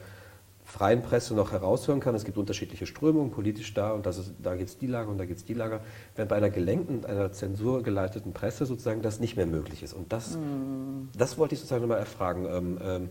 freien 0.68 1.02
Presse 1.02 1.34
noch 1.34 1.54
heraushören 1.54 2.02
kann. 2.02 2.14
Es 2.14 2.26
gibt 2.26 2.38
unterschiedliche 2.38 2.86
Strömungen, 2.86 3.32
politisch 3.32 3.74
da 3.74 3.92
und 3.92 4.06
ist, 4.06 4.34
da 4.44 4.54
gibt 4.56 4.70
es 4.70 4.78
die 4.78 4.88
Lager 4.88 5.10
und 5.10 5.18
da 5.18 5.24
gibt 5.24 5.40
es 5.40 5.46
die 5.46 5.54
Lager. 5.54 5.80
Während 6.16 6.30
bei 6.30 6.36
einer 6.36 6.50
gelenkten, 6.50 7.06
einer 7.06 7.32
zensurgeleiteten 7.32 8.34
Presse 8.34 8.66
sozusagen 8.66 9.02
das 9.02 9.22
nicht 9.22 9.38
mehr 9.38 9.46
möglich 9.46 9.82
ist. 9.82 9.94
Und 9.94 10.12
das, 10.12 10.36
mhm. 10.36 11.08
das 11.18 11.38
wollte 11.38 11.56
ich 11.56 11.62
sozusagen 11.62 11.84
nochmal 11.84 12.00
erfragen. 12.00 12.46
Ähm, 12.46 12.80
ähm, 12.84 13.10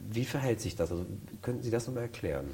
wie 0.00 0.24
verhält 0.24 0.60
sich 0.60 0.74
das? 0.74 0.90
Also, 0.90 1.06
könnten 1.42 1.62
Sie 1.62 1.70
das 1.70 1.86
nochmal 1.86 2.02
erklären? 2.04 2.46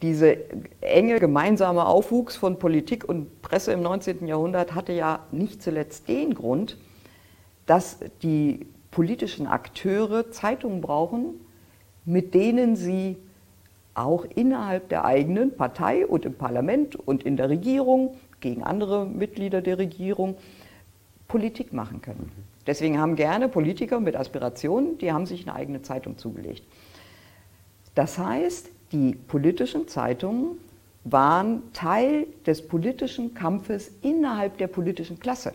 Diese 0.00 0.36
enge 0.80 1.18
gemeinsame 1.18 1.86
Aufwuchs 1.86 2.36
von 2.36 2.60
Politik 2.60 3.04
und 3.08 3.42
Presse 3.42 3.72
im 3.72 3.82
19. 3.82 4.28
Jahrhundert 4.28 4.76
hatte 4.76 4.92
ja 4.92 5.26
nicht 5.32 5.60
zuletzt 5.60 6.06
den 6.06 6.34
Grund, 6.34 6.76
dass 7.66 7.98
die 8.22 8.68
politischen 8.94 9.48
Akteure 9.48 10.30
Zeitungen 10.30 10.80
brauchen, 10.80 11.40
mit 12.04 12.32
denen 12.32 12.76
sie 12.76 13.16
auch 13.94 14.24
innerhalb 14.24 14.88
der 14.88 15.04
eigenen 15.04 15.56
Partei 15.56 16.06
und 16.06 16.24
im 16.24 16.34
Parlament 16.34 16.94
und 16.94 17.24
in 17.24 17.36
der 17.36 17.48
Regierung 17.50 18.16
gegen 18.38 18.62
andere 18.62 19.04
Mitglieder 19.04 19.62
der 19.62 19.78
Regierung 19.78 20.36
Politik 21.26 21.72
machen 21.72 22.02
können. 22.02 22.30
Deswegen 22.68 23.00
haben 23.00 23.16
gerne 23.16 23.48
Politiker 23.48 23.98
mit 23.98 24.14
Aspirationen, 24.14 24.96
die 24.98 25.12
haben 25.12 25.26
sich 25.26 25.42
eine 25.42 25.56
eigene 25.56 25.82
Zeitung 25.82 26.16
zugelegt. 26.16 26.62
Das 27.96 28.16
heißt, 28.16 28.70
die 28.92 29.14
politischen 29.14 29.88
Zeitungen 29.88 30.58
waren 31.02 31.72
Teil 31.72 32.28
des 32.46 32.66
politischen 32.66 33.34
Kampfes 33.34 33.90
innerhalb 34.02 34.56
der 34.58 34.68
politischen 34.68 35.18
Klasse. 35.18 35.52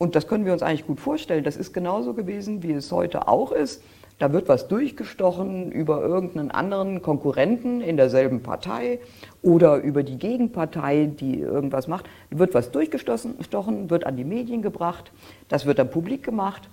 Und 0.00 0.14
das 0.14 0.26
können 0.26 0.46
wir 0.46 0.54
uns 0.54 0.62
eigentlich 0.62 0.86
gut 0.86 0.98
vorstellen. 0.98 1.44
Das 1.44 1.58
ist 1.58 1.74
genauso 1.74 2.14
gewesen, 2.14 2.62
wie 2.62 2.72
es 2.72 2.90
heute 2.90 3.28
auch 3.28 3.52
ist. 3.52 3.82
Da 4.18 4.32
wird 4.32 4.48
was 4.48 4.66
durchgestochen 4.66 5.70
über 5.70 6.00
irgendeinen 6.00 6.50
anderen 6.50 7.02
Konkurrenten 7.02 7.82
in 7.82 7.98
derselben 7.98 8.42
Partei 8.42 8.98
oder 9.42 9.76
über 9.76 10.02
die 10.02 10.16
Gegenpartei, 10.16 11.04
die 11.04 11.40
irgendwas 11.40 11.86
macht. 11.86 12.06
Da 12.30 12.38
wird 12.38 12.54
was 12.54 12.70
durchgestochen, 12.70 13.90
wird 13.90 14.06
an 14.06 14.16
die 14.16 14.24
Medien 14.24 14.62
gebracht, 14.62 15.12
das 15.48 15.66
wird 15.66 15.78
dann 15.78 15.90
publik 15.90 16.22
gemacht. 16.22 16.70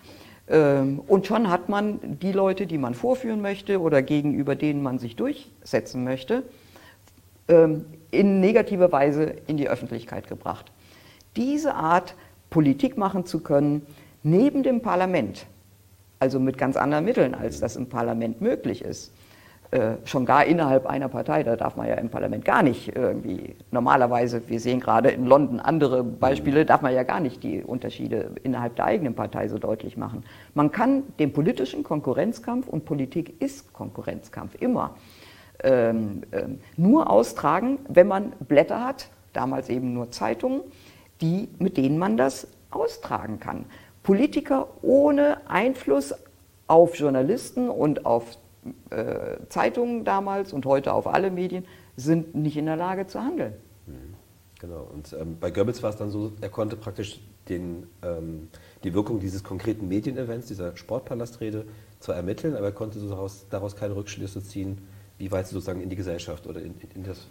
Ähm, 0.48 1.02
und 1.06 1.28
schon 1.28 1.50
hat 1.50 1.68
man 1.68 2.00
die 2.22 2.32
Leute, 2.32 2.66
die 2.66 2.78
man 2.78 2.94
vorführen 2.94 3.42
möchte 3.42 3.82
oder 3.82 4.02
gegenüber 4.04 4.56
denen 4.56 4.82
man 4.82 5.00
sich 5.00 5.18
durchsetzen 5.18 6.06
möchte, 6.06 6.44
ähm, 7.50 7.84
in 8.10 8.40
negativer 8.40 8.90
Weise 8.94 9.34
in 9.48 9.58
die 9.58 9.68
Öffentlichkeit 9.68 10.30
gebracht. 10.30 10.72
Diese 11.36 11.76
Art, 11.76 12.16
Politik 12.50 12.98
machen 12.98 13.26
zu 13.26 13.42
können, 13.42 13.86
neben 14.24 14.64
dem 14.64 14.82
Parlament, 14.82 15.46
also 16.20 16.40
mit 16.40 16.58
ganz 16.58 16.78
anderen 16.78 17.06
Mitteln, 17.06 17.36
als 17.36 17.60
das 17.60 17.76
im 17.76 17.88
Parlament 17.88 18.42
möglich 18.42 18.84
ist. 18.84 19.12
Äh, 19.70 19.96
schon 20.06 20.26
gar 20.26 20.46
innerhalb 20.46 20.86
einer 20.86 21.10
Partei, 21.10 21.44
da 21.44 21.58
darf 21.58 21.76
man 21.76 21.90
ja 21.90 21.96
im 21.96 22.08
Parlament 22.08 22.46
gar 22.46 22.64
nicht 22.64 22.96
irgendwie, 22.96 23.54
normalerweise, 23.70 24.48
wir 24.48 24.62
sehen 24.62 24.80
gerade 24.80 25.10
in 25.10 25.26
London 25.26 25.60
andere 25.60 26.06
Beispiele, 26.06 26.66
darf 26.66 26.82
man 26.82 26.94
ja 26.94 27.04
gar 27.04 27.20
nicht 27.20 27.44
die 27.44 27.64
Unterschiede 27.64 28.32
innerhalb 28.44 28.78
der 28.78 28.86
eigenen 28.86 29.14
Partei 29.14 29.50
so 29.50 29.58
deutlich 29.58 29.98
machen. 29.98 30.24
Man 30.54 30.72
kann 30.72 31.04
den 31.20 31.34
politischen 31.34 31.84
Konkurrenzkampf, 31.84 32.70
und 32.70 32.86
Politik 32.86 33.42
ist 33.42 33.74
Konkurrenzkampf 33.74 34.56
immer, 34.62 34.96
ähm, 35.62 36.22
ähm, 36.32 36.60
nur 36.78 37.10
austragen, 37.10 37.80
wenn 37.90 38.08
man 38.08 38.32
Blätter 38.48 38.86
hat, 38.86 39.10
damals 39.34 39.68
eben 39.68 39.94
nur 39.94 40.12
Zeitungen, 40.12 40.62
die, 41.22 41.50
mit 41.60 41.78
denen 41.78 41.98
man 41.98 42.18
das 42.18 42.48
austragen 42.72 43.40
kann. 43.40 43.66
Politiker 44.04 44.68
ohne 44.82 45.50
Einfluss 45.50 46.14
auf 46.68 46.96
Journalisten 46.96 47.70
und 47.70 48.06
auf 48.06 48.38
äh, 48.90 49.38
Zeitungen 49.50 50.04
damals 50.04 50.54
und 50.54 50.66
heute 50.66 50.94
auf 50.94 51.08
alle 51.08 51.32
Medien 51.32 51.66
sind 51.96 52.36
nicht 52.36 52.58
in 52.58 52.66
der 52.66 52.76
Lage 52.76 53.08
zu 53.08 53.22
handeln. 53.22 53.54
Mhm. 53.86 54.16
Genau, 54.60 54.88
und 54.92 55.14
ähm, 55.14 55.38
bei 55.40 55.52
Goebbels 55.52 55.84
war 55.84 55.92
es 55.92 55.98
dann 55.98 56.10
so, 56.10 56.34
er 56.42 56.50
konnte 56.50 56.76
praktisch 56.76 57.22
den, 57.48 57.88
ähm, 58.02 58.50
die 58.84 58.94
Wirkung 58.94 59.20
dieses 59.20 59.44
konkreten 59.44 59.88
Medienevents, 59.88 60.48
dieser 60.48 60.76
Sportpalastrede, 60.76 61.66
zwar 62.00 62.16
ermitteln, 62.16 62.56
aber 62.56 62.68
er 62.68 62.72
konnte 62.72 63.00
daraus, 63.00 63.46
daraus 63.50 63.76
keine 63.76 63.96
Rückschlüsse 63.96 64.44
ziehen, 64.44 64.88
wie 65.18 65.32
weit 65.32 65.48
sie 65.48 65.54
sozusagen 65.54 65.82
in 65.82 65.90
die 65.90 65.96
Gesellschaft 65.96 66.48
oder 66.48 66.62
in, 66.62 66.76
in 66.96 67.04
das 67.04 67.28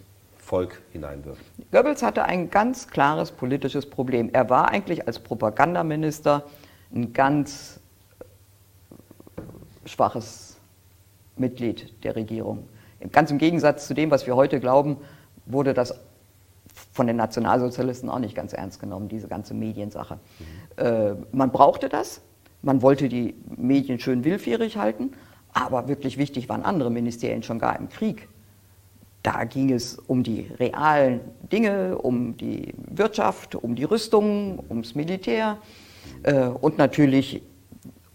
Volk 0.47 0.81
hineinwirkt. 0.93 1.41
Goebbels 1.73 2.01
hatte 2.01 2.23
ein 2.23 2.49
ganz 2.49 2.87
klares 2.87 3.31
politisches 3.31 3.89
Problem. 3.89 4.29
Er 4.31 4.49
war 4.49 4.69
eigentlich 4.69 5.05
als 5.05 5.19
Propagandaminister 5.19 6.43
ein 6.95 7.11
ganz 7.11 7.81
schwaches 9.85 10.55
Mitglied 11.35 12.01
der 12.05 12.15
Regierung. 12.15 12.69
Ganz 13.11 13.29
im 13.29 13.39
Gegensatz 13.39 13.87
zu 13.87 13.93
dem, 13.93 14.09
was 14.09 14.25
wir 14.25 14.37
heute 14.37 14.61
glauben, 14.61 14.95
wurde 15.45 15.73
das 15.73 15.99
von 16.93 17.07
den 17.07 17.17
Nationalsozialisten 17.17 18.09
auch 18.09 18.19
nicht 18.19 18.33
ganz 18.33 18.53
ernst 18.53 18.79
genommen, 18.79 19.09
diese 19.09 19.27
ganze 19.27 19.53
Mediensache. 19.53 20.17
Mhm. 20.77 20.85
Äh, 20.85 21.15
man 21.33 21.51
brauchte 21.51 21.89
das, 21.89 22.21
man 22.61 22.81
wollte 22.81 23.09
die 23.09 23.35
Medien 23.57 23.99
schön 23.99 24.23
willfährig 24.23 24.77
halten, 24.77 25.11
aber 25.51 25.89
wirklich 25.89 26.17
wichtig 26.17 26.47
waren 26.47 26.63
andere 26.63 26.89
Ministerien 26.89 27.43
schon 27.43 27.59
gar 27.59 27.77
im 27.77 27.89
Krieg. 27.89 28.29
Da 29.27 29.43
ging 29.43 29.73
es 29.73 29.97
um 30.07 30.23
die 30.23 30.49
realen 30.57 31.19
Dinge, 31.51 31.97
um 31.97 32.37
die 32.37 32.73
Wirtschaft, 32.89 33.55
um 33.55 33.75
die 33.75 33.83
Rüstung, 33.83 34.63
ums 34.69 34.95
Militär. 34.95 35.57
Äh, 36.23 36.45
und 36.45 36.77
natürlich 36.77 37.41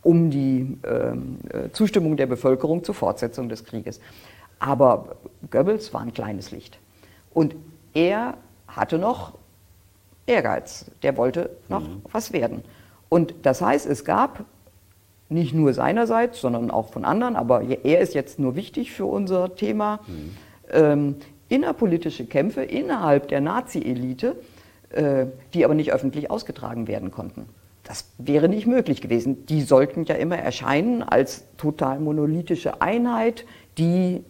um 0.00 0.30
die 0.30 0.78
ähm, 0.88 1.36
äh, 1.50 1.68
Zustimmung 1.72 2.16
der 2.16 2.24
Bevölkerung 2.24 2.82
zur 2.82 2.94
Fortsetzung 2.94 3.50
des 3.50 3.66
Krieges. 3.66 4.00
Aber 4.58 5.16
Goebbels 5.50 5.92
war 5.92 6.00
ein 6.00 6.14
kleines 6.14 6.50
Licht. 6.50 6.78
Und 7.34 7.56
er 7.92 8.38
hatte 8.66 8.96
noch 8.96 9.34
Ehrgeiz. 10.24 10.86
Der 11.02 11.18
wollte 11.18 11.50
noch 11.68 11.86
mhm. 11.86 12.00
was 12.10 12.32
werden. 12.32 12.64
Und 13.10 13.34
das 13.42 13.60
heißt, 13.60 13.84
es 13.84 14.06
gab 14.06 14.46
nicht 15.28 15.52
nur 15.52 15.74
seinerseits, 15.74 16.40
sondern 16.40 16.70
auch 16.70 16.88
von 16.88 17.04
anderen, 17.04 17.36
aber 17.36 17.60
er 17.60 18.00
ist 18.00 18.14
jetzt 18.14 18.38
nur 18.38 18.56
wichtig 18.56 18.92
für 18.92 19.04
unser 19.04 19.54
Thema, 19.56 20.00
mhm. 20.06 20.30
Ähm, 20.72 21.16
innerpolitische 21.48 22.26
Kämpfe 22.26 22.62
innerhalb 22.62 23.28
der 23.28 23.40
Nazi-Elite, 23.40 24.36
äh, 24.90 25.26
die 25.54 25.64
aber 25.64 25.74
nicht 25.74 25.92
öffentlich 25.92 26.30
ausgetragen 26.30 26.88
werden 26.88 27.10
konnten. 27.10 27.46
Das 27.84 28.06
wäre 28.18 28.48
nicht 28.48 28.66
möglich 28.66 29.00
gewesen. 29.00 29.44
Die 29.46 29.62
sollten 29.62 30.04
ja 30.04 30.14
immer 30.14 30.38
erscheinen 30.38 31.02
als 31.02 31.44
total 31.56 31.98
monolithische 31.98 32.80
Einheit, 32.80 33.44
die 33.76 34.24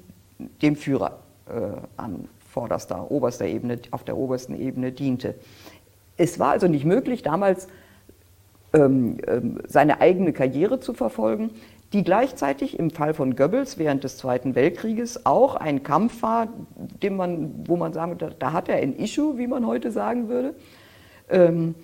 dem 0.62 0.76
Führer 0.76 1.18
äh, 1.48 1.52
an 1.96 2.28
vorderster, 2.48 3.10
oberster 3.10 3.46
Ebene, 3.46 3.78
auf 3.90 4.04
der 4.04 4.16
obersten 4.16 4.58
Ebene 4.58 4.92
diente. 4.92 5.34
Es 6.16 6.38
war 6.38 6.50
also 6.50 6.66
nicht 6.66 6.84
möglich, 6.84 7.22
damals 7.22 7.68
ähm, 8.74 9.18
ähm, 9.26 9.60
seine 9.66 10.00
eigene 10.00 10.32
Karriere 10.32 10.80
zu 10.80 10.94
verfolgen, 10.94 11.50
die 11.92 12.04
gleichzeitig 12.04 12.78
im 12.78 12.90
Fall 12.90 13.14
von 13.14 13.36
Goebbels 13.36 13.78
während 13.78 14.04
des 14.04 14.16
Zweiten 14.16 14.54
Weltkrieges 14.54 15.26
auch 15.26 15.56
ein 15.56 15.82
Kampf 15.82 16.22
war, 16.22 16.48
dem 17.02 17.16
man, 17.16 17.66
wo 17.66 17.76
man 17.76 17.92
sagen 17.92 18.12
würde, 18.12 18.34
da 18.38 18.52
hat 18.52 18.68
er 18.68 18.76
ein 18.76 18.96
Issue, 18.96 19.38
wie 19.38 19.46
man 19.46 19.66
heute 19.66 19.90
sagen 19.90 20.28
würde. 20.28 20.54
Ähm, 21.28 21.74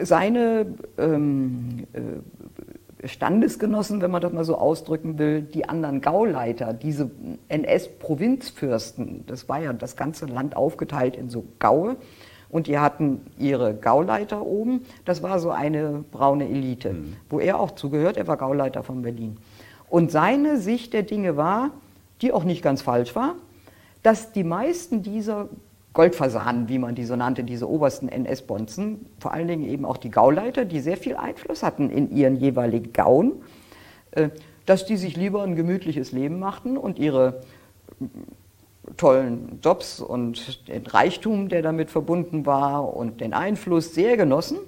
seine 0.00 0.66
ähm, 0.98 1.86
äh, 1.92 3.08
Standesgenossen, 3.08 4.02
wenn 4.02 4.10
man 4.10 4.20
das 4.20 4.32
mal 4.32 4.44
so 4.44 4.56
ausdrücken 4.56 5.18
will, 5.18 5.40
die 5.42 5.68
anderen 5.68 6.00
Gauleiter, 6.02 6.74
diese 6.74 7.10
NS-Provinzfürsten, 7.48 9.24
das 9.26 9.48
war 9.48 9.60
ja 9.60 9.72
das 9.72 9.96
ganze 9.96 10.26
Land 10.26 10.54
aufgeteilt 10.54 11.16
in 11.16 11.30
so 11.30 11.44
Gaue, 11.58 11.96
und 12.50 12.66
die 12.66 12.78
hatten 12.78 13.20
ihre 13.38 13.74
Gauleiter 13.74 14.44
oben, 14.44 14.84
das 15.04 15.22
war 15.22 15.38
so 15.38 15.50
eine 15.50 16.04
braune 16.10 16.48
Elite, 16.48 16.92
mhm. 16.92 17.16
wo 17.28 17.40
er 17.40 17.60
auch 17.60 17.72
zugehört, 17.72 18.16
er 18.16 18.26
war 18.26 18.36
Gauleiter 18.36 18.82
von 18.82 19.02
Berlin. 19.02 19.36
Und 19.88 20.10
seine 20.10 20.58
Sicht 20.58 20.92
der 20.92 21.02
Dinge 21.02 21.36
war, 21.36 21.70
die 22.22 22.32
auch 22.32 22.44
nicht 22.44 22.62
ganz 22.62 22.82
falsch 22.82 23.14
war, 23.14 23.34
dass 24.02 24.32
die 24.32 24.44
meisten 24.44 25.02
dieser 25.02 25.48
Goldfasanen, 25.92 26.68
wie 26.68 26.78
man 26.78 26.94
die 26.94 27.04
so 27.04 27.16
nannte, 27.16 27.42
diese 27.42 27.68
obersten 27.68 28.08
NS-Bonzen, 28.08 29.06
vor 29.18 29.32
allen 29.32 29.48
Dingen 29.48 29.68
eben 29.68 29.84
auch 29.84 29.96
die 29.96 30.10
Gauleiter, 30.10 30.64
die 30.64 30.80
sehr 30.80 30.96
viel 30.96 31.16
Einfluss 31.16 31.62
hatten 31.62 31.90
in 31.90 32.14
ihren 32.14 32.36
jeweiligen 32.36 32.92
Gauen, 32.92 33.32
äh, 34.12 34.28
dass 34.66 34.86
die 34.86 34.96
sich 34.96 35.16
lieber 35.16 35.42
ein 35.42 35.56
gemütliches 35.56 36.12
Leben 36.12 36.38
machten 36.38 36.76
und 36.76 36.98
ihre 36.98 37.42
tollen 38.96 39.58
Jobs 39.62 40.00
und 40.00 40.68
den 40.68 40.86
Reichtum, 40.86 41.48
der 41.48 41.62
damit 41.62 41.90
verbunden 41.90 42.46
war 42.46 42.96
und 42.96 43.20
den 43.20 43.32
Einfluss 43.32 43.94
sehr 43.94 44.16
genossen, 44.16 44.58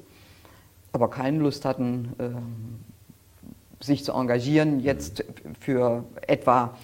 aber 0.92 1.08
keine 1.10 1.38
Lust 1.38 1.64
hatten, 1.64 2.12
äh, 2.18 3.84
sich 3.84 4.04
zu 4.04 4.12
engagieren 4.12 4.80
jetzt 4.80 5.24
für 5.60 6.04
etwa 6.26 6.76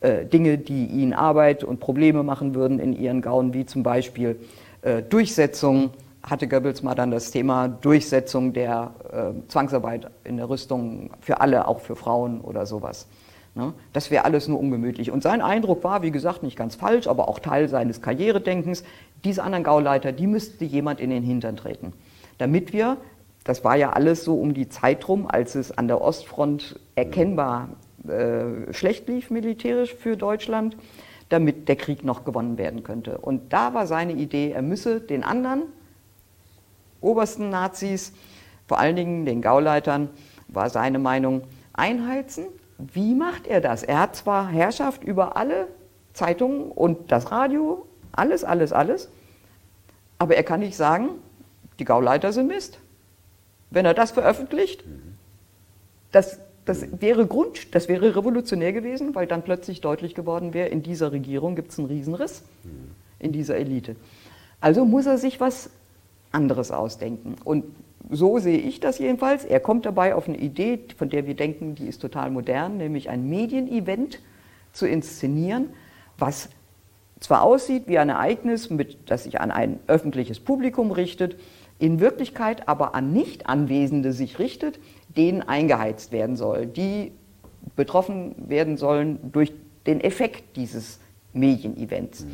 äh, 0.00 0.24
Dinge, 0.26 0.58
die 0.58 0.86
ihnen 0.86 1.12
Arbeit 1.12 1.64
und 1.64 1.80
Probleme 1.80 2.22
machen 2.22 2.54
würden 2.54 2.78
in 2.78 2.92
ihren 2.92 3.22
Gauen, 3.22 3.54
wie 3.54 3.66
zum 3.66 3.82
Beispiel 3.82 4.38
äh, 4.82 5.02
Durchsetzung, 5.02 5.90
hatte 6.22 6.48
Goebbels 6.48 6.82
mal 6.82 6.94
dann 6.94 7.10
das 7.10 7.30
Thema 7.30 7.68
Durchsetzung 7.68 8.52
der 8.52 8.94
äh, 9.12 9.48
Zwangsarbeit 9.48 10.10
in 10.24 10.38
der 10.38 10.48
Rüstung 10.48 11.10
für 11.20 11.40
alle, 11.40 11.68
auch 11.68 11.80
für 11.80 11.96
Frauen 11.96 12.40
oder 12.40 12.66
sowas. 12.66 13.06
Ne? 13.54 13.72
Das 13.92 14.10
wäre 14.10 14.24
alles 14.24 14.48
nur 14.48 14.58
ungemütlich. 14.58 15.10
Und 15.10 15.22
sein 15.22 15.40
Eindruck 15.40 15.84
war, 15.84 16.02
wie 16.02 16.10
gesagt, 16.10 16.42
nicht 16.42 16.56
ganz 16.56 16.74
falsch, 16.74 17.06
aber 17.06 17.28
auch 17.28 17.38
Teil 17.38 17.68
seines 17.68 18.02
Karrieredenkens, 18.02 18.84
diese 19.24 19.42
anderen 19.42 19.64
Gauleiter, 19.64 20.12
die 20.12 20.26
müsste 20.26 20.64
jemand 20.64 21.00
in 21.00 21.10
den 21.10 21.22
Hintern 21.22 21.56
treten. 21.56 21.92
Damit 22.38 22.72
wir, 22.72 22.96
das 23.44 23.64
war 23.64 23.76
ja 23.76 23.92
alles 23.92 24.24
so 24.24 24.34
um 24.34 24.54
die 24.54 24.68
Zeit 24.68 25.06
rum, 25.08 25.26
als 25.28 25.54
es 25.54 25.76
an 25.76 25.86
der 25.86 26.00
Ostfront 26.00 26.80
erkennbar 26.94 27.68
äh, 28.08 28.72
schlecht 28.72 29.08
lief 29.08 29.30
militärisch 29.30 29.94
für 29.94 30.16
Deutschland, 30.16 30.76
damit 31.30 31.68
der 31.68 31.76
Krieg 31.76 32.04
noch 32.04 32.24
gewonnen 32.24 32.58
werden 32.58 32.82
könnte. 32.82 33.18
Und 33.18 33.52
da 33.52 33.72
war 33.72 33.86
seine 33.86 34.12
Idee, 34.12 34.50
er 34.50 34.62
müsse 34.62 35.00
den 35.00 35.24
anderen 35.24 35.62
obersten 37.00 37.50
Nazis, 37.50 38.12
vor 38.66 38.78
allen 38.78 38.96
Dingen 38.96 39.26
den 39.26 39.42
Gauleitern, 39.42 40.08
war 40.48 40.70
seine 40.70 40.98
Meinung, 40.98 41.42
einheizen. 41.72 42.46
Wie 42.78 43.14
macht 43.14 43.46
er 43.46 43.60
das? 43.60 43.82
Er 43.82 44.00
hat 44.00 44.16
zwar 44.16 44.48
Herrschaft 44.48 45.04
über 45.04 45.36
alle 45.36 45.68
Zeitungen 46.12 46.70
und 46.70 47.12
das 47.12 47.30
Radio, 47.30 47.86
alles, 48.12 48.44
alles, 48.44 48.72
alles. 48.72 49.08
Aber 50.18 50.36
er 50.36 50.42
kann 50.42 50.60
nicht 50.60 50.76
sagen, 50.76 51.10
die 51.78 51.84
Gauleiter 51.84 52.32
sind 52.32 52.48
Mist. 52.48 52.78
Wenn 53.70 53.84
er 53.84 53.94
das 53.94 54.12
veröffentlicht, 54.12 54.84
das, 56.12 56.38
das, 56.64 56.86
wäre 57.00 57.26
Grund, 57.26 57.74
das 57.74 57.88
wäre 57.88 58.14
revolutionär 58.14 58.72
gewesen, 58.72 59.14
weil 59.14 59.26
dann 59.26 59.42
plötzlich 59.42 59.80
deutlich 59.80 60.14
geworden 60.14 60.54
wäre, 60.54 60.68
in 60.68 60.82
dieser 60.82 61.12
Regierung 61.12 61.56
gibt 61.56 61.72
es 61.72 61.78
einen 61.78 61.88
Riesenriss, 61.88 62.42
in 63.18 63.32
dieser 63.32 63.56
Elite. 63.56 63.96
Also 64.60 64.84
muss 64.84 65.06
er 65.06 65.18
sich 65.18 65.40
was 65.40 65.70
anderes 66.30 66.70
ausdenken. 66.70 67.36
Und 67.44 67.64
so 68.10 68.38
sehe 68.38 68.58
ich 68.58 68.80
das 68.80 68.98
jedenfalls. 68.98 69.44
Er 69.44 69.60
kommt 69.60 69.86
dabei 69.86 70.14
auf 70.14 70.28
eine 70.28 70.36
Idee, 70.36 70.80
von 70.96 71.08
der 71.08 71.26
wir 71.26 71.34
denken, 71.34 71.74
die 71.74 71.86
ist 71.86 72.00
total 72.00 72.30
modern, 72.30 72.76
nämlich 72.76 73.08
ein 73.08 73.28
Medienevent 73.28 74.20
zu 74.72 74.86
inszenieren, 74.86 75.70
was 76.18 76.50
zwar 77.20 77.42
aussieht 77.42 77.84
wie 77.86 77.98
ein 77.98 78.10
Ereignis, 78.10 78.68
mit, 78.70 79.10
das 79.10 79.24
sich 79.24 79.40
an 79.40 79.50
ein 79.50 79.78
öffentliches 79.86 80.40
Publikum 80.40 80.90
richtet, 80.90 81.36
in 81.78 81.98
Wirklichkeit 82.00 82.68
aber 82.68 82.94
an 82.94 83.12
Nicht-Anwesende 83.12 84.12
sich 84.12 84.38
richtet, 84.38 84.78
denen 85.16 85.42
eingeheizt 85.42 86.12
werden 86.12 86.36
soll, 86.36 86.66
die 86.66 87.12
betroffen 87.76 88.34
werden 88.48 88.76
sollen 88.76 89.18
durch 89.32 89.52
den 89.86 90.00
Effekt 90.00 90.56
dieses 90.56 91.00
Medienevents. 91.32 92.24
Mhm. 92.24 92.30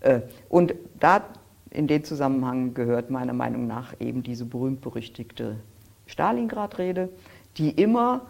Äh, 0.00 0.20
und 0.48 0.74
da 0.98 1.24
in 1.70 1.86
den 1.86 2.04
Zusammenhang 2.04 2.74
gehört 2.74 3.10
meiner 3.10 3.32
Meinung 3.32 3.66
nach 3.66 3.94
eben 4.00 4.22
diese 4.22 4.44
berühmt-berüchtigte 4.44 5.56
Stalingrad-Rede, 6.06 7.08
die 7.56 7.70
immer 7.70 8.22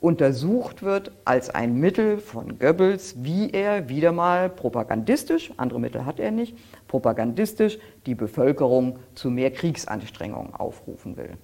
untersucht 0.00 0.82
wird 0.82 1.12
als 1.24 1.50
ein 1.50 1.74
Mittel 1.74 2.18
von 2.18 2.58
Goebbels, 2.58 3.16
wie 3.22 3.50
er 3.50 3.88
wieder 3.88 4.12
mal 4.12 4.48
propagandistisch, 4.48 5.52
andere 5.58 5.78
Mittel 5.78 6.06
hat 6.06 6.18
er 6.18 6.30
nicht, 6.30 6.56
propagandistisch 6.88 7.78
die 8.06 8.14
Bevölkerung 8.14 8.98
zu 9.14 9.30
mehr 9.30 9.50
Kriegsanstrengungen 9.50 10.54
aufrufen 10.54 11.16
will. 11.16 11.36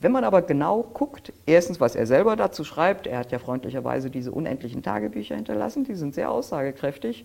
Wenn 0.00 0.12
man 0.12 0.24
aber 0.24 0.42
genau 0.42 0.82
guckt, 0.82 1.32
erstens, 1.46 1.80
was 1.80 1.96
er 1.96 2.06
selber 2.06 2.36
dazu 2.36 2.62
schreibt, 2.64 3.06
er 3.06 3.18
hat 3.18 3.32
ja 3.32 3.38
freundlicherweise 3.38 4.10
diese 4.10 4.30
unendlichen 4.30 4.82
Tagebücher 4.82 5.34
hinterlassen, 5.34 5.84
die 5.84 5.94
sind 5.94 6.14
sehr 6.14 6.30
aussagekräftig. 6.30 7.24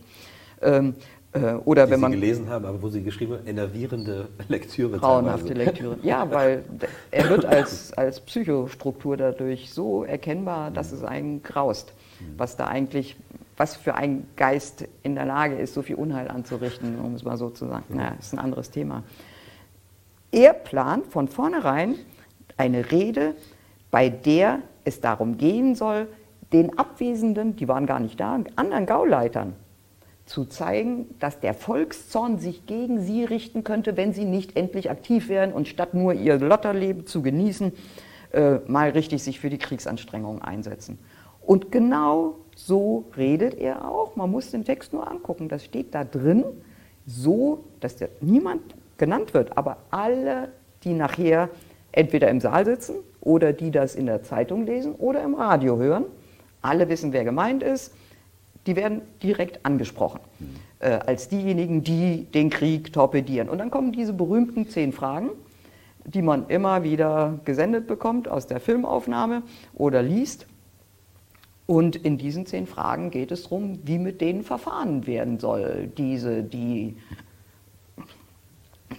Äh, 1.33 1.53
oder 1.65 1.85
die 1.85 1.91
wenn 1.93 1.99
man 2.01 2.11
Sie 2.11 2.19
gelesen 2.19 2.49
haben, 2.49 2.65
aber 2.65 2.81
wo 2.81 2.89
Sie 2.89 3.03
geschrieben 3.03 3.33
haben, 3.33 3.47
enervierende 3.47 4.27
Lektüre. 4.49 4.97
Grauenhafte 4.97 5.53
Lektüre. 5.53 5.97
Ja, 6.03 6.29
weil 6.31 6.63
er 7.09 7.29
wird 7.29 7.45
als, 7.45 7.93
als 7.93 8.19
Psychostruktur 8.19 9.17
dadurch 9.17 9.71
so 9.71 10.03
erkennbar, 10.03 10.71
dass 10.71 10.91
es 10.91 11.03
einen 11.03 11.41
graust, 11.41 11.93
was 12.37 12.57
da 12.57 12.67
eigentlich, 12.67 13.15
was 13.55 13.75
für 13.75 13.95
ein 13.95 14.27
Geist 14.35 14.85
in 15.03 15.15
der 15.15 15.25
Lage 15.25 15.55
ist, 15.55 15.73
so 15.73 15.81
viel 15.81 15.95
Unheil 15.95 16.27
anzurichten, 16.27 16.99
um 16.99 17.15
es 17.15 17.23
mal 17.23 17.37
so 17.37 17.49
zu 17.49 17.67
sagen. 17.67 17.85
Naja, 17.89 18.15
ist 18.19 18.33
ein 18.33 18.39
anderes 18.39 18.69
Thema. 18.69 19.03
Er 20.31 20.53
plant 20.53 21.07
von 21.07 21.27
vornherein 21.27 21.95
eine 22.57 22.91
Rede, 22.91 23.35
bei 23.89 24.09
der 24.09 24.59
es 24.83 24.99
darum 24.99 25.37
gehen 25.37 25.75
soll, 25.75 26.07
den 26.51 26.77
Abwesenden, 26.77 27.55
die 27.55 27.67
waren 27.67 27.85
gar 27.85 27.99
nicht 27.99 28.19
da, 28.19 28.39
anderen 28.55 28.85
Gauleitern 28.85 29.53
zu 30.25 30.45
zeigen, 30.45 31.13
dass 31.19 31.39
der 31.39 31.53
Volkszorn 31.53 32.39
sich 32.39 32.65
gegen 32.65 33.01
sie 33.01 33.23
richten 33.23 33.63
könnte, 33.63 33.97
wenn 33.97 34.13
sie 34.13 34.25
nicht 34.25 34.55
endlich 34.55 34.89
aktiv 34.89 35.29
wären 35.29 35.51
und 35.51 35.67
statt 35.67 35.93
nur 35.93 36.13
ihr 36.13 36.37
Lotterleben 36.37 37.05
zu 37.05 37.21
genießen, 37.21 37.73
äh, 38.31 38.59
mal 38.67 38.89
richtig 38.91 39.23
sich 39.23 39.39
für 39.39 39.49
die 39.49 39.57
Kriegsanstrengungen 39.57 40.41
einsetzen. 40.41 40.99
Und 41.41 41.71
genau 41.71 42.35
so 42.55 43.05
redet 43.17 43.55
er 43.55 43.89
auch. 43.89 44.15
Man 44.15 44.31
muss 44.31 44.51
den 44.51 44.63
Text 44.63 44.93
nur 44.93 45.09
angucken. 45.09 45.49
Das 45.49 45.65
steht 45.65 45.93
da 45.93 46.03
drin, 46.03 46.45
so, 47.05 47.63
dass 47.79 47.95
der, 47.97 48.09
niemand 48.21 48.61
genannt 48.97 49.33
wird, 49.33 49.57
aber 49.57 49.77
alle, 49.89 50.49
die 50.83 50.93
nachher 50.93 51.49
entweder 51.91 52.29
im 52.29 52.39
Saal 52.39 52.65
sitzen 52.65 52.95
oder 53.19 53.51
die 53.53 53.71
das 53.71 53.95
in 53.95 54.05
der 54.05 54.23
Zeitung 54.23 54.65
lesen 54.65 54.93
oder 54.95 55.23
im 55.23 55.33
Radio 55.33 55.77
hören, 55.77 56.05
alle 56.61 56.87
wissen, 56.87 57.11
wer 57.11 57.23
gemeint 57.23 57.63
ist 57.63 57.93
die 58.67 58.75
werden 58.75 59.01
direkt 59.23 59.65
angesprochen 59.65 60.19
äh, 60.79 60.91
als 60.91 61.29
diejenigen, 61.29 61.83
die 61.83 62.25
den 62.25 62.49
Krieg 62.49 62.93
torpedieren. 62.93 63.49
Und 63.49 63.57
dann 63.57 63.71
kommen 63.71 63.91
diese 63.91 64.13
berühmten 64.13 64.67
zehn 64.67 64.91
Fragen, 64.91 65.29
die 66.05 66.21
man 66.21 66.47
immer 66.47 66.83
wieder 66.83 67.39
gesendet 67.45 67.87
bekommt 67.87 68.27
aus 68.27 68.47
der 68.47 68.59
Filmaufnahme 68.59 69.43
oder 69.73 70.01
liest. 70.01 70.47
Und 71.67 71.95
in 71.95 72.17
diesen 72.17 72.45
zehn 72.45 72.67
Fragen 72.67 73.11
geht 73.11 73.31
es 73.31 73.43
darum, 73.43 73.79
wie 73.83 73.97
mit 73.97 74.19
denen 74.19 74.43
verfahren 74.43 75.07
werden 75.07 75.39
soll. 75.39 75.89
Diese, 75.97 76.43
die 76.43 76.97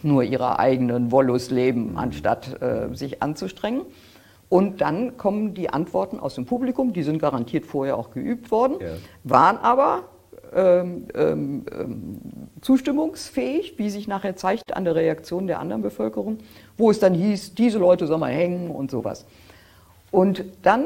nur 0.02 0.22
ihrer 0.22 0.58
eigenen 0.58 1.12
Wollust 1.12 1.50
leben, 1.50 1.98
anstatt 1.98 2.62
äh, 2.62 2.94
sich 2.94 3.22
anzustrengen. 3.22 3.82
Und 4.52 4.82
dann 4.82 5.16
kommen 5.16 5.54
die 5.54 5.70
Antworten 5.70 6.20
aus 6.20 6.34
dem 6.34 6.44
Publikum, 6.44 6.92
die 6.92 7.02
sind 7.04 7.18
garantiert 7.18 7.64
vorher 7.64 7.96
auch 7.96 8.10
geübt 8.10 8.50
worden, 8.50 8.76
ja. 8.82 8.88
waren 9.24 9.56
aber 9.56 10.02
ähm, 10.54 11.06
ähm, 11.14 11.64
ähm, 11.72 12.20
zustimmungsfähig, 12.60 13.78
wie 13.78 13.88
sich 13.88 14.08
nachher 14.08 14.36
zeigt 14.36 14.76
an 14.76 14.84
der 14.84 14.94
Reaktion 14.94 15.46
der 15.46 15.58
anderen 15.58 15.80
Bevölkerung, 15.80 16.36
wo 16.76 16.90
es 16.90 17.00
dann 17.00 17.14
hieß, 17.14 17.54
diese 17.54 17.78
Leute 17.78 18.06
sollen 18.06 18.20
mal 18.20 18.30
hängen 18.30 18.70
und 18.70 18.90
sowas. 18.90 19.24
Und 20.10 20.44
dann 20.60 20.84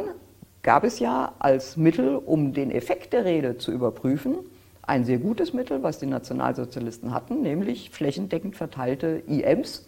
gab 0.62 0.84
es 0.84 1.00
ja 1.00 1.32
als 1.40 1.76
Mittel, 1.76 2.14
um 2.14 2.52
den 2.52 2.70
Effekt 2.70 3.14
der 3.14 3.24
Rede 3.24 3.58
zu 3.58 3.72
überprüfen, 3.72 4.36
ein 4.82 5.04
sehr 5.04 5.18
gutes 5.18 5.52
Mittel, 5.52 5.82
was 5.82 5.98
die 5.98 6.06
Nationalsozialisten 6.06 7.12
hatten, 7.12 7.42
nämlich 7.42 7.90
flächendeckend 7.90 8.54
verteilte 8.54 9.24
IMs, 9.26 9.86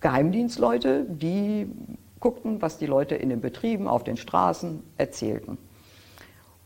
Geheimdienstleute, 0.00 1.06
die 1.08 1.66
guckten, 2.20 2.62
was 2.62 2.78
die 2.78 2.86
Leute 2.86 3.14
in 3.14 3.28
den 3.28 3.40
Betrieben, 3.40 3.88
auf 3.88 4.04
den 4.04 4.16
Straßen 4.16 4.82
erzählten. 4.96 5.58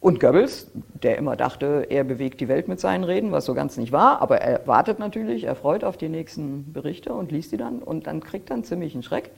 Und 0.03 0.19
Goebbels, 0.19 0.67
der 1.01 1.17
immer 1.17 1.37
dachte, 1.37 1.87
er 1.89 2.03
bewegt 2.03 2.41
die 2.41 2.49
Welt 2.49 2.67
mit 2.67 2.81
seinen 2.81 3.05
Reden, 3.05 3.31
was 3.31 3.45
so 3.45 3.55
ganz 3.55 3.77
nicht 3.77 3.93
war, 3.93 4.21
aber 4.21 4.41
er 4.41 4.67
wartet 4.67 4.99
natürlich, 4.99 5.45
er 5.45 5.55
freut 5.55 5.85
auf 5.85 5.97
die 5.97 6.09
nächsten 6.09 6.73
Berichte 6.73 7.13
und 7.13 7.31
liest 7.31 7.53
die 7.53 7.57
dann 7.57 7.79
und 7.79 8.09
dann 8.09 8.21
kriegt 8.21 8.51
er 8.51 8.57
einen 8.57 9.03
Schreck, 9.05 9.31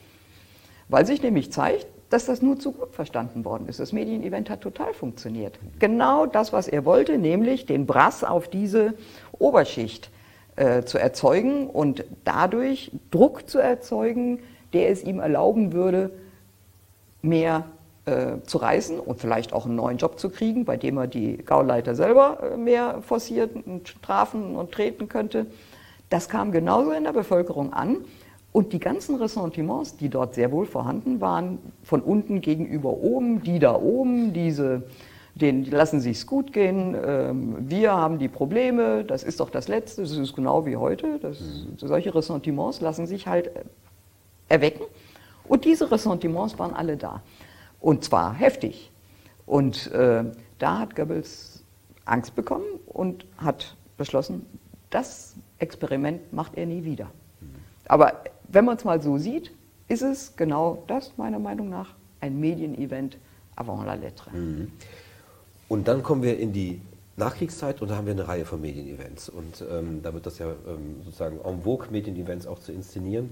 weil 0.89 1.05
sich 1.05 1.23
nämlich 1.23 1.53
zeigt, 1.53 1.87
dass 2.09 2.25
das 2.25 2.41
nur 2.41 2.59
zu 2.59 2.73
gut 2.73 2.95
verstanden 2.95 3.45
worden 3.45 3.69
ist. 3.69 3.79
Das 3.79 3.93
Medienevent 3.93 4.49
hat 4.49 4.63
total 4.63 4.95
funktioniert. 4.95 5.59
Genau 5.81 6.25
das, 6.25 6.55
was 6.55 6.67
er 6.67 6.87
wollte, 6.87 7.19
nämlich 7.19 7.67
den 7.67 7.85
Brass 7.85 8.25
auf 8.25 8.49
diese 8.49 8.95
Oberschicht 9.39 10.11
äh, 10.57 10.85
zu 10.85 10.97
erzeugen 10.97 11.67
und 11.67 12.05
dadurch 12.25 12.91
Druck 13.11 13.51
zu 13.51 13.59
erzeugen, 13.59 14.39
der 14.75 14.91
es 14.91 15.03
ihm 15.03 15.21
erlauben 15.21 15.73
würde, 15.73 16.11
mehr 17.23 17.65
äh, 18.07 18.43
zu 18.45 18.59
reisen 18.59 19.01
und 19.01 19.19
vielleicht 19.19 19.55
auch 19.55 19.65
einen 19.65 19.77
neuen 19.77 19.97
Job 19.97 20.19
zu 20.19 20.29
kriegen, 20.29 20.67
bei 20.67 20.77
dem 20.77 20.99
er 20.99 21.07
die 21.07 21.39
Gauleiter 21.39 21.95
selber 21.95 22.39
äh, 22.53 22.57
mehr 22.59 23.01
forcieren 23.01 23.63
und 23.65 23.89
strafen 23.89 24.57
und 24.57 24.73
treten 24.73 25.09
könnte. 25.09 25.47
Das 26.11 26.29
kam 26.29 26.53
genauso 26.53 26.91
in 26.91 27.05
der 27.05 27.13
Bevölkerung 27.13 27.73
an. 27.73 27.99
Und 28.53 28.73
die 28.73 28.79
ganzen 28.79 29.17
Ressentiments, 29.17 29.97
die 29.97 30.09
dort 30.09 30.35
sehr 30.35 30.53
wohl 30.53 30.67
vorhanden 30.67 31.21
waren, 31.21 31.59
von 31.83 32.03
unten 32.03 32.41
gegenüber 32.41 32.91
oben, 32.91 33.43
die 33.43 33.59
da 33.59 33.75
oben, 33.75 34.33
diese, 34.33 34.83
denen 35.35 35.65
lassen 35.65 35.99
sich's 35.99 36.27
gut 36.27 36.53
gehen, 36.53 36.95
ähm, 37.05 37.57
wir 37.59 37.95
haben 37.95 38.19
die 38.19 38.29
Probleme, 38.29 39.03
das 39.03 39.25
ist 39.25 39.41
doch 39.41 39.51
das 39.51 39.67
Letzte, 39.67 40.03
das 40.03 40.13
ist 40.13 40.37
genau 40.37 40.67
wie 40.67 40.77
heute. 40.77 41.19
Das, 41.21 41.39
solche 41.79 42.15
Ressentiments 42.15 42.81
lassen 42.81 43.07
sich 43.07 43.27
halt 43.27 43.51
erwecken. 44.49 44.87
Und 45.47 45.65
diese 45.65 45.91
Ressentiments 45.91 46.59
waren 46.59 46.75
alle 46.75 46.97
da. 46.97 47.23
Und 47.81 48.05
zwar 48.05 48.35
heftig. 48.35 48.91
Und 49.47 49.91
äh, 49.93 50.25
da 50.59 50.79
hat 50.79 50.97
Goebbels 50.97 51.63
Angst 52.07 52.35
bekommen 52.35 52.65
und 52.87 53.27
hat 53.39 53.77
beschlossen, 53.97 54.47
das 54.91 55.35
Experiment 55.59 56.33
macht 56.33 56.57
er 56.57 56.67
nie 56.67 56.85
wieder. 56.85 57.11
Aber 57.87 58.25
wenn 58.49 58.65
man 58.65 58.77
es 58.77 58.85
mal 58.85 59.03
so 59.03 59.19
sieht, 59.19 59.51
ist 59.89 60.03
es 60.03 60.35
genau 60.37 60.83
das, 60.87 61.13
meiner 61.17 61.39
Meinung 61.39 61.69
nach, 61.69 61.95
ein 62.21 62.41
Medienevent 62.41 63.19
avant 63.57 63.85
la 63.85 63.95
lettre. 63.95 64.31
Mhm. 64.31 64.73
Und 65.69 65.89
dann 65.89 66.03
kommen 66.03 66.23
wir 66.23 66.39
in 66.39 66.53
die 66.53 66.81
Nachkriegszeit 67.17 67.83
und 67.83 67.91
da 67.91 67.97
haben 67.97 68.07
wir 68.07 68.13
eine 68.13 68.27
Reihe 68.27 68.45
von 68.45 68.61
Medienevents. 68.61 69.29
Und 69.29 69.65
ähm, 69.71 70.01
da 70.03 70.15
wird 70.15 70.27
das 70.27 70.39
ja 70.39 70.47
ähm, 70.47 71.03
sozusagen 71.05 71.39
en 71.45 71.63
vogue, 71.63 71.89
Medienevents 71.91 72.47
auch 72.47 72.59
zu 72.59 72.73
inszenieren 72.73 73.31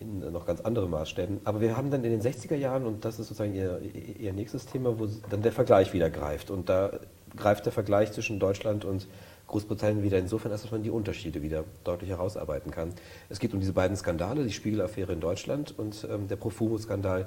in 0.00 0.32
noch 0.32 0.46
ganz 0.46 0.60
andere 0.60 0.88
Maßstäben. 0.88 1.40
Aber 1.44 1.60
wir 1.60 1.76
haben 1.76 1.90
dann 1.90 2.04
in 2.04 2.10
den 2.10 2.22
60er 2.22 2.56
Jahren, 2.56 2.86
und 2.86 3.04
das 3.04 3.18
ist 3.18 3.28
sozusagen 3.28 3.54
ihr, 3.54 3.80
ihr 4.18 4.32
nächstes 4.32 4.66
Thema, 4.66 4.98
wo 4.98 5.06
dann 5.28 5.42
der 5.42 5.52
Vergleich 5.52 5.92
wieder 5.92 6.10
greift. 6.10 6.50
Und 6.50 6.68
da 6.68 6.90
greift 7.36 7.66
der 7.66 7.72
Vergleich 7.72 8.12
zwischen 8.12 8.38
Deutschland 8.38 8.84
und 8.84 9.06
Großbritannien 9.46 10.02
wieder 10.02 10.18
insofern, 10.18 10.52
als 10.52 10.62
dass 10.62 10.70
man 10.70 10.82
die 10.82 10.90
Unterschiede 10.90 11.42
wieder 11.42 11.64
deutlich 11.84 12.10
herausarbeiten 12.10 12.70
kann. 12.70 12.94
Es 13.28 13.40
geht 13.40 13.52
um 13.52 13.60
diese 13.60 13.72
beiden 13.72 13.96
Skandale, 13.96 14.44
die 14.44 14.52
Spiegelaffäre 14.52 15.12
in 15.12 15.20
Deutschland 15.20 15.76
und 15.76 16.06
ähm, 16.10 16.28
der 16.28 16.36
Profumo-Skandal 16.36 17.26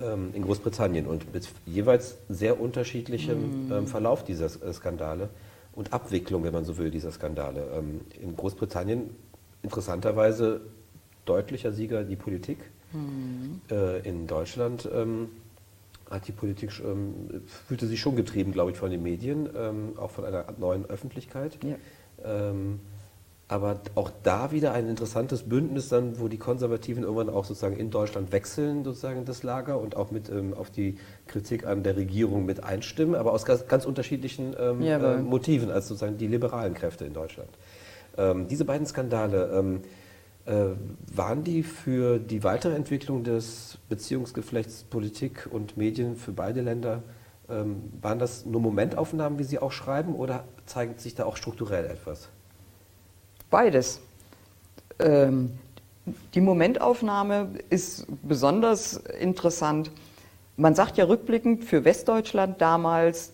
ähm, 0.00 0.30
in 0.32 0.42
Großbritannien 0.42 1.06
und 1.06 1.32
mit 1.32 1.48
jeweils 1.66 2.18
sehr 2.28 2.60
unterschiedlichem 2.60 3.68
mm. 3.68 3.72
ähm, 3.72 3.86
Verlauf 3.86 4.24
dieser 4.24 4.46
äh, 4.46 4.72
Skandale 4.72 5.28
und 5.72 5.92
Abwicklung, 5.92 6.42
wenn 6.44 6.54
man 6.54 6.64
so 6.64 6.78
will, 6.78 6.90
dieser 6.90 7.12
Skandale. 7.12 7.68
Ähm, 7.74 8.00
in 8.18 8.34
Großbritannien 8.34 9.10
interessanterweise 9.62 10.62
deutlicher 11.28 11.72
Sieger 11.72 12.04
die 12.04 12.16
Politik. 12.16 12.58
Mhm. 12.92 13.60
Äh, 13.70 14.08
in 14.08 14.26
Deutschland 14.26 14.88
ähm, 14.92 15.28
hat 16.10 16.26
die 16.26 16.32
Politik 16.32 16.72
ähm, 16.80 17.42
fühlte 17.66 17.86
sich 17.86 18.00
schon 18.00 18.16
getrieben, 18.16 18.52
glaube 18.52 18.70
ich, 18.70 18.78
von 18.78 18.90
den 18.90 19.02
Medien, 19.02 19.48
ähm, 19.56 19.92
auch 19.98 20.10
von 20.10 20.24
einer 20.24 20.46
neuen 20.58 20.86
Öffentlichkeit. 20.86 21.58
Ja. 21.62 21.76
Ähm, 22.24 22.80
aber 23.50 23.80
auch 23.94 24.10
da 24.22 24.50
wieder 24.50 24.72
ein 24.72 24.88
interessantes 24.88 25.44
Bündnis 25.44 25.88
dann, 25.88 26.20
wo 26.20 26.28
die 26.28 26.36
Konservativen 26.36 27.02
irgendwann 27.02 27.30
auch 27.30 27.46
sozusagen 27.46 27.78
in 27.78 27.90
Deutschland 27.90 28.30
wechseln, 28.30 28.84
sozusagen 28.84 29.24
das 29.24 29.42
Lager 29.42 29.80
und 29.80 29.96
auch 29.96 30.10
mit 30.10 30.28
ähm, 30.28 30.52
auf 30.52 30.70
die 30.70 30.98
Kritik 31.26 31.66
an 31.66 31.82
der 31.82 31.96
Regierung 31.96 32.44
mit 32.44 32.62
einstimmen, 32.62 33.14
aber 33.14 33.32
aus 33.32 33.46
ganz, 33.46 33.66
ganz 33.66 33.86
unterschiedlichen 33.86 34.54
ähm, 34.58 34.82
äh, 34.82 35.16
Motiven 35.16 35.70
als 35.70 35.88
sozusagen 35.88 36.18
die 36.18 36.26
liberalen 36.26 36.74
Kräfte 36.74 37.04
in 37.04 37.14
Deutschland. 37.14 37.50
Diese 38.50 38.64
beiden 38.64 38.84
Skandale, 38.84 39.80
waren 40.48 41.44
die 41.44 41.62
für 41.62 42.18
die 42.18 42.42
Weiterentwicklung 42.42 43.22
des 43.22 43.78
Beziehungsgeflechts 43.88 44.84
Politik 44.84 45.46
und 45.50 45.76
Medien 45.76 46.16
für 46.16 46.32
beide 46.32 46.62
Länder, 46.62 47.02
ähm, 47.50 47.92
waren 48.00 48.18
das 48.18 48.44
nur 48.46 48.60
Momentaufnahmen, 48.60 49.38
wie 49.38 49.44
Sie 49.44 49.58
auch 49.58 49.72
schreiben, 49.72 50.14
oder 50.14 50.44
zeigt 50.66 51.00
sich 51.00 51.14
da 51.14 51.24
auch 51.24 51.36
strukturell 51.36 51.86
etwas? 51.86 52.28
Beides. 53.50 54.00
Ähm, 54.98 55.52
die 56.34 56.40
Momentaufnahme 56.40 57.50
ist 57.70 58.06
besonders 58.22 58.96
interessant. 58.96 59.90
Man 60.56 60.74
sagt 60.74 60.96
ja 60.96 61.04
rückblickend 61.04 61.64
für 61.64 61.84
Westdeutschland 61.84 62.60
damals, 62.60 63.32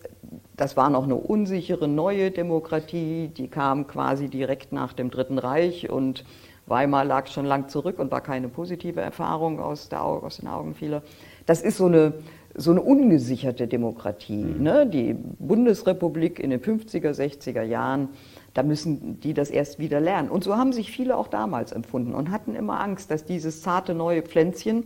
das 0.55 0.77
war 0.77 0.89
noch 0.89 1.03
eine 1.03 1.15
unsichere 1.15 1.87
neue 1.87 2.31
Demokratie, 2.31 3.29
die 3.29 3.47
kam 3.47 3.87
quasi 3.87 4.29
direkt 4.29 4.71
nach 4.71 4.93
dem 4.93 5.09
Dritten 5.09 5.39
Reich 5.39 5.89
und 5.89 6.23
Weimar 6.67 7.05
lag 7.05 7.27
schon 7.27 7.45
lang 7.45 7.69
zurück 7.69 7.99
und 7.99 8.11
war 8.11 8.21
keine 8.21 8.49
positive 8.49 9.01
Erfahrung 9.01 9.59
aus, 9.59 9.89
der, 9.89 10.03
aus 10.03 10.37
den 10.37 10.47
Augen 10.47 10.73
vieler. 10.73 11.03
Das 11.45 11.61
ist 11.61 11.77
so 11.77 11.85
eine, 11.85 12.13
so 12.55 12.71
eine 12.71 12.81
ungesicherte 12.81 13.67
Demokratie. 13.67 14.43
Mhm. 14.43 14.63
Ne? 14.63 14.87
Die 14.87 15.13
Bundesrepublik 15.13 16.39
in 16.39 16.49
den 16.49 16.61
50er, 16.61 17.11
60er 17.11 17.61
Jahren 17.61 18.09
da 18.55 18.63
müssen 18.63 19.19
die 19.19 19.33
das 19.33 19.49
erst 19.49 19.79
wieder 19.79 19.99
lernen. 19.99 20.29
Und 20.29 20.43
so 20.43 20.55
haben 20.55 20.71
sich 20.71 20.89
viele 20.89 21.17
auch 21.17 21.27
damals 21.27 21.73
empfunden 21.73 22.15
und 22.15 22.31
hatten 22.31 22.55
immer 22.55 22.79
Angst, 22.79 23.11
dass 23.11 23.25
dieses 23.25 23.61
zarte 23.61 23.93
neue 23.93 24.21
Pflänzchen 24.21 24.85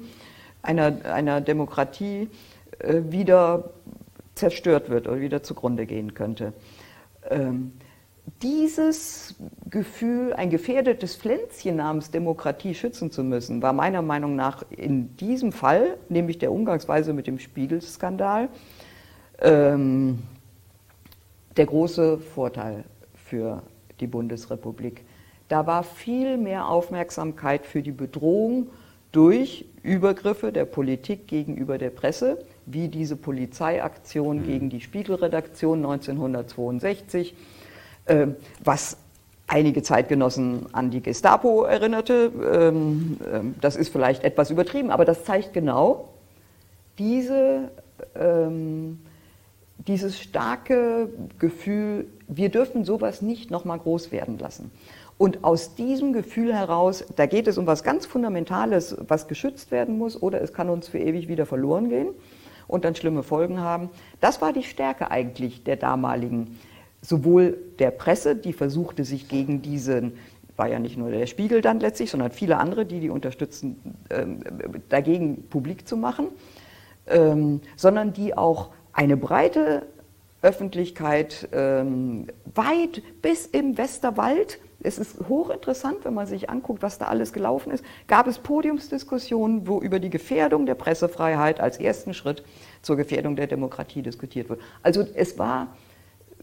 einer, 0.64 1.06
einer 1.06 1.40
Demokratie 1.40 2.30
äh, 2.80 3.02
wieder 3.10 3.70
zerstört 4.34 4.90
wird 4.90 5.08
oder 5.08 5.22
wieder 5.22 5.44
zugrunde 5.44 5.86
gehen 5.86 6.16
könnte. 6.16 6.54
Ähm, 7.30 7.74
dieses 8.42 9.36
Gefühl, 9.70 10.34
ein 10.34 10.50
gefährdetes 10.50 11.16
Pflänzchen 11.16 11.78
namens 11.78 12.12
Demokratie 12.12 12.74
schützen 12.74 13.12
zu 13.12 13.24
müssen, 13.24 13.62
war 13.62 13.74
meiner 13.74 14.02
Meinung 14.02 14.36
nach 14.36 14.64
in 14.70 15.16
diesem 15.18 15.52
Fall, 15.52 15.98
nämlich 16.10 16.38
der 16.38 16.52
Umgangsweise 16.52 17.14
mit 17.14 17.28
dem 17.28 17.40
Spiegelskandal, 17.40 18.50
ähm, 19.40 20.20
der 21.56 21.66
große 21.66 22.18
Vorteil 22.18 22.84
für 23.16 23.64
die 24.00 24.08
Bundesrepublik. 24.08 25.06
Da 25.48 25.66
war 25.66 25.84
viel 25.84 26.38
mehr 26.38 26.68
Aufmerksamkeit 26.68 27.66
für 27.66 27.82
die 27.82 27.92
Bedrohung 27.92 28.68
durch 29.12 29.66
Übergriffe 29.82 30.52
der 30.52 30.66
Politik 30.66 31.28
gegenüber 31.28 31.78
der 31.78 31.90
Presse, 31.90 32.44
wie 32.66 32.88
diese 32.88 33.16
Polizeiaktion 33.16 34.40
mhm. 34.40 34.46
gegen 34.46 34.70
die 34.70 34.82
Spiegelredaktion 34.82 35.80
1962, 35.80 37.34
äh, 37.34 37.36
was 38.64 38.98
einige 39.48 39.82
Zeitgenossen 39.84 40.68
an 40.74 40.92
die 40.92 41.02
Gestapo 41.02 41.64
erinnerte. 41.64 42.32
Ähm, 42.54 43.18
äh, 43.22 43.40
das 43.62 43.76
ist 43.76 43.90
vielleicht 43.90 44.24
etwas 44.24 44.52
übertrieben, 44.52 44.92
aber 44.92 45.06
das 45.06 45.24
zeigt 45.24 45.54
genau 45.54 46.10
diese 46.98 47.72
ähm, 48.16 49.00
dieses 49.88 50.20
starke 50.20 51.10
Gefühl, 51.40 52.08
wir 52.28 52.50
dürfen 52.50 52.84
sowas 52.84 53.22
nicht 53.22 53.50
nochmal 53.50 53.80
groß 53.80 54.12
werden 54.12 54.38
lassen. 54.38 54.72
Und 55.18 55.44
aus 55.44 55.76
diesem 55.76 56.14
Gefühl 56.14 56.54
heraus, 56.54 57.04
da 57.16 57.26
geht 57.26 57.48
es 57.48 57.58
um 57.58 57.66
was 57.66 57.84
ganz 57.84 58.06
Fundamentales, 58.06 58.96
was 59.08 59.28
geschützt 59.28 59.72
werden 59.72 59.98
muss, 59.98 60.22
oder 60.22 60.42
es 60.42 60.54
kann 60.54 60.70
uns 60.70 60.88
für 60.88 61.00
ewig 61.00 61.28
wieder 61.28 61.46
verloren 61.46 61.90
gehen 61.90 62.10
und 62.68 62.86
dann 62.86 62.96
schlimme 62.96 63.24
Folgen 63.24 63.60
haben. 63.60 63.90
Das 64.22 64.42
war 64.42 64.54
die 64.54 64.64
Stärke 64.64 65.12
eigentlich 65.12 65.64
der 65.64 65.76
damaligen, 65.76 66.58
sowohl 67.02 67.58
der 67.80 67.92
Presse, 67.92 68.36
die 68.36 68.54
versuchte 68.54 69.04
sich 69.04 69.28
gegen 69.28 69.62
diesen, 69.62 70.14
war 70.56 70.68
ja 70.68 70.80
nicht 70.80 70.98
nur 70.98 71.10
der 71.10 71.28
Spiegel 71.28 71.62
dann 71.62 71.80
letztlich, 71.80 72.12
sondern 72.12 72.32
viele 72.32 72.58
andere, 72.58 72.86
die 72.86 73.00
die 73.00 73.10
unterstützen, 73.10 73.98
ähm, 74.10 74.42
dagegen 74.90 75.44
publik 75.50 75.88
zu 75.88 75.96
machen, 75.96 76.28
ähm, 77.08 77.62
sondern 77.76 78.14
die 78.14 78.38
auch 78.38 78.70
eine 78.92 79.16
breite 79.16 79.84
Öffentlichkeit 80.42 81.50
ähm, 81.52 82.28
weit 82.56 83.02
bis 83.22 83.46
im 83.46 83.78
Westerwald. 83.78 84.60
Es 84.82 84.98
ist 84.98 85.28
hochinteressant, 85.28 86.06
wenn 86.06 86.14
man 86.14 86.28
sich 86.28 86.50
anguckt, 86.50 86.82
was 86.82 86.98
da 86.98 87.06
alles 87.06 87.34
gelaufen 87.34 87.72
ist. 87.72 87.84
Gab 88.08 88.28
es 88.28 88.40
Podiumsdiskussionen, 88.40 89.68
wo 89.68 89.82
über 89.82 90.00
die 90.00 90.10
Gefährdung 90.10 90.66
der 90.66 90.76
Pressefreiheit 90.76 91.60
als 91.60 91.78
ersten 91.78 92.14
Schritt 92.14 92.44
zur 92.82 92.96
Gefährdung 92.96 93.36
der 93.36 93.48
Demokratie 93.48 94.02
diskutiert 94.02 94.48
wird. 94.48 94.62
Also 94.82 95.06
es 95.14 95.38
war 95.38 95.76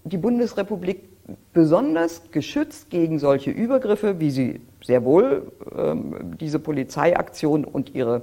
die 0.07 0.19
Bundesrepublik 0.19 1.09
besonders 1.53 2.31
geschützt 2.31 2.91
gegen 2.91 3.19
solche 3.19 3.51
Übergriffe, 3.51 4.21
wie 4.21 4.31
sie 4.31 4.61
sehr 4.85 5.05
wohl 5.05 5.51
ähm, 5.77 6.37
diese 6.41 6.61
Polizeiaktion 6.61 7.65
und 7.65 7.95
ihre 7.95 8.23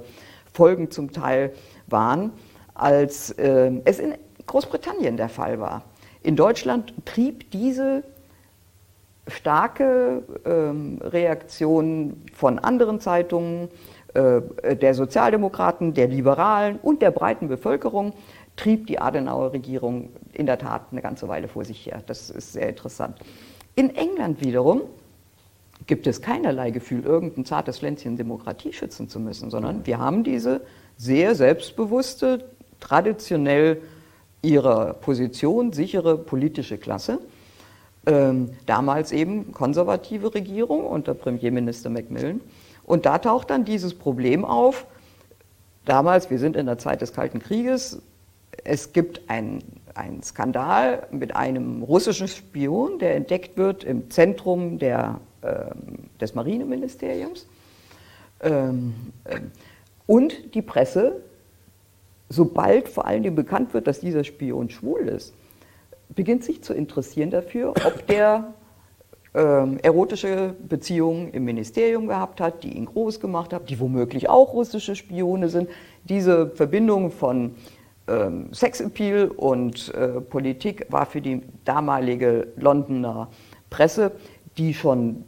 Folgen 0.52 0.90
zum 0.90 1.12
Teil 1.12 1.52
waren 1.86 2.32
als 2.74 3.30
äh, 3.32 3.70
es 3.84 3.98
in 3.98 4.14
Großbritannien 4.46 5.16
der 5.16 5.28
Fall 5.28 5.60
war. 5.60 5.84
In 6.22 6.36
Deutschland 6.36 6.94
trieb 7.04 7.50
diese 7.50 8.02
starke 9.28 10.22
ähm, 10.44 10.98
Reaktion 11.02 12.22
von 12.34 12.58
anderen 12.58 13.00
Zeitungen, 13.00 13.68
äh, 14.14 14.76
der 14.76 14.94
Sozialdemokraten, 14.94 15.92
der 15.92 16.08
Liberalen 16.08 16.78
und 16.80 17.02
der 17.02 17.10
breiten 17.10 17.48
Bevölkerung, 17.48 18.12
trieb 18.56 18.86
die 18.86 18.98
Adenauer 18.98 19.52
Regierung 19.52 20.10
in 20.32 20.46
der 20.46 20.58
Tat 20.58 20.86
eine 20.90 21.02
ganze 21.02 21.28
Weile 21.28 21.48
vor 21.48 21.64
sich 21.64 21.86
her. 21.86 22.02
Das 22.06 22.30
ist 22.30 22.52
sehr 22.52 22.68
interessant. 22.68 23.18
In 23.74 23.94
England 23.94 24.40
wiederum 24.40 24.82
gibt 25.86 26.06
es 26.06 26.22
keinerlei 26.22 26.70
Gefühl, 26.70 27.04
irgendein 27.04 27.44
zartes 27.44 27.78
Pflänzchen 27.78 28.16
Demokratie 28.16 28.72
schützen 28.72 29.08
zu 29.08 29.18
müssen, 29.20 29.50
sondern 29.50 29.86
wir 29.86 29.98
haben 29.98 30.24
diese 30.24 30.60
sehr 30.96 31.34
selbstbewusste, 31.34 32.44
traditionell 32.80 33.82
ihrer 34.42 34.94
Position 34.94 35.72
sichere 35.72 36.16
politische 36.16 36.78
Klasse. 36.78 37.18
Ähm, 38.06 38.50
damals 38.66 39.12
eben 39.12 39.52
konservative 39.52 40.34
Regierung 40.34 40.84
unter 40.86 41.14
Premierminister 41.14 41.88
Macmillan. 41.88 42.42
Und 42.84 43.06
da 43.06 43.18
taucht 43.18 43.48
dann 43.48 43.64
dieses 43.64 43.94
Problem 43.94 44.44
auf. 44.44 44.86
Damals, 45.86 46.30
wir 46.30 46.38
sind 46.38 46.56
in 46.56 46.66
der 46.66 46.76
Zeit 46.76 47.00
des 47.00 47.14
Kalten 47.14 47.40
Krieges, 47.40 48.02
es 48.62 48.92
gibt 48.92 49.28
einen 49.28 49.62
Skandal 50.22 51.06
mit 51.10 51.34
einem 51.34 51.82
russischen 51.82 52.28
Spion, 52.28 52.98
der 52.98 53.16
entdeckt 53.16 53.56
wird 53.56 53.84
im 53.84 54.10
Zentrum 54.10 54.78
der, 54.78 55.20
äh, 55.42 55.66
des 56.20 56.34
Marineministeriums. 56.34 57.46
Ähm, 58.40 58.94
äh, 59.24 59.40
und 60.06 60.54
die 60.54 60.62
Presse 60.62 61.22
sobald 62.28 62.88
vor 62.88 63.06
allen 63.06 63.22
Dingen 63.22 63.36
bekannt 63.36 63.74
wird, 63.74 63.86
dass 63.86 64.00
dieser 64.00 64.24
Spion 64.24 64.70
schwul 64.70 65.08
ist, 65.08 65.34
beginnt 66.14 66.44
sich 66.44 66.62
zu 66.62 66.74
interessieren 66.74 67.30
dafür, 67.30 67.70
ob 67.70 68.06
der 68.06 68.54
ähm, 69.34 69.78
erotische 69.82 70.54
Beziehungen 70.68 71.30
im 71.32 71.44
Ministerium 71.44 72.06
gehabt 72.06 72.40
hat, 72.40 72.62
die 72.62 72.76
ihn 72.76 72.86
groß 72.86 73.20
gemacht 73.20 73.52
haben, 73.52 73.66
die 73.66 73.80
womöglich 73.80 74.28
auch 74.28 74.52
russische 74.52 74.94
Spione 74.96 75.48
sind. 75.48 75.68
Diese 76.04 76.50
Verbindung 76.50 77.10
von 77.10 77.54
ähm, 78.06 78.52
Sexappeal 78.52 79.28
und 79.28 79.92
äh, 79.94 80.20
Politik 80.20 80.86
war 80.90 81.06
für 81.06 81.20
die 81.20 81.42
damalige 81.64 82.48
Londoner 82.56 83.28
Presse, 83.70 84.12
die 84.56 84.74
schon 84.74 85.24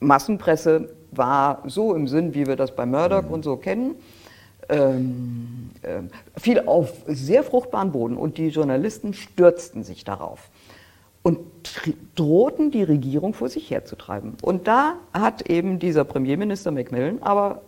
Massenpresse 0.00 0.90
war, 1.10 1.62
so 1.66 1.94
im 1.94 2.08
Sinn, 2.08 2.34
wie 2.34 2.46
wir 2.46 2.56
das 2.56 2.74
bei 2.74 2.86
Murdoch 2.86 3.24
mhm. 3.24 3.30
und 3.30 3.44
so 3.44 3.56
kennen, 3.56 3.96
ähm, 4.68 5.70
äh, 5.82 6.02
fiel 6.38 6.60
auf 6.60 6.92
sehr 7.06 7.42
fruchtbaren 7.42 7.92
Boden 7.92 8.16
und 8.16 8.38
die 8.38 8.48
Journalisten 8.48 9.14
stürzten 9.14 9.82
sich 9.82 10.04
darauf 10.04 10.50
und 11.22 11.38
drohten 12.14 12.70
die 12.70 12.82
Regierung 12.82 13.34
vor 13.34 13.48
sich 13.48 13.70
herzutreiben. 13.70 14.36
Und 14.42 14.66
da 14.66 14.94
hat 15.12 15.50
eben 15.50 15.78
dieser 15.78 16.04
Premierminister 16.04 16.70
Macmillan 16.70 17.22
aber 17.22 17.62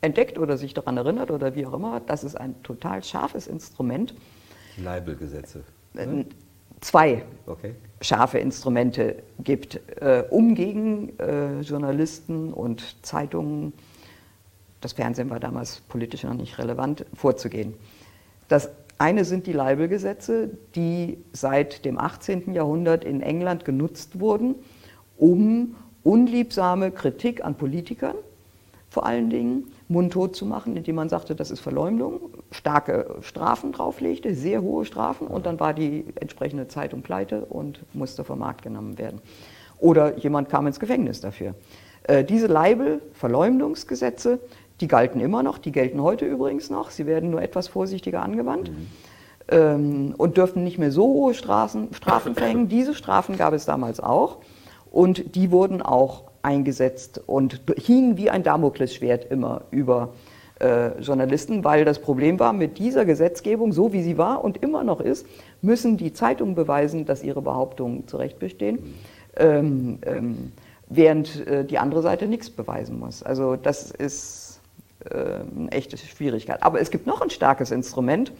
entdeckt 0.00 0.38
oder 0.38 0.56
sich 0.56 0.74
daran 0.74 0.96
erinnert 0.96 1.30
oder 1.30 1.54
wie 1.54 1.66
auch 1.66 1.72
immer, 1.72 2.00
das 2.00 2.24
ist 2.24 2.36
ein 2.36 2.62
total 2.62 3.02
scharfes 3.02 3.46
Instrument. 3.46 4.14
Leibelgesetze. 4.76 5.64
Ne? 5.94 6.26
zwei 6.80 7.24
Okay. 7.46 7.74
scharfe 8.00 8.38
Instrumente 8.38 9.16
gibt, 9.42 9.80
äh, 10.00 10.24
um 10.30 10.54
gegen 10.54 11.18
äh, 11.18 11.60
Journalisten 11.60 12.52
und 12.52 13.04
Zeitungen, 13.04 13.72
das 14.80 14.92
Fernsehen 14.92 15.30
war 15.30 15.40
damals 15.40 15.80
politisch 15.80 16.22
noch 16.22 16.34
nicht 16.34 16.58
relevant, 16.58 17.04
vorzugehen. 17.14 17.74
Das 18.46 18.70
eine 18.98 19.24
sind 19.24 19.46
die 19.46 19.52
Leibelgesetze, 19.52 20.50
die 20.74 21.18
seit 21.32 21.84
dem 21.84 21.98
18. 21.98 22.54
Jahrhundert 22.54 23.04
in 23.04 23.22
England 23.22 23.64
genutzt 23.64 24.20
wurden, 24.20 24.54
um 25.16 25.74
unliebsame 26.04 26.92
Kritik 26.92 27.44
an 27.44 27.56
Politikern 27.56 28.14
vor 28.90 29.06
allen 29.06 29.30
Dingen 29.30 29.72
mundtot 29.88 30.36
zu 30.36 30.44
machen, 30.44 30.76
indem 30.76 30.96
man 30.96 31.08
sagte, 31.08 31.34
das 31.34 31.50
ist 31.50 31.60
Verleumdung, 31.60 32.20
starke 32.50 33.16
Strafen 33.22 33.72
drauflegte, 33.72 34.34
sehr 34.34 34.62
hohe 34.62 34.84
Strafen 34.84 35.26
und 35.26 35.46
dann 35.46 35.58
war 35.58 35.72
die 35.72 36.04
entsprechende 36.20 36.68
Zeitung 36.68 37.02
pleite 37.02 37.46
und 37.46 37.80
musste 37.94 38.22
vom 38.22 38.38
Markt 38.38 38.62
genommen 38.62 38.98
werden. 38.98 39.20
Oder 39.78 40.18
jemand 40.18 40.48
kam 40.48 40.66
ins 40.66 40.78
Gefängnis 40.78 41.20
dafür. 41.20 41.54
Äh, 42.04 42.24
diese 42.24 42.46
Leibel, 42.46 43.00
Verleumdungsgesetze, 43.12 44.40
die 44.80 44.88
galten 44.88 45.20
immer 45.20 45.42
noch, 45.42 45.58
die 45.58 45.72
gelten 45.72 46.02
heute 46.02 46.26
übrigens 46.26 46.68
noch, 46.70 46.90
sie 46.90 47.06
werden 47.06 47.30
nur 47.30 47.42
etwas 47.42 47.68
vorsichtiger 47.68 48.22
angewandt. 48.22 48.70
Mhm. 48.70 48.86
Ähm, 49.50 50.14
und 50.18 50.36
dürften 50.36 50.62
nicht 50.62 50.78
mehr 50.78 50.90
so 50.90 51.04
hohe 51.04 51.32
Strafen, 51.32 51.94
Strafen 51.94 52.34
verhängen. 52.34 52.68
Diese 52.68 52.94
Strafen 52.94 53.38
gab 53.38 53.54
es 53.54 53.64
damals 53.64 53.98
auch 53.98 54.38
und 54.90 55.34
die 55.34 55.50
wurden 55.50 55.80
auch 55.80 56.24
eingesetzt 56.42 57.20
und 57.26 57.60
hingen 57.76 58.16
wie 58.16 58.30
ein 58.30 58.42
Damoklesschwert 58.42 59.30
immer 59.30 59.62
über 59.70 60.14
äh, 60.60 61.00
Journalisten, 61.00 61.64
weil 61.64 61.84
das 61.84 62.00
Problem 62.00 62.38
war, 62.38 62.52
mit 62.52 62.78
dieser 62.78 63.04
Gesetzgebung, 63.04 63.72
so 63.72 63.92
wie 63.92 64.02
sie 64.02 64.18
war 64.18 64.42
und 64.44 64.62
immer 64.62 64.84
noch 64.84 65.00
ist, 65.00 65.26
müssen 65.62 65.96
die 65.96 66.12
Zeitungen 66.12 66.54
beweisen, 66.54 67.04
dass 67.04 67.22
ihre 67.22 67.42
Behauptungen 67.42 68.08
zu 68.08 68.16
Recht 68.16 68.38
bestehen, 68.38 68.96
ähm, 69.36 69.98
ähm, 70.02 70.52
während 70.88 71.46
äh, 71.46 71.64
die 71.64 71.78
andere 71.78 72.02
Seite 72.02 72.26
nichts 72.26 72.50
beweisen 72.50 72.98
muss. 72.98 73.22
Also 73.22 73.56
das 73.56 73.90
ist 73.90 74.60
äh, 75.10 75.14
eine 75.14 75.70
echte 75.70 75.96
Schwierigkeit. 75.96 76.62
Aber 76.62 76.80
es 76.80 76.90
gibt 76.90 77.06
noch 77.06 77.20
ein 77.20 77.30
starkes 77.30 77.70
Instrument 77.70 78.32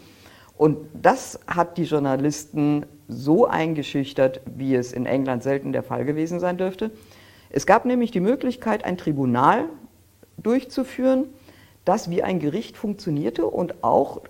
und 0.56 0.78
das 0.92 1.38
hat 1.46 1.78
die 1.78 1.84
Journalisten 1.84 2.84
so 3.06 3.46
eingeschüchtert, 3.46 4.40
wie 4.56 4.74
es 4.74 4.92
in 4.92 5.06
England 5.06 5.44
selten 5.44 5.72
der 5.72 5.84
Fall 5.84 6.04
gewesen 6.04 6.40
sein 6.40 6.58
dürfte. 6.58 6.90
Es 7.50 7.66
gab 7.66 7.84
nämlich 7.84 8.10
die 8.10 8.20
Möglichkeit, 8.20 8.84
ein 8.84 8.98
Tribunal 8.98 9.64
durchzuführen, 10.36 11.24
das 11.84 12.10
wie 12.10 12.22
ein 12.22 12.38
Gericht 12.38 12.76
funktionierte 12.76 13.46
und 13.46 13.82
auch 13.82 14.22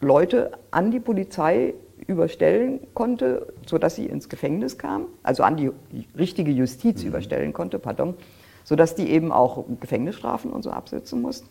Leute 0.00 0.52
an 0.70 0.90
die 0.90 1.00
Polizei 1.00 1.74
überstellen 2.06 2.80
konnte, 2.94 3.52
sodass 3.66 3.94
sie 3.94 4.06
ins 4.06 4.28
Gefängnis 4.28 4.78
kamen, 4.78 5.06
also 5.22 5.42
an 5.42 5.56
die 5.56 5.70
richtige 6.16 6.50
Justiz 6.50 7.02
mhm. 7.02 7.08
überstellen 7.08 7.52
konnte, 7.52 7.78
pardon, 7.78 8.14
sodass 8.64 8.94
die 8.94 9.10
eben 9.10 9.30
auch 9.30 9.64
Gefängnisstrafen 9.80 10.50
und 10.50 10.62
so 10.62 10.70
absetzen 10.70 11.22
mussten. 11.22 11.48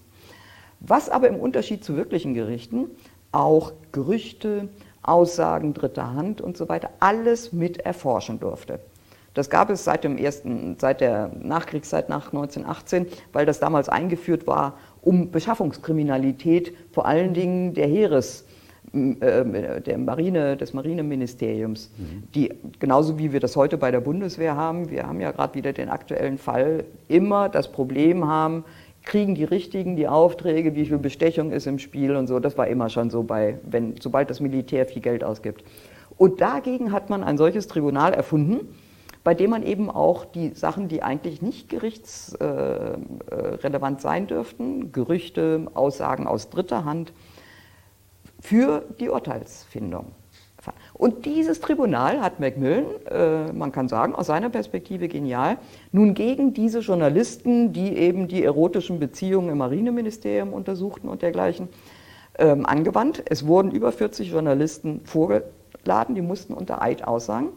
Was 0.79 1.09
aber 1.09 1.27
im 1.27 1.35
Unterschied 1.35 1.83
zu 1.83 1.95
wirklichen 1.95 2.33
Gerichten 2.33 2.87
auch 3.31 3.71
Gerüchte, 3.91 4.67
Aussagen 5.03 5.73
dritter 5.73 6.13
Hand 6.13 6.41
und 6.41 6.57
so 6.57 6.69
weiter 6.69 6.89
alles 6.99 7.53
mit 7.53 7.77
erforschen 7.77 8.39
durfte. 8.39 8.79
Das 9.33 9.49
gab 9.49 9.69
es 9.69 9.83
seit, 9.83 10.03
dem 10.03 10.17
ersten, 10.17 10.75
seit 10.79 11.01
der 11.01 11.31
Nachkriegszeit 11.41 12.09
nach 12.09 12.33
1918, 12.33 13.07
weil 13.31 13.45
das 13.45 13.59
damals 13.59 13.87
eingeführt 13.87 14.45
war, 14.45 14.77
um 15.01 15.31
Beschaffungskriminalität 15.31 16.73
vor 16.91 17.05
allen 17.05 17.33
Dingen 17.33 17.73
der 17.73 17.87
Heeres, 17.87 18.45
äh, 18.93 19.81
der 19.81 19.97
Marine, 19.97 20.57
des 20.57 20.73
Marineministeriums, 20.73 21.91
mhm. 21.97 22.23
die 22.35 22.53
genauso 22.79 23.17
wie 23.17 23.31
wir 23.31 23.39
das 23.39 23.55
heute 23.55 23.77
bei 23.77 23.89
der 23.89 24.01
Bundeswehr 24.01 24.55
haben, 24.55 24.89
wir 24.89 25.07
haben 25.07 25.21
ja 25.21 25.31
gerade 25.31 25.55
wieder 25.55 25.71
den 25.71 25.87
aktuellen 25.87 26.37
Fall, 26.37 26.83
immer 27.07 27.47
das 27.47 27.71
Problem 27.71 28.27
haben, 28.27 28.65
kriegen 29.03 29.33
die 29.33 29.45
Richtigen 29.45 29.95
die 29.95 30.07
Aufträge, 30.07 30.75
wie 30.75 30.85
viel 30.85 30.97
Bestechung 30.97 31.51
ist 31.51 31.67
im 31.67 31.79
Spiel 31.79 32.15
und 32.15 32.27
so. 32.27 32.39
Das 32.39 32.57
war 32.57 32.67
immer 32.67 32.89
schon 32.89 33.09
so 33.09 33.23
bei, 33.23 33.57
wenn, 33.63 33.95
sobald 33.99 34.29
das 34.29 34.39
Militär 34.39 34.85
viel 34.85 35.01
Geld 35.01 35.23
ausgibt. 35.23 35.63
Und 36.17 36.41
dagegen 36.41 36.91
hat 36.91 37.09
man 37.09 37.23
ein 37.23 37.37
solches 37.37 37.67
Tribunal 37.67 38.13
erfunden, 38.13 38.67
bei 39.23 39.33
dem 39.33 39.51
man 39.51 39.63
eben 39.63 39.89
auch 39.89 40.25
die 40.25 40.53
Sachen, 40.53 40.87
die 40.87 41.03
eigentlich 41.03 41.41
nicht 41.41 41.69
gerichtsrelevant 41.69 44.01
sein 44.01 44.27
dürften, 44.27 44.91
Gerüchte, 44.91 45.67
Aussagen 45.73 46.27
aus 46.27 46.49
dritter 46.49 46.85
Hand, 46.85 47.13
für 48.39 48.83
die 48.99 49.09
Urteilsfindung. 49.09 50.13
Und 50.93 51.25
dieses 51.25 51.59
Tribunal 51.59 52.21
hat 52.21 52.39
Macmillan, 52.39 52.85
äh, 53.09 53.51
man 53.51 53.71
kann 53.71 53.87
sagen, 53.87 54.13
aus 54.13 54.27
seiner 54.27 54.49
Perspektive 54.49 55.07
genial, 55.07 55.57
nun 55.91 56.13
gegen 56.13 56.53
diese 56.53 56.79
Journalisten, 56.79 57.73
die 57.73 57.97
eben 57.97 58.27
die 58.27 58.43
erotischen 58.43 58.99
Beziehungen 58.99 59.49
im 59.49 59.57
Marineministerium 59.57 60.53
untersuchten 60.53 61.07
und 61.07 61.23
dergleichen, 61.23 61.69
ähm, 62.37 62.67
angewandt. 62.67 63.23
Es 63.25 63.47
wurden 63.47 63.71
über 63.71 63.91
40 63.91 64.29
Journalisten 64.29 65.01
vorgeladen, 65.03 66.13
die 66.13 66.21
mussten 66.21 66.53
unter 66.53 66.81
Eid 66.81 67.07
aussagen 67.07 67.49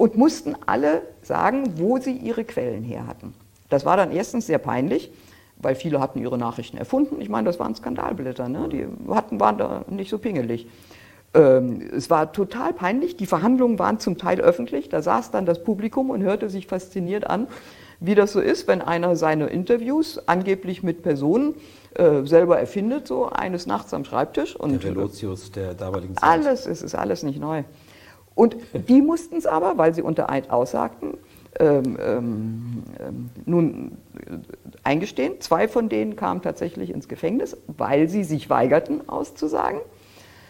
und 0.00 0.16
mussten 0.16 0.56
alle 0.64 1.02
sagen, 1.20 1.74
wo 1.76 1.98
sie 1.98 2.12
ihre 2.16 2.44
Quellen 2.44 2.82
her 2.82 3.06
hatten. 3.06 3.34
Das 3.68 3.84
war 3.84 3.98
dann 3.98 4.12
erstens 4.12 4.46
sehr 4.46 4.56
peinlich, 4.56 5.12
weil 5.58 5.74
viele 5.74 6.00
hatten 6.00 6.22
ihre 6.22 6.38
Nachrichten 6.38 6.78
erfunden. 6.78 7.20
Ich 7.20 7.28
meine, 7.28 7.44
das 7.44 7.60
waren 7.60 7.74
Skandalblätter, 7.74 8.48
ne? 8.48 8.70
die 8.70 8.86
hatten, 9.14 9.38
waren 9.40 9.58
da 9.58 9.84
nicht 9.90 10.08
so 10.08 10.16
pingelig. 10.16 10.66
Ähm, 11.34 11.82
es 11.94 12.08
war 12.08 12.32
total 12.32 12.72
peinlich, 12.72 13.18
die 13.18 13.26
Verhandlungen 13.26 13.78
waren 13.78 14.00
zum 14.00 14.16
Teil 14.16 14.40
öffentlich, 14.40 14.88
da 14.88 15.02
saß 15.02 15.32
dann 15.32 15.44
das 15.44 15.62
Publikum 15.62 16.08
und 16.08 16.22
hörte 16.22 16.48
sich 16.48 16.66
fasziniert 16.66 17.28
an, 17.28 17.46
wie 18.00 18.14
das 18.14 18.32
so 18.32 18.40
ist, 18.40 18.68
wenn 18.68 18.80
einer 18.80 19.16
seine 19.16 19.48
Interviews 19.48 20.18
angeblich 20.26 20.82
mit 20.82 21.02
Personen 21.02 21.56
äh, 21.94 22.24
selber 22.24 22.58
erfindet, 22.58 23.06
so 23.06 23.26
eines 23.26 23.66
Nachts 23.66 23.92
am 23.92 24.06
Schreibtisch. 24.06 24.56
Und 24.56 24.82
der 24.82 24.94
Velotius 24.94 25.52
der 25.52 25.74
damaligen 25.74 26.16
Zeit. 26.16 26.24
Alles, 26.26 26.64
es 26.64 26.80
ist 26.80 26.94
alles 26.94 27.22
nicht 27.22 27.38
neu. 27.38 27.64
Und 28.40 28.56
die 28.88 29.02
mussten 29.02 29.36
es 29.36 29.44
aber, 29.44 29.76
weil 29.76 29.94
sie 29.94 30.00
unter 30.00 30.30
Eid 30.30 30.48
aussagten, 30.48 31.18
ähm, 31.58 31.98
ähm, 32.00 32.82
ähm, 32.98 33.30
nun 33.44 33.98
äh, 34.14 34.38
eingestehen. 34.82 35.42
Zwei 35.42 35.68
von 35.68 35.90
denen 35.90 36.16
kamen 36.16 36.40
tatsächlich 36.40 36.88
ins 36.88 37.06
Gefängnis, 37.06 37.54
weil 37.66 38.08
sie 38.08 38.24
sich 38.24 38.48
weigerten 38.48 39.06
auszusagen. 39.10 39.80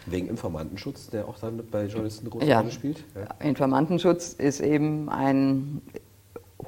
Wegen 0.05 0.29
Informantenschutz, 0.29 1.09
der 1.09 1.27
auch 1.27 1.37
dann 1.37 1.61
bei 1.69 1.87
Journalisten 1.87 2.27
eine 2.27 2.29
große 2.29 2.45
ja. 2.45 2.59
Rolle 2.59 2.71
spielt? 2.71 3.03
Ja. 3.13 3.45
Informantenschutz 3.45 4.35
ist 4.35 4.61
eben 4.61 5.09
ein 5.09 5.81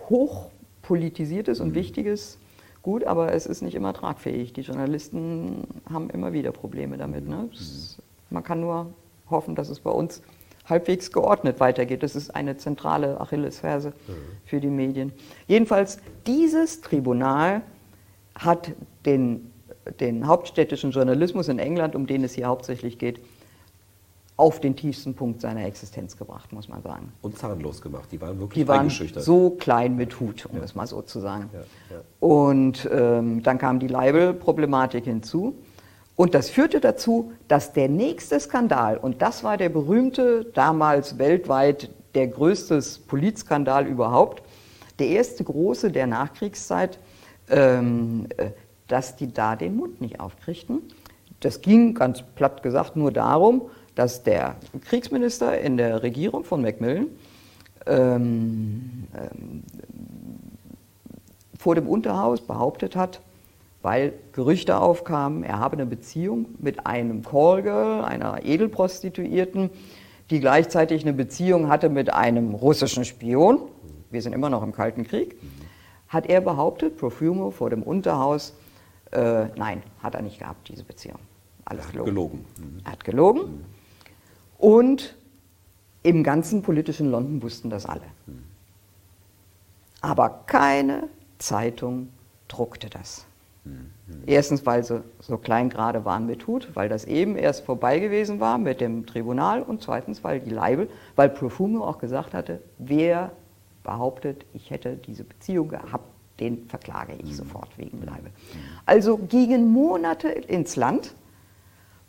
hochpolitisiertes 0.09 1.61
und 1.61 1.69
mhm. 1.69 1.76
wichtiges 1.76 2.38
Gut, 2.82 3.05
aber 3.05 3.32
es 3.32 3.45
ist 3.45 3.61
nicht 3.61 3.76
immer 3.76 3.93
tragfähig. 3.93 4.51
Die 4.51 4.59
Journalisten 4.59 5.67
haben 5.89 6.09
immer 6.09 6.34
wieder 6.34 6.51
Probleme 6.51 6.97
damit. 6.97 7.26
Ne? 7.26 7.47
Mhm. 7.49 7.49
Man 8.30 8.43
kann 8.43 8.59
nur 8.59 8.93
hoffen, 9.30 9.55
dass 9.55 9.69
es 9.69 9.80
bei 9.80 9.89
uns 9.89 10.21
halbwegs 10.66 11.11
geordnet 11.11 11.59
weitergeht. 11.59 12.03
Das 12.03 12.16
ist 12.16 12.34
eine 12.36 12.57
zentrale 12.57 13.20
Achillesferse 13.20 13.89
mhm. 13.89 14.14
für 14.45 14.59
die 14.59 14.68
Medien. 14.68 15.11
Jedenfalls, 15.47 15.99
dieses 16.26 16.82
Tribunal 16.82 17.61
hat 18.36 18.72
den, 19.05 19.51
den 19.99 20.28
hauptstädtischen 20.28 20.91
Journalismus 20.91 21.47
in 21.49 21.59
England, 21.59 21.95
um 21.95 22.07
den 22.07 22.24
es 22.24 22.34
hier 22.34 22.47
hauptsächlich 22.47 22.97
geht, 22.97 23.20
auf 24.36 24.59
den 24.59 24.76
tiefsten 24.76 25.14
Punkt 25.14 25.41
seiner 25.41 25.66
Existenz 25.66 26.18
gebracht, 26.18 26.51
muss 26.53 26.68
man 26.68 26.82
sagen. 26.82 27.14
Und 27.22 27.38
zahnlos 27.38 27.82
gemacht. 27.82 28.09
Die 28.11 28.20
waren 28.20 28.39
wirklich 28.39 28.64
Die 28.64 28.68
waren 28.68 28.89
so 28.89 29.51
klein 29.51 29.95
mit 29.95 30.20
Hut, 30.20 30.47
um 30.47 30.57
ja. 30.57 30.64
es 30.64 30.74
mal 30.74 30.88
so 30.88 31.01
zu 31.03 31.20
sagen. 31.20 31.49
Ja, 31.53 31.59
ja. 31.59 32.01
Und 32.20 32.89
ähm, 32.91 33.43
dann 33.43 33.59
kam 33.59 33.80
die 33.80 33.88
Leibel-Problematik 33.88 35.03
hinzu. 35.05 35.55
Und 36.16 36.36
das 36.36 36.49
führte 36.49 36.80
dazu, 36.80 37.32
dass 37.47 37.74
der 37.74 37.89
nächste 37.89 38.39
Skandal, 38.39 38.97
und 38.97 39.22
das 39.22 39.43
war 39.43 39.57
der 39.57 39.70
berühmte, 39.70 40.45
damals 40.53 41.18
weltweit 41.18 41.89
der 42.14 42.28
größte 42.28 42.80
Polizskandal 43.07 43.88
überhaupt, 43.88 44.43
der 44.99 45.07
erste 45.07 45.43
große 45.43 45.91
der 45.91 46.05
Nachkriegszeit, 46.05 46.99
ähm, 47.49 48.28
äh, 48.38 48.51
dass 48.88 49.16
die 49.16 49.34
da 49.34 49.55
den 49.55 49.76
Mund 49.76 50.01
nicht 50.01 50.20
aufkriegten. 50.20 50.82
Das 51.39 51.61
ging 51.61 51.95
ganz 51.95 52.22
platt 52.36 52.61
gesagt 52.61 52.95
nur 52.95 53.11
darum, 53.11 53.64
dass 53.95 54.24
der 54.24 54.55
Kriegsminister 54.86 55.59
in 55.59 55.78
der 55.78 56.03
Regierung 56.03 56.43
von 56.43 56.61
Macmillan 56.61 57.07
ähm, 57.86 59.07
ähm, 59.16 59.64
vor 61.57 61.76
dem 61.76 61.88
Unterhaus 61.88 62.41
behauptet 62.41 62.95
hat, 62.95 63.20
weil 63.84 64.13
Gerüchte 64.31 64.79
aufkamen, 64.79 65.43
er 65.43 65.59
habe 65.59 65.73
eine 65.73 65.86
Beziehung 65.86 66.55
mit 66.57 66.88
einem 66.88 67.23
Callgirl, 67.23 68.03
einer 68.03 68.43
Edelprostituierten, 68.43 69.69
die 70.31 70.39
gleichzeitig 70.39 71.03
eine 71.03 71.13
Beziehung 71.13 71.69
hatte 71.69 71.89
mit 71.89 72.11
einem 72.11 72.55
russischen 72.55 73.05
Spion. 73.05 73.59
Wir 74.09 74.23
sind 74.23 74.34
immer 74.34 74.49
noch 74.49 74.63
im 74.63 74.71
Kalten 74.71 75.03
Krieg. 75.03 75.36
Hat 76.07 76.25
er 76.25 76.41
behauptet, 76.41 76.97
Profumo 76.97 77.51
vor 77.51 77.69
dem 77.69 77.84
Unterhaus, 77.84 78.55
äh, 79.11 79.45
nein, 79.55 79.84
hat 80.01 80.15
er 80.15 80.23
nicht 80.23 80.39
gehabt, 80.39 80.69
diese 80.69 80.84
Beziehung. 80.84 81.19
Alles 81.65 81.86
er 81.86 81.88
hat 81.89 81.93
gelogen. 82.05 82.45
gelogen. 82.55 82.81
Er 82.84 82.91
hat 82.91 83.03
gelogen. 83.03 83.65
Und 84.57 85.15
Im 86.03 86.21
ganzen 86.21 86.61
politischen 86.61 87.09
London 87.09 87.41
wussten 87.41 87.69
das 87.69 87.86
alle. 87.86 88.03
Aber 90.01 90.43
keine 90.45 91.07
Zeitung 91.38 92.09
druckte 92.49 92.89
das. 92.89 93.25
Erstens, 94.26 94.66
weil 94.66 94.84
sie 94.84 95.03
so 95.20 95.38
klein 95.38 95.70
gerade 95.70 96.03
waren 96.03 96.26
mit 96.26 96.47
Hut, 96.47 96.70
weil 96.74 96.89
das 96.89 97.05
eben 97.05 97.38
erst 97.38 97.66
vorbei 97.66 97.99
gewesen 97.99 98.39
war 98.39 98.57
mit 98.57 98.82
dem 98.82 99.05
Tribunal 99.05 99.61
und 99.61 99.82
zweitens, 99.82 100.24
weil 100.24 100.41
die 100.41 100.49
Leibel, 100.49 100.89
weil 101.16 101.30
Profumo 101.30 101.86
auch 101.86 101.97
gesagt 101.97 102.34
hatte, 102.34 102.61
wer 102.78 103.32
behauptet, 103.84 104.45
ich 104.53 104.70
hätte 104.70 104.97
diese 104.97 105.24
Beziehung 105.24 105.70
gehabt, 105.70 106.05
den 106.39 106.68
verklage 106.68 107.14
ich 107.24 107.36
sofort 107.36 107.78
wegen 107.78 108.01
Leibel. 108.03 108.32
Also 108.86 109.18
gingen 109.18 109.72
Monate 109.72 110.30
ins 110.30 110.76
Land, 110.76 111.14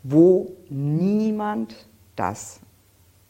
wo 0.02 0.52
niemand 0.68 1.88
das 2.16 2.60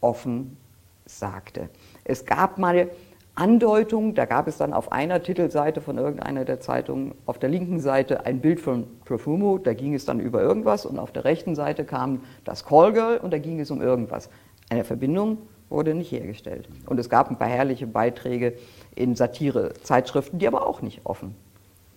offen 0.00 0.56
sagte. 1.04 1.68
Es 2.04 2.24
gab 2.24 2.58
mal 2.58 2.90
Andeutung, 3.36 4.14
da 4.14 4.26
gab 4.26 4.46
es 4.46 4.58
dann 4.58 4.72
auf 4.72 4.92
einer 4.92 5.20
Titelseite 5.20 5.80
von 5.80 5.98
irgendeiner 5.98 6.44
der 6.44 6.60
Zeitungen 6.60 7.14
auf 7.26 7.38
der 7.38 7.48
linken 7.48 7.80
Seite 7.80 8.24
ein 8.26 8.40
Bild 8.40 8.60
von 8.60 8.86
Profumo, 9.04 9.58
da 9.58 9.74
ging 9.74 9.94
es 9.94 10.04
dann 10.04 10.20
über 10.20 10.40
irgendwas 10.40 10.86
und 10.86 11.00
auf 11.00 11.10
der 11.10 11.24
rechten 11.24 11.56
Seite 11.56 11.84
kam 11.84 12.20
das 12.44 12.64
Callgirl 12.64 13.18
und 13.18 13.32
da 13.32 13.38
ging 13.38 13.58
es 13.58 13.72
um 13.72 13.82
irgendwas. 13.82 14.30
Eine 14.70 14.84
Verbindung 14.84 15.38
wurde 15.68 15.94
nicht 15.94 16.12
hergestellt. 16.12 16.68
Und 16.86 17.00
es 17.00 17.10
gab 17.10 17.28
ein 17.28 17.36
paar 17.36 17.48
herrliche 17.48 17.88
Beiträge 17.88 18.54
in 18.94 19.16
Satire-Zeitschriften, 19.16 20.38
die 20.38 20.46
aber 20.46 20.66
auch 20.66 20.80
nicht 20.80 21.00
offen 21.02 21.34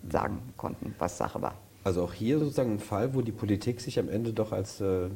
sagen 0.09 0.39
konnten, 0.57 0.95
was 0.97 1.17
Sache 1.17 1.41
war. 1.41 1.53
Also 1.83 2.03
auch 2.03 2.13
hier 2.13 2.39
sozusagen 2.39 2.73
ein 2.73 2.79
Fall, 2.79 3.13
wo 3.13 3.21
die 3.21 3.31
Politik 3.31 3.79
sich 3.79 3.99
am 3.99 4.09
Ende 4.09 4.33
doch 4.33 4.51
als 4.51 4.81
äh, 4.81 5.09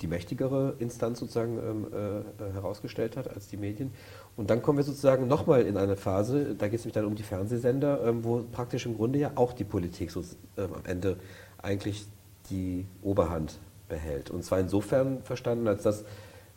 die 0.00 0.06
mächtigere 0.06 0.74
Instanz 0.78 1.20
sozusagen 1.20 1.58
ähm, 1.58 1.86
äh, 1.92 2.52
herausgestellt 2.52 3.16
hat 3.16 3.28
als 3.28 3.48
die 3.48 3.56
Medien. 3.56 3.92
Und 4.36 4.50
dann 4.50 4.60
kommen 4.60 4.78
wir 4.78 4.84
sozusagen 4.84 5.26
nochmal 5.28 5.62
in 5.62 5.76
eine 5.76 5.96
Phase, 5.96 6.54
da 6.54 6.68
geht 6.68 6.80
es 6.80 6.84
nämlich 6.84 6.94
dann 6.94 7.06
um 7.06 7.14
die 7.14 7.22
Fernsehsender, 7.22 8.04
ähm, 8.06 8.24
wo 8.24 8.42
praktisch 8.52 8.84
im 8.84 8.96
Grunde 8.96 9.18
ja 9.18 9.32
auch 9.34 9.52
die 9.52 9.64
Politik 9.64 10.10
so, 10.10 10.20
ähm, 10.58 10.74
am 10.74 10.84
Ende 10.84 11.16
eigentlich 11.58 12.06
die 12.50 12.86
Oberhand 13.02 13.58
behält. 13.88 14.30
Und 14.30 14.44
zwar 14.44 14.60
insofern 14.60 15.22
verstanden, 15.22 15.66
als 15.68 15.82
dass 15.82 16.04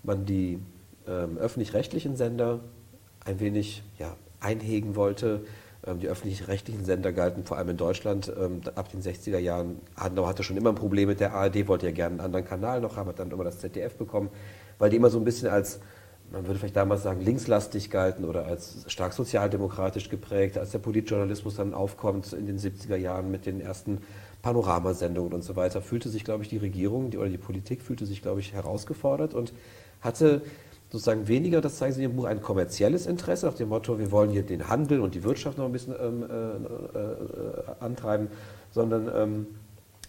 man 0.03 0.25
die 0.25 0.59
ähm, 1.07 1.37
öffentlich-rechtlichen 1.37 2.15
Sender 2.15 2.59
ein 3.25 3.39
wenig 3.39 3.83
ja, 3.97 4.15
einhegen 4.39 4.95
wollte. 4.95 5.41
Ähm, 5.87 5.99
die 5.99 6.07
öffentlich-rechtlichen 6.07 6.83
Sender 6.83 7.13
galten 7.13 7.45
vor 7.45 7.57
allem 7.57 7.69
in 7.69 7.77
Deutschland 7.77 8.31
ähm, 8.37 8.61
ab 8.75 8.91
den 8.91 9.01
60er 9.01 9.39
Jahren. 9.39 9.79
Adenauer 9.95 10.27
hatte 10.27 10.43
schon 10.43 10.57
immer 10.57 10.69
ein 10.69 10.75
Problem 10.75 11.07
mit 11.07 11.21
der 11.21 11.33
ARD, 11.33 11.67
wollte 11.67 11.85
ja 11.85 11.93
gerne 11.93 12.15
einen 12.15 12.25
anderen 12.25 12.45
Kanal 12.45 12.81
noch 12.81 12.97
haben, 12.97 13.07
hat 13.07 13.19
dann 13.19 13.31
immer 13.31 13.45
das 13.45 13.59
ZDF 13.59 13.95
bekommen, 13.95 14.29
weil 14.77 14.89
die 14.89 14.97
immer 14.97 15.09
so 15.09 15.17
ein 15.17 15.23
bisschen 15.23 15.47
als 15.47 15.79
man 16.31 16.45
würde 16.45 16.59
vielleicht 16.59 16.75
damals 16.75 17.03
sagen, 17.03 17.21
linkslastig 17.21 17.89
galten 17.89 18.25
oder 18.25 18.45
als 18.45 18.85
stark 18.87 19.13
sozialdemokratisch 19.13 20.09
geprägt, 20.09 20.57
als 20.57 20.71
der 20.71 20.79
Politjournalismus 20.79 21.55
dann 21.55 21.73
aufkommt 21.73 22.33
in 22.33 22.45
den 22.45 22.59
70er 22.59 22.95
Jahren 22.95 23.31
mit 23.31 23.45
den 23.45 23.61
ersten 23.61 23.99
Panoramasendungen 24.41 25.33
und 25.33 25.43
so 25.43 25.55
weiter, 25.55 25.81
fühlte 25.81 26.09
sich, 26.09 26.23
glaube 26.23 26.43
ich, 26.43 26.49
die 26.49 26.57
Regierung 26.57 27.09
die, 27.09 27.17
oder 27.17 27.29
die 27.29 27.37
Politik 27.37 27.81
fühlte 27.81 28.05
sich, 28.05 28.21
glaube 28.21 28.39
ich, 28.39 28.53
herausgefordert 28.53 29.33
und 29.33 29.53
hatte 30.01 30.41
sozusagen 30.89 31.27
weniger, 31.27 31.61
das 31.61 31.77
zeigen 31.77 31.93
Sie 31.93 32.03
im 32.03 32.15
Buch, 32.15 32.25
ein 32.25 32.41
kommerzielles 32.41 33.05
Interesse 33.05 33.45
nach 33.45 33.53
dem 33.53 33.69
Motto, 33.69 33.99
wir 33.99 34.11
wollen 34.11 34.29
hier 34.29 34.43
den 34.43 34.69
Handel 34.69 35.01
und 35.01 35.13
die 35.13 35.23
Wirtschaft 35.23 35.57
noch 35.57 35.65
ein 35.65 35.71
bisschen 35.71 35.93
ähm, 35.99 36.23
äh, 36.23 36.97
äh, 36.97 37.63
antreiben, 37.79 38.27
sondern 38.71 39.09
ähm, 39.13 39.47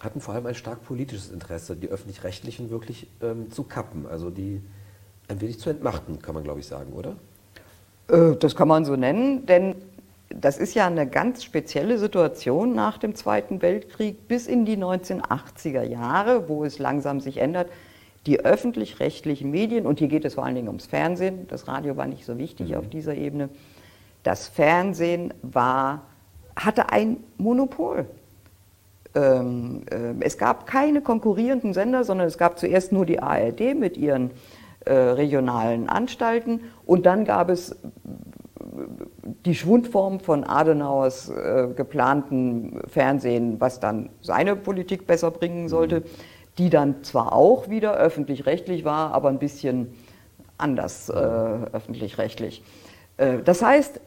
hatten 0.00 0.20
vor 0.20 0.34
allem 0.34 0.46
ein 0.46 0.54
stark 0.54 0.82
politisches 0.84 1.30
Interesse, 1.30 1.76
die 1.76 1.88
öffentlich-rechtlichen 1.88 2.70
wirklich 2.70 3.08
ähm, 3.20 3.50
zu 3.50 3.64
kappen, 3.64 4.06
also 4.06 4.30
die 4.30 4.62
ein 5.30 5.40
wenig 5.40 5.58
zu 5.58 5.70
entmachten, 5.70 6.20
kann 6.20 6.34
man 6.34 6.44
glaube 6.44 6.60
ich 6.60 6.66
sagen, 6.66 6.92
oder? 6.92 7.16
Äh, 8.08 8.36
das 8.36 8.56
kann 8.56 8.68
man 8.68 8.84
so 8.84 8.96
nennen, 8.96 9.46
denn 9.46 9.76
das 10.28 10.58
ist 10.58 10.74
ja 10.74 10.86
eine 10.86 11.08
ganz 11.08 11.42
spezielle 11.42 11.98
Situation 11.98 12.74
nach 12.74 12.98
dem 12.98 13.14
Zweiten 13.14 13.62
Weltkrieg 13.62 14.28
bis 14.28 14.46
in 14.46 14.64
die 14.64 14.76
1980er 14.76 15.82
Jahre, 15.82 16.48
wo 16.48 16.64
es 16.64 16.78
langsam 16.78 17.20
sich 17.20 17.38
ändert. 17.38 17.68
Die 18.26 18.40
öffentlich-rechtlichen 18.40 19.50
Medien, 19.50 19.86
und 19.86 19.98
hier 19.98 20.08
geht 20.08 20.24
es 20.24 20.34
vor 20.34 20.44
allen 20.44 20.54
Dingen 20.54 20.68
ums 20.68 20.86
Fernsehen, 20.86 21.48
das 21.48 21.66
Radio 21.66 21.96
war 21.96 22.06
nicht 22.06 22.24
so 22.24 22.38
wichtig 22.38 22.70
mhm. 22.70 22.76
auf 22.76 22.88
dieser 22.88 23.14
Ebene, 23.14 23.48
das 24.22 24.46
Fernsehen 24.46 25.32
war, 25.42 26.02
hatte 26.54 26.90
ein 26.90 27.16
Monopol. 27.38 28.06
Ähm, 29.14 29.82
äh, 29.90 30.14
es 30.20 30.38
gab 30.38 30.66
keine 30.66 31.00
konkurrierenden 31.00 31.72
Sender, 31.72 32.04
sondern 32.04 32.28
es 32.28 32.38
gab 32.38 32.58
zuerst 32.58 32.92
nur 32.92 33.06
die 33.06 33.20
ARD 33.20 33.74
mit 33.74 33.96
ihren 33.96 34.30
äh, 34.84 34.92
regionalen 34.92 35.88
Anstalten. 35.88 36.60
Und 36.86 37.06
dann 37.06 37.24
gab 37.24 37.50
es 37.50 37.76
die 39.44 39.54
Schwundform 39.54 40.20
von 40.20 40.44
Adenauers 40.44 41.28
äh, 41.28 41.68
geplanten 41.74 42.80
Fernsehen, 42.86 43.60
was 43.60 43.80
dann 43.80 44.10
seine 44.20 44.56
Politik 44.56 45.06
besser 45.06 45.30
bringen 45.30 45.68
sollte, 45.68 46.02
die 46.58 46.70
dann 46.70 47.02
zwar 47.02 47.32
auch 47.32 47.68
wieder 47.68 47.94
öffentlich-rechtlich 47.94 48.84
war, 48.84 49.12
aber 49.14 49.28
ein 49.28 49.38
bisschen 49.38 49.94
anders 50.58 51.08
äh, 51.08 51.12
öffentlich-rechtlich. 51.12 52.62
Äh, 53.16 53.38
das 53.44 53.62
heißt, 53.62 54.00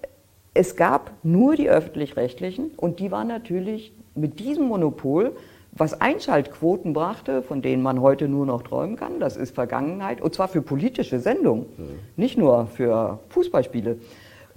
es 0.54 0.76
gab 0.76 1.12
nur 1.24 1.56
die 1.56 1.70
öffentlich-rechtlichen 1.70 2.72
und 2.78 3.00
die 3.00 3.12
waren 3.12 3.28
natürlich 3.28 3.94
mit 4.16 4.40
diesem 4.40 4.68
Monopol 4.68 5.36
was 5.76 6.00
Einschaltquoten 6.00 6.94
brachte, 6.94 7.42
von 7.42 7.62
denen 7.62 7.82
man 7.82 8.00
heute 8.02 8.28
nur 8.28 8.46
noch 8.46 8.62
träumen 8.62 8.96
kann, 8.96 9.20
das 9.20 9.38
ist 9.38 9.56
Vergangenheit, 9.56 10.22
und 10.22 10.34
zwar 10.34 10.48
für 10.48 10.62
politische 10.62 11.20
Sendungen, 11.20 11.66
mhm. 11.78 12.00
nicht 12.16 12.38
nur 12.38 12.68
für 12.68 13.20
Fußballspiele. 13.30 13.98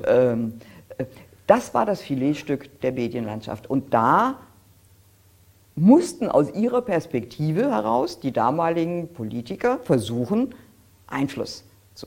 Ähm, 0.07 0.55
äh, 0.99 1.05
das 1.47 1.75
war 1.75 1.87
das 1.87 2.03
Filetstück 2.03 2.81
der 2.81 2.93
Medienlandschaft. 2.93 3.71
Und 3.71 3.95
da 3.95 4.39
mussten 5.77 6.29
aus 6.29 6.53
ihrer 6.55 6.83
Perspektive 6.83 7.71
heraus 7.71 8.19
die 8.21 8.33
damaligen 8.33 9.09
Politiker 9.13 9.79
versuchen, 9.79 10.55
Einfluss 11.07 11.65
zu, 11.95 12.07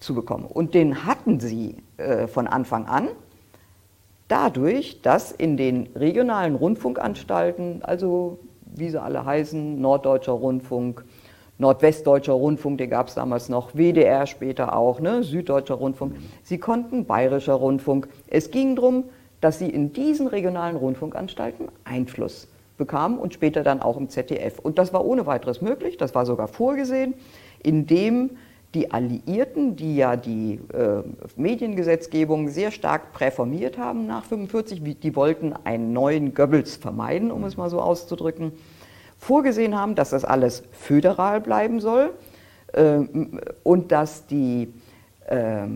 zu 0.00 0.14
bekommen. 0.14 0.44
Und 0.44 0.74
den 0.74 1.06
hatten 1.06 1.40
sie 1.40 1.76
äh, 1.96 2.26
von 2.26 2.46
Anfang 2.46 2.86
an 2.86 3.08
dadurch, 4.28 5.00
dass 5.02 5.32
in 5.32 5.56
den 5.56 5.88
regionalen 5.94 6.54
Rundfunkanstalten, 6.54 7.82
also 7.82 8.38
wie 8.64 8.90
sie 8.90 9.00
alle 9.00 9.24
heißen, 9.24 9.80
Norddeutscher 9.80 10.32
Rundfunk, 10.32 11.04
Nordwestdeutscher 11.58 12.34
Rundfunk, 12.34 12.78
den 12.78 12.90
gab 12.90 13.08
es 13.08 13.14
damals 13.14 13.48
noch, 13.48 13.74
WDR 13.74 14.26
später 14.26 14.76
auch, 14.76 15.00
ne, 15.00 15.24
Süddeutscher 15.24 15.74
Rundfunk, 15.74 16.14
sie 16.44 16.58
konnten 16.58 17.04
Bayerischer 17.04 17.54
Rundfunk. 17.54 18.08
Es 18.28 18.50
ging 18.50 18.76
darum, 18.76 19.04
dass 19.40 19.58
sie 19.58 19.68
in 19.68 19.92
diesen 19.92 20.28
regionalen 20.28 20.76
Rundfunkanstalten 20.76 21.68
Einfluss 21.84 22.48
bekamen 22.76 23.18
und 23.18 23.34
später 23.34 23.64
dann 23.64 23.82
auch 23.82 23.96
im 23.96 24.08
ZDF. 24.08 24.60
Und 24.60 24.78
das 24.78 24.92
war 24.92 25.04
ohne 25.04 25.26
weiteres 25.26 25.60
möglich, 25.60 25.96
das 25.96 26.14
war 26.14 26.26
sogar 26.26 26.46
vorgesehen, 26.46 27.14
indem 27.62 28.30
die 28.74 28.90
Alliierten, 28.90 29.76
die 29.76 29.96
ja 29.96 30.16
die 30.16 30.60
äh, 30.74 31.02
Mediengesetzgebung 31.36 32.48
sehr 32.48 32.70
stark 32.70 33.12
präformiert 33.12 33.78
haben 33.78 34.06
nach 34.06 34.24
1945, 34.24 35.00
die 35.00 35.16
wollten 35.16 35.54
einen 35.64 35.92
neuen 35.92 36.34
Goebbels 36.34 36.76
vermeiden, 36.76 37.30
um 37.30 37.44
es 37.44 37.56
mal 37.56 37.70
so 37.70 37.80
auszudrücken, 37.80 38.52
vorgesehen 39.16 39.74
haben, 39.74 39.94
dass 39.94 40.10
das 40.10 40.24
alles 40.24 40.62
föderal 40.72 41.40
bleiben 41.40 41.80
soll 41.80 42.12
äh, 42.72 42.98
und 43.64 43.90
dass 43.90 44.26
die 44.26 44.72
äh, 45.26 45.66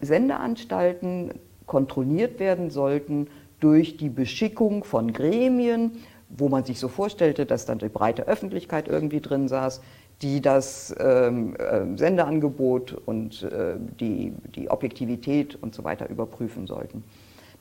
Sendeanstalten 0.00 1.32
kontrolliert 1.66 2.40
werden 2.40 2.70
sollten 2.70 3.28
durch 3.60 3.96
die 3.96 4.10
Beschickung 4.10 4.84
von 4.84 5.12
Gremien, 5.12 5.92
wo 6.28 6.48
man 6.48 6.64
sich 6.64 6.78
so 6.78 6.88
vorstellte, 6.88 7.46
dass 7.46 7.64
dann 7.64 7.78
die 7.78 7.88
breite 7.88 8.26
Öffentlichkeit 8.28 8.86
irgendwie 8.86 9.20
drin 9.20 9.48
saß, 9.48 9.80
die 10.22 10.40
das 10.40 10.94
ähm, 10.98 11.54
äh, 11.56 11.96
Sendeangebot 11.96 12.96
und 13.06 13.42
äh, 13.44 13.76
die, 14.00 14.32
die 14.54 14.70
Objektivität 14.70 15.56
und 15.60 15.74
so 15.74 15.84
weiter 15.84 16.08
überprüfen 16.08 16.66
sollten. 16.66 17.04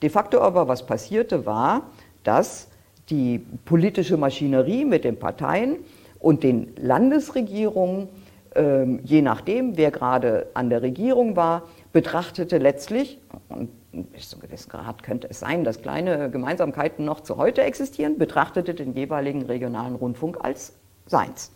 De 0.01 0.09
facto 0.09 0.41
aber, 0.41 0.67
was 0.67 0.85
passierte, 0.85 1.45
war, 1.45 1.89
dass 2.23 2.67
die 3.09 3.39
politische 3.65 4.17
Maschinerie 4.17 4.85
mit 4.85 5.03
den 5.03 5.17
Parteien 5.17 5.77
und 6.19 6.43
den 6.43 6.73
Landesregierungen, 6.77 8.09
äh, 8.55 8.85
je 9.03 9.21
nachdem, 9.21 9.77
wer 9.77 9.91
gerade 9.91 10.47
an 10.53 10.69
der 10.69 10.81
Regierung 10.81 11.35
war, 11.35 11.63
betrachtete 11.93 12.57
letztlich, 12.57 13.19
und 13.49 13.69
bis 13.91 14.29
zu 14.29 14.35
einem 14.35 14.47
gewissen 14.47 14.69
Grad 14.69 15.03
könnte 15.03 15.27
es 15.29 15.39
sein, 15.39 15.63
dass 15.63 15.81
kleine 15.81 16.29
Gemeinsamkeiten 16.29 17.05
noch 17.05 17.21
zu 17.21 17.37
heute 17.37 17.61
existieren, 17.61 18.17
betrachtete 18.17 18.73
den 18.73 18.93
jeweiligen 18.93 19.43
regionalen 19.43 19.95
Rundfunk 19.95 20.37
als 20.43 20.73
seins. 21.07 21.51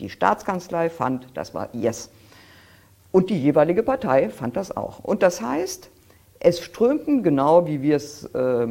Die 0.00 0.10
Staatskanzlei 0.10 0.90
fand, 0.90 1.26
das 1.34 1.54
war 1.54 1.68
yes. 1.72 2.10
Und 3.12 3.30
die 3.30 3.40
jeweilige 3.40 3.82
Partei 3.82 4.28
fand 4.28 4.56
das 4.56 4.76
auch. 4.76 4.98
Und 4.98 5.22
das 5.22 5.40
heißt, 5.40 5.90
es 6.38 6.60
strömten, 6.60 7.22
genau 7.22 7.66
wie 7.66 7.80
wir 7.80 7.96
es 7.96 8.24
äh, 8.34 8.66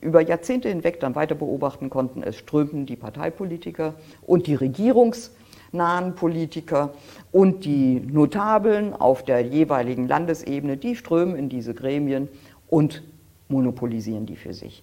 über 0.00 0.20
Jahrzehnte 0.22 0.68
hinweg 0.68 0.98
dann 0.98 1.14
weiter 1.14 1.36
beobachten 1.36 1.88
konnten, 1.88 2.22
es 2.22 2.36
strömten 2.36 2.84
die 2.86 2.96
Parteipolitiker 2.96 3.94
und 4.26 4.46
die 4.46 4.58
Regierungs- 4.58 5.30
nahen 5.72 6.14
Politiker 6.14 6.92
und 7.32 7.64
die 7.64 8.00
Notabeln 8.00 8.92
auf 8.92 9.24
der 9.24 9.40
jeweiligen 9.40 10.08
Landesebene, 10.08 10.76
die 10.76 10.96
strömen 10.96 11.36
in 11.36 11.48
diese 11.48 11.74
Gremien 11.74 12.28
und 12.68 13.02
monopolisieren 13.48 14.26
die 14.26 14.36
für 14.36 14.54
sich, 14.54 14.82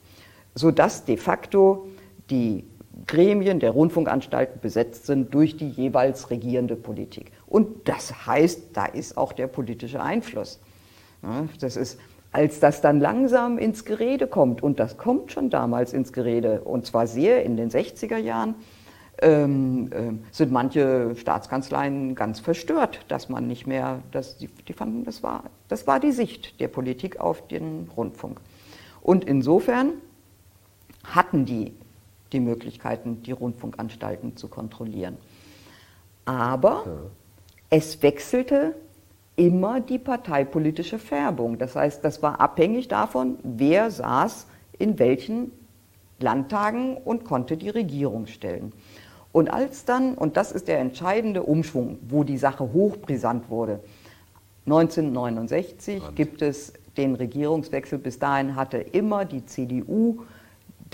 sodass 0.55 1.05
de 1.05 1.17
facto 1.17 1.87
die 2.29 2.65
Gremien 3.05 3.59
der 3.59 3.71
Rundfunkanstalten 3.71 4.59
besetzt 4.59 5.05
sind 5.05 5.33
durch 5.33 5.57
die 5.57 5.69
jeweils 5.69 6.29
regierende 6.29 6.75
Politik. 6.75 7.31
Und 7.45 7.87
das 7.87 8.25
heißt, 8.25 8.69
da 8.73 8.85
ist 8.85 9.17
auch 9.17 9.33
der 9.33 9.47
politische 9.47 10.01
Einfluss. 10.01 10.59
Das 11.59 11.75
ist, 11.75 11.99
als 12.31 12.59
das 12.59 12.81
dann 12.81 12.99
langsam 12.99 13.57
ins 13.57 13.85
Gerede 13.85 14.27
kommt, 14.27 14.61
und 14.63 14.79
das 14.79 14.97
kommt 14.97 15.31
schon 15.31 15.49
damals 15.49 15.93
ins 15.93 16.13
Gerede, 16.13 16.61
und 16.61 16.85
zwar 16.85 17.07
sehr 17.07 17.43
in 17.43 17.57
den 17.57 17.69
60er 17.69 18.17
Jahren, 18.17 18.55
ähm, 19.19 19.89
äh, 19.91 20.13
sind 20.31 20.51
manche 20.51 21.15
Staatskanzleien 21.15 22.13
ganz 22.13 22.39
verstört, 22.39 22.99
dass 23.07 23.29
man 23.29 23.47
nicht 23.47 23.65
mehr, 23.65 24.03
dass 24.11 24.37
die, 24.37 24.47
die 24.47 24.73
fanden, 24.73 25.05
das 25.05 25.23
war, 25.23 25.45
das 25.69 25.87
war 25.87 25.99
die 25.99 26.11
Sicht 26.11 26.59
der 26.59 26.67
Politik 26.67 27.19
auf 27.19 27.47
den 27.47 27.89
Rundfunk. 27.97 28.39
Und 29.01 29.25
insofern 29.25 29.93
hatten 31.03 31.45
die 31.45 31.73
die 32.31 32.39
Möglichkeiten, 32.39 33.23
die 33.23 33.31
Rundfunkanstalten 33.31 34.35
zu 34.37 34.47
kontrollieren. 34.47 35.17
Aber 36.25 36.83
ja. 36.85 36.91
es 37.69 38.01
wechselte 38.03 38.75
immer 39.35 39.79
die 39.79 39.99
parteipolitische 39.99 40.99
Färbung. 40.99 41.57
Das 41.57 41.75
heißt, 41.75 42.03
das 42.03 42.21
war 42.21 42.41
abhängig 42.41 42.87
davon, 42.87 43.37
wer 43.43 43.91
saß 43.91 44.47
in 44.79 44.99
welchen 44.99 45.51
Landtagen 46.19 46.97
und 46.97 47.23
konnte 47.23 47.55
die 47.55 47.69
Regierung 47.69 48.25
stellen. 48.25 48.73
Und 49.31 49.51
als 49.51 49.85
dann, 49.85 50.15
und 50.15 50.35
das 50.35 50.51
ist 50.51 50.67
der 50.67 50.79
entscheidende 50.79 51.43
Umschwung, 51.43 51.99
wo 52.09 52.23
die 52.23 52.37
Sache 52.37 52.73
hochbrisant 52.73 53.49
wurde, 53.49 53.79
1969 54.65 56.03
gibt 56.15 56.41
es 56.41 56.73
den 56.97 57.15
Regierungswechsel. 57.15 57.99
Bis 57.99 58.19
dahin 58.19 58.55
hatte 58.55 58.77
immer 58.77 59.23
die 59.23 59.45
CDU 59.45 60.23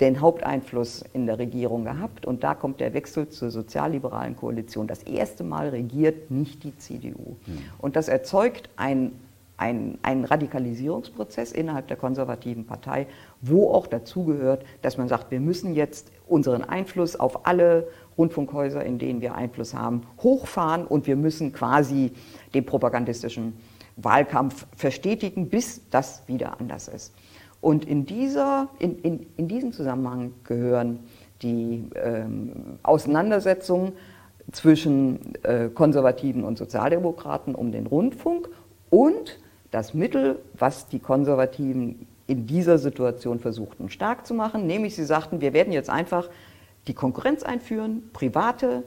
den 0.00 0.20
Haupteinfluss 0.20 1.04
in 1.12 1.26
der 1.26 1.38
Regierung 1.38 1.84
gehabt. 1.84 2.26
Und 2.26 2.42
da 2.42 2.54
kommt 2.54 2.80
der 2.80 2.94
Wechsel 2.94 3.28
zur 3.28 3.50
sozialliberalen 3.50 4.36
Koalition. 4.36 4.86
Das 4.86 5.02
erste 5.02 5.44
Mal 5.44 5.68
regiert 5.68 6.30
nicht 6.30 6.64
die 6.64 6.76
CDU. 6.76 7.36
Hm. 7.44 7.58
Und 7.78 7.96
das 7.96 8.08
erzeugt 8.08 8.68
ein, 8.76 9.12
ein, 9.56 9.98
einen 10.02 10.24
Radikalisierungsprozess 10.24 11.52
innerhalb 11.52 11.86
der 11.86 11.96
konservativen 11.96 12.66
Partei, 12.66 13.06
wo 13.40 13.70
auch 13.70 13.86
dazugehört, 13.86 14.64
dass 14.82 14.98
man 14.98 15.08
sagt, 15.08 15.30
wir 15.30 15.40
müssen 15.40 15.74
jetzt 15.74 16.10
unseren 16.26 16.64
Einfluss 16.64 17.14
auf 17.14 17.46
alle 17.46 17.86
Rundfunkhäuser, 18.18 18.84
in 18.84 18.98
denen 18.98 19.20
wir 19.20 19.34
Einfluss 19.36 19.74
haben, 19.74 20.02
hochfahren 20.22 20.86
und 20.86 21.06
wir 21.06 21.16
müssen 21.16 21.52
quasi 21.52 22.12
den 22.52 22.66
propagandistischen 22.66 23.54
Wahlkampf 23.96 24.66
verstetigen, 24.76 25.48
bis 25.48 25.88
das 25.90 26.26
wieder 26.26 26.60
anders 26.60 26.88
ist. 26.88 27.14
Und 27.64 27.86
in, 27.86 28.04
dieser, 28.04 28.68
in, 28.78 28.98
in, 28.98 29.26
in 29.38 29.48
diesen 29.48 29.72
Zusammenhang 29.72 30.34
gehören 30.44 30.98
die 31.40 31.88
ähm, 31.94 32.78
Auseinandersetzungen 32.82 33.92
zwischen 34.52 35.34
äh, 35.44 35.70
Konservativen 35.70 36.44
und 36.44 36.58
Sozialdemokraten 36.58 37.54
um 37.54 37.72
den 37.72 37.86
Rundfunk 37.86 38.50
und 38.90 39.38
das 39.70 39.94
Mittel, 39.94 40.40
was 40.52 40.88
die 40.88 40.98
Konservativen 40.98 42.06
in 42.26 42.46
dieser 42.46 42.76
Situation 42.76 43.40
versuchten 43.40 43.88
stark 43.88 44.26
zu 44.26 44.34
machen, 44.34 44.66
nämlich 44.66 44.94
sie 44.94 45.06
sagten, 45.06 45.40
wir 45.40 45.54
werden 45.54 45.72
jetzt 45.72 45.88
einfach 45.88 46.28
die 46.86 46.92
Konkurrenz 46.92 47.44
einführen, 47.44 48.10
private 48.12 48.82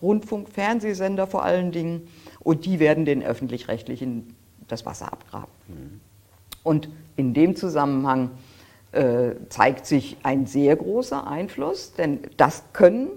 Rundfunk, 0.00 0.48
Fernsehsender 0.48 1.26
vor 1.26 1.44
allen 1.44 1.70
Dingen, 1.70 2.08
und 2.40 2.64
die 2.64 2.80
werden 2.80 3.04
den 3.04 3.22
öffentlich-rechtlichen 3.22 4.34
das 4.68 4.86
Wasser 4.86 5.12
abgraben. 5.12 5.52
Mhm. 5.68 6.00
Und 6.62 6.88
in 7.16 7.34
dem 7.34 7.56
Zusammenhang 7.56 8.30
äh, 8.92 9.32
zeigt 9.48 9.86
sich 9.86 10.16
ein 10.22 10.46
sehr 10.46 10.76
großer 10.76 11.26
Einfluss, 11.26 11.94
denn 11.94 12.20
das 12.36 12.62
können 12.72 13.08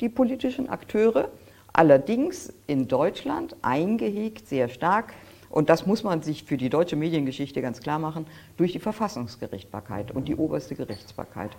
die 0.00 0.08
politischen 0.08 0.68
Akteure, 0.68 1.28
allerdings 1.72 2.52
in 2.66 2.88
Deutschland 2.88 3.56
eingehegt 3.62 4.48
sehr 4.48 4.68
stark, 4.68 5.12
und 5.52 5.68
das 5.68 5.86
muss 5.86 6.02
man 6.02 6.22
sich 6.22 6.44
für 6.44 6.56
die 6.56 6.70
deutsche 6.70 6.96
Mediengeschichte 6.96 7.60
ganz 7.60 7.80
klar 7.80 7.98
machen, 7.98 8.26
durch 8.56 8.72
die 8.72 8.78
Verfassungsgerichtbarkeit 8.78 10.10
und 10.10 10.26
die 10.26 10.34
oberste 10.34 10.74
Gerichtsbarkeit. 10.74 11.50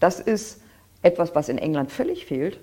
Das 0.00 0.18
ist 0.18 0.60
etwas, 1.02 1.34
was 1.36 1.48
in 1.48 1.56
England 1.56 1.92
völlig 1.92 2.26
fehlt, 2.26 2.58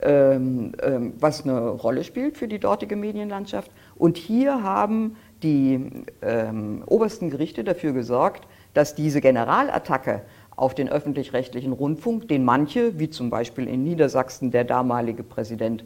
ähm, 0.00 0.72
ähm, 0.82 1.12
was 1.20 1.44
eine 1.44 1.68
Rolle 1.68 2.04
spielt 2.04 2.38
für 2.38 2.48
die 2.48 2.58
dortige 2.58 2.96
Medienlandschaft. 2.96 3.70
Und 3.96 4.16
hier 4.16 4.62
haben 4.62 5.16
die 5.44 6.04
ähm, 6.22 6.82
obersten 6.86 7.30
Gerichte 7.30 7.62
dafür 7.62 7.92
gesorgt, 7.92 8.48
dass 8.72 8.94
diese 8.96 9.20
Generalattacke 9.20 10.22
auf 10.56 10.74
den 10.74 10.88
öffentlich-rechtlichen 10.88 11.72
Rundfunk, 11.72 12.28
den 12.28 12.44
manche, 12.44 12.98
wie 12.98 13.10
zum 13.10 13.30
Beispiel 13.30 13.68
in 13.68 13.84
Niedersachsen 13.84 14.50
der 14.50 14.64
damalige 14.64 15.22
Präsident, 15.22 15.84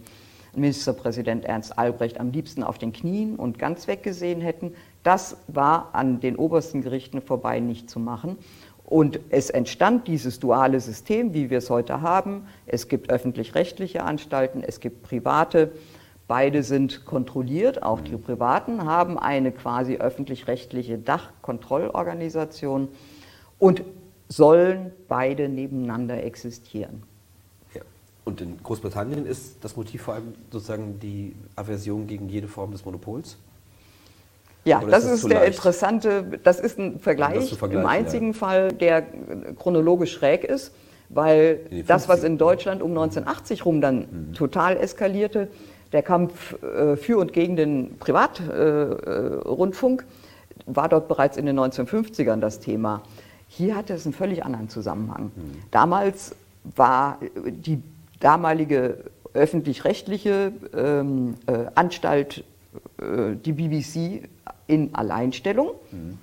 Ministerpräsident 0.54 1.44
Ernst 1.44 1.78
Albrecht, 1.78 2.20
am 2.20 2.30
liebsten 2.30 2.62
auf 2.62 2.78
den 2.78 2.92
Knien 2.92 3.36
und 3.36 3.58
ganz 3.58 3.86
weggesehen 3.86 4.40
hätten, 4.40 4.72
das 5.02 5.36
war 5.46 5.90
an 5.92 6.20
den 6.20 6.36
obersten 6.36 6.82
Gerichten 6.82 7.20
vorbei 7.20 7.60
nicht 7.60 7.90
zu 7.90 8.00
machen. 8.00 8.36
Und 8.84 9.20
es 9.28 9.50
entstand 9.50 10.08
dieses 10.08 10.40
duale 10.40 10.80
System, 10.80 11.34
wie 11.34 11.50
wir 11.50 11.58
es 11.58 11.68
heute 11.68 12.00
haben. 12.00 12.46
Es 12.64 12.88
gibt 12.88 13.10
öffentlich-rechtliche 13.10 14.02
Anstalten, 14.02 14.62
es 14.62 14.80
gibt 14.80 15.02
private 15.02 15.72
Beide 16.28 16.62
sind 16.62 17.06
kontrolliert, 17.06 17.82
auch 17.82 18.02
die 18.02 18.14
privaten 18.18 18.84
haben 18.84 19.18
eine 19.18 19.50
quasi 19.50 19.96
öffentlich-rechtliche 19.96 20.98
Dachkontrollorganisation 20.98 22.88
und 23.58 23.82
sollen 24.28 24.92
beide 25.08 25.48
nebeneinander 25.48 26.22
existieren. 26.22 27.02
Ja. 27.74 27.80
Und 28.26 28.42
in 28.42 28.62
Großbritannien 28.62 29.24
ist 29.24 29.64
das 29.64 29.74
Motiv 29.76 30.02
vor 30.02 30.14
allem 30.14 30.34
sozusagen 30.50 31.00
die 31.00 31.34
Aversion 31.56 32.06
gegen 32.06 32.28
jede 32.28 32.46
Form 32.46 32.72
des 32.72 32.84
Monopols? 32.84 33.38
Ja, 34.66 34.82
das, 34.84 35.04
ist, 35.04 35.24
ist 35.24 35.30
der 35.30 35.40
leicht? 35.40 35.56
interessante, 35.56 36.40
das 36.44 36.60
ist 36.60 36.78
ein 36.78 37.00
Vergleich 37.00 37.58
im 37.62 37.86
einzigen 37.86 38.32
ja. 38.32 38.38
Fall, 38.38 38.72
der 38.72 39.02
chronologisch 39.58 40.12
schräg 40.12 40.44
ist, 40.44 40.74
weil 41.08 41.60
das, 41.86 42.06
was 42.06 42.22
in 42.22 42.36
Deutschland 42.36 42.82
um 42.82 42.90
1980 42.90 43.64
rum 43.64 43.80
dann 43.80 43.98
mhm. 44.00 44.34
total 44.34 44.76
eskalierte, 44.76 45.48
der 45.92 46.02
Kampf 46.02 46.60
äh, 46.62 46.96
für 46.96 47.18
und 47.18 47.32
gegen 47.32 47.56
den 47.56 47.98
Privatrundfunk 47.98 50.04
war 50.66 50.88
dort 50.88 51.08
bereits 51.08 51.36
in 51.36 51.46
den 51.46 51.58
1950ern 51.58 52.40
das 52.40 52.60
Thema. 52.60 53.02
Hier 53.48 53.76
hatte 53.76 53.94
es 53.94 54.04
einen 54.04 54.12
völlig 54.12 54.44
anderen 54.44 54.68
Zusammenhang. 54.68 55.32
Mhm. 55.34 55.62
Damals 55.70 56.34
war 56.76 57.18
die 57.46 57.82
damalige 58.20 59.04
öffentlich-rechtliche 59.34 60.52
ähm, 60.76 61.34
äh, 61.46 61.66
Anstalt, 61.74 62.44
äh, 63.00 63.36
die 63.44 63.52
BBC, 63.52 64.28
in 64.66 64.94
Alleinstellung. 64.94 65.70
Mhm. 65.90 66.18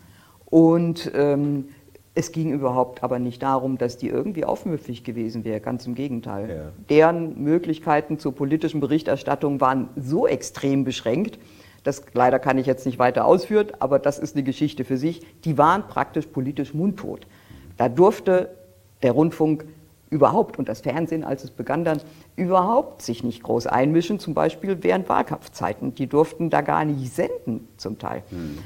Und 0.46 1.12
ähm, 1.16 1.70
es 2.18 2.32
ging 2.32 2.54
überhaupt 2.54 3.04
aber 3.04 3.20
nicht 3.20 3.44
darum, 3.44 3.78
dass 3.78 3.98
die 3.98 4.08
irgendwie 4.08 4.46
aufmüpfig 4.46 5.04
gewesen 5.04 5.44
wäre, 5.44 5.60
ganz 5.60 5.86
im 5.86 5.96
Gegenteil. 5.96 6.50
Ja. 6.50 6.72
Deren 6.90 7.44
Möglichkeiten 7.44 8.20
zur 8.20 8.34
politischen 8.34 8.80
Berichterstattung 8.80 9.60
waren 9.60 9.90
so 9.98 10.26
extrem 10.26 10.86
beschränkt, 10.86 11.38
das 11.84 12.02
leider 12.14 12.40
kann 12.40 12.58
ich 12.58 12.66
jetzt 12.66 12.86
nicht 12.86 12.98
weiter 12.98 13.26
ausführen, 13.26 13.68
aber 13.80 14.00
das 14.00 14.18
ist 14.18 14.36
eine 14.36 14.44
Geschichte 14.44 14.86
für 14.86 14.98
sich, 14.98 15.22
die 15.44 15.58
waren 15.58 15.88
praktisch 15.88 16.26
politisch 16.26 16.74
mundtot. 16.74 17.28
Da 17.78 17.90
durfte 17.90 18.50
der 19.04 19.12
Rundfunk 19.12 19.66
überhaupt 20.10 20.58
und 20.58 20.70
das 20.70 20.82
Fernsehen, 20.82 21.24
als 21.24 21.44
es 21.44 21.52
begann 21.52 21.84
dann, 21.84 22.00
überhaupt 22.38 23.02
sich 23.02 23.24
nicht 23.24 23.44
groß 23.44 23.68
einmischen, 23.68 24.20
zum 24.20 24.34
Beispiel 24.34 24.78
während 24.82 25.10
Wahlkampfzeiten. 25.10 25.94
Die 25.94 26.08
durften 26.08 26.50
da 26.50 26.62
gar 26.62 26.86
nicht 26.86 27.14
senden 27.14 27.68
zum 27.78 28.00
Teil. 28.00 28.24
Hm. 28.30 28.60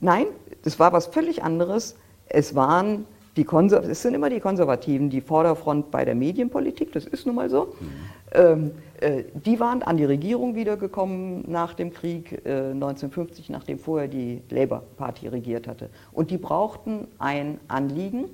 Nein, 0.00 0.26
das 0.62 0.78
war 0.78 0.92
was 0.92 1.06
völlig 1.06 1.42
anderes 1.42 1.96
es 2.28 2.54
waren 2.54 3.04
die 3.36 3.44
Konser 3.44 3.88
es 3.88 4.02
sind 4.02 4.14
immer 4.14 4.30
die 4.30 4.40
Konservativen, 4.40 5.10
die 5.10 5.20
Vorderfront 5.20 5.90
bei 5.90 6.04
der 6.04 6.16
Medienpolitik, 6.16 6.92
das 6.92 7.06
ist 7.06 7.24
nun 7.24 7.36
mal 7.36 7.48
so. 7.48 7.66
Mhm. 7.66 7.88
Ähm, 8.32 8.70
äh, 9.00 9.24
die 9.32 9.60
waren 9.60 9.82
an 9.82 9.96
die 9.96 10.04
Regierung 10.04 10.56
wiedergekommen 10.56 11.44
nach 11.46 11.74
dem 11.74 11.92
Krieg 11.92 12.32
äh, 12.44 12.72
1950, 12.72 13.48
nachdem 13.48 13.78
vorher 13.78 14.08
die 14.08 14.42
Labour 14.50 14.82
Party 14.96 15.28
regiert 15.28 15.68
hatte. 15.68 15.88
Und 16.12 16.30
die 16.30 16.36
brauchten 16.36 17.06
ein 17.18 17.60
Anliegen, 17.68 18.24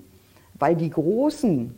weil 0.58 0.74
die 0.74 0.90
großen 0.90 1.74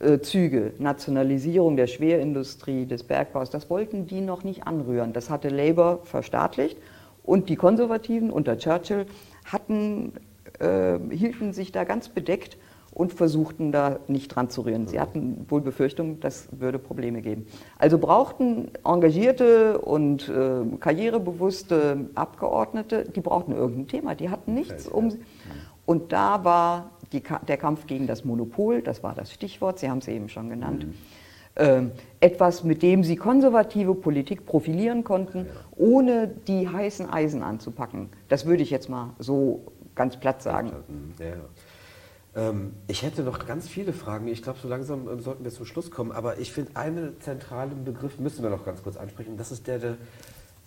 äh, 0.00 0.18
Züge, 0.20 0.74
Nationalisierung 0.78 1.76
der 1.76 1.86
Schwerindustrie, 1.86 2.86
des 2.86 3.02
Bergbaus, 3.02 3.50
das 3.50 3.70
wollten 3.70 4.06
die 4.06 4.20
noch 4.20 4.44
nicht 4.44 4.66
anrühren. 4.66 5.12
Das 5.12 5.30
hatte 5.30 5.48
Labour 5.48 6.00
verstaatlicht. 6.04 6.76
Und 7.24 7.48
die 7.48 7.56
Konservativen 7.56 8.30
unter 8.30 8.58
Churchill 8.58 9.06
hatten 9.44 10.12
äh, 10.58 10.98
hielten 11.10 11.52
sich 11.52 11.72
da 11.72 11.84
ganz 11.84 12.08
bedeckt 12.08 12.58
und 12.92 13.12
versuchten 13.12 13.70
da 13.70 14.00
nicht 14.08 14.28
dran 14.28 14.50
zu 14.50 14.62
rühren. 14.62 14.88
Sie 14.88 14.98
hatten 14.98 15.46
wohl 15.48 15.60
Befürchtung, 15.60 16.20
das 16.20 16.48
würde 16.50 16.78
Probleme 16.78 17.22
geben. 17.22 17.46
Also 17.78 17.98
brauchten 17.98 18.70
engagierte 18.84 19.78
und 19.78 20.28
äh, 20.28 20.76
karrierebewusste 20.80 22.08
Abgeordnete, 22.14 23.04
die 23.04 23.20
brauchten 23.20 23.52
irgendein 23.52 23.86
Thema, 23.88 24.14
die 24.14 24.30
hatten 24.30 24.54
nichts 24.54 24.88
um. 24.88 25.12
Und 25.86 26.12
da 26.12 26.44
war 26.44 26.90
die, 27.12 27.22
der 27.46 27.56
Kampf 27.56 27.86
gegen 27.86 28.06
das 28.06 28.24
Monopol, 28.24 28.82
das 28.82 29.02
war 29.02 29.14
das 29.14 29.32
Stichwort, 29.32 29.78
Sie 29.78 29.88
haben 29.88 29.98
es 29.98 30.08
eben 30.08 30.28
schon 30.28 30.50
genannt. 30.50 30.86
Mhm. 30.86 30.94
Ähm, 31.60 31.90
etwas, 32.20 32.62
mit 32.62 32.82
dem 32.82 33.02
sie 33.02 33.16
konservative 33.16 33.96
Politik 33.96 34.46
profilieren 34.46 35.02
konnten, 35.02 35.46
ohne 35.76 36.28
die 36.28 36.68
heißen 36.68 37.10
Eisen 37.10 37.42
anzupacken. 37.42 38.10
Das 38.28 38.46
würde 38.46 38.62
ich 38.62 38.70
jetzt 38.70 38.88
mal 38.88 39.10
so 39.18 39.62
ganz 39.98 40.18
platt 40.18 40.42
sagen. 40.42 40.72
Ja, 41.18 41.26
ja. 41.26 42.48
Ähm, 42.50 42.72
ich 42.86 43.02
hätte 43.02 43.22
noch 43.22 43.46
ganz 43.46 43.68
viele 43.68 43.92
Fragen. 43.92 44.26
Ich 44.28 44.42
glaube, 44.42 44.58
so 44.62 44.68
langsam 44.68 45.08
ähm, 45.08 45.20
sollten 45.20 45.44
wir 45.44 45.50
zum 45.50 45.66
Schluss 45.66 45.90
kommen. 45.90 46.12
Aber 46.12 46.38
ich 46.38 46.52
finde, 46.52 46.76
einen 46.76 47.20
zentralen 47.20 47.84
Begriff 47.84 48.18
müssen 48.18 48.42
wir 48.42 48.50
noch 48.50 48.64
ganz 48.64 48.82
kurz 48.82 48.96
ansprechen. 48.96 49.36
Das 49.36 49.52
ist 49.52 49.66
der, 49.66 49.78
der 49.78 49.96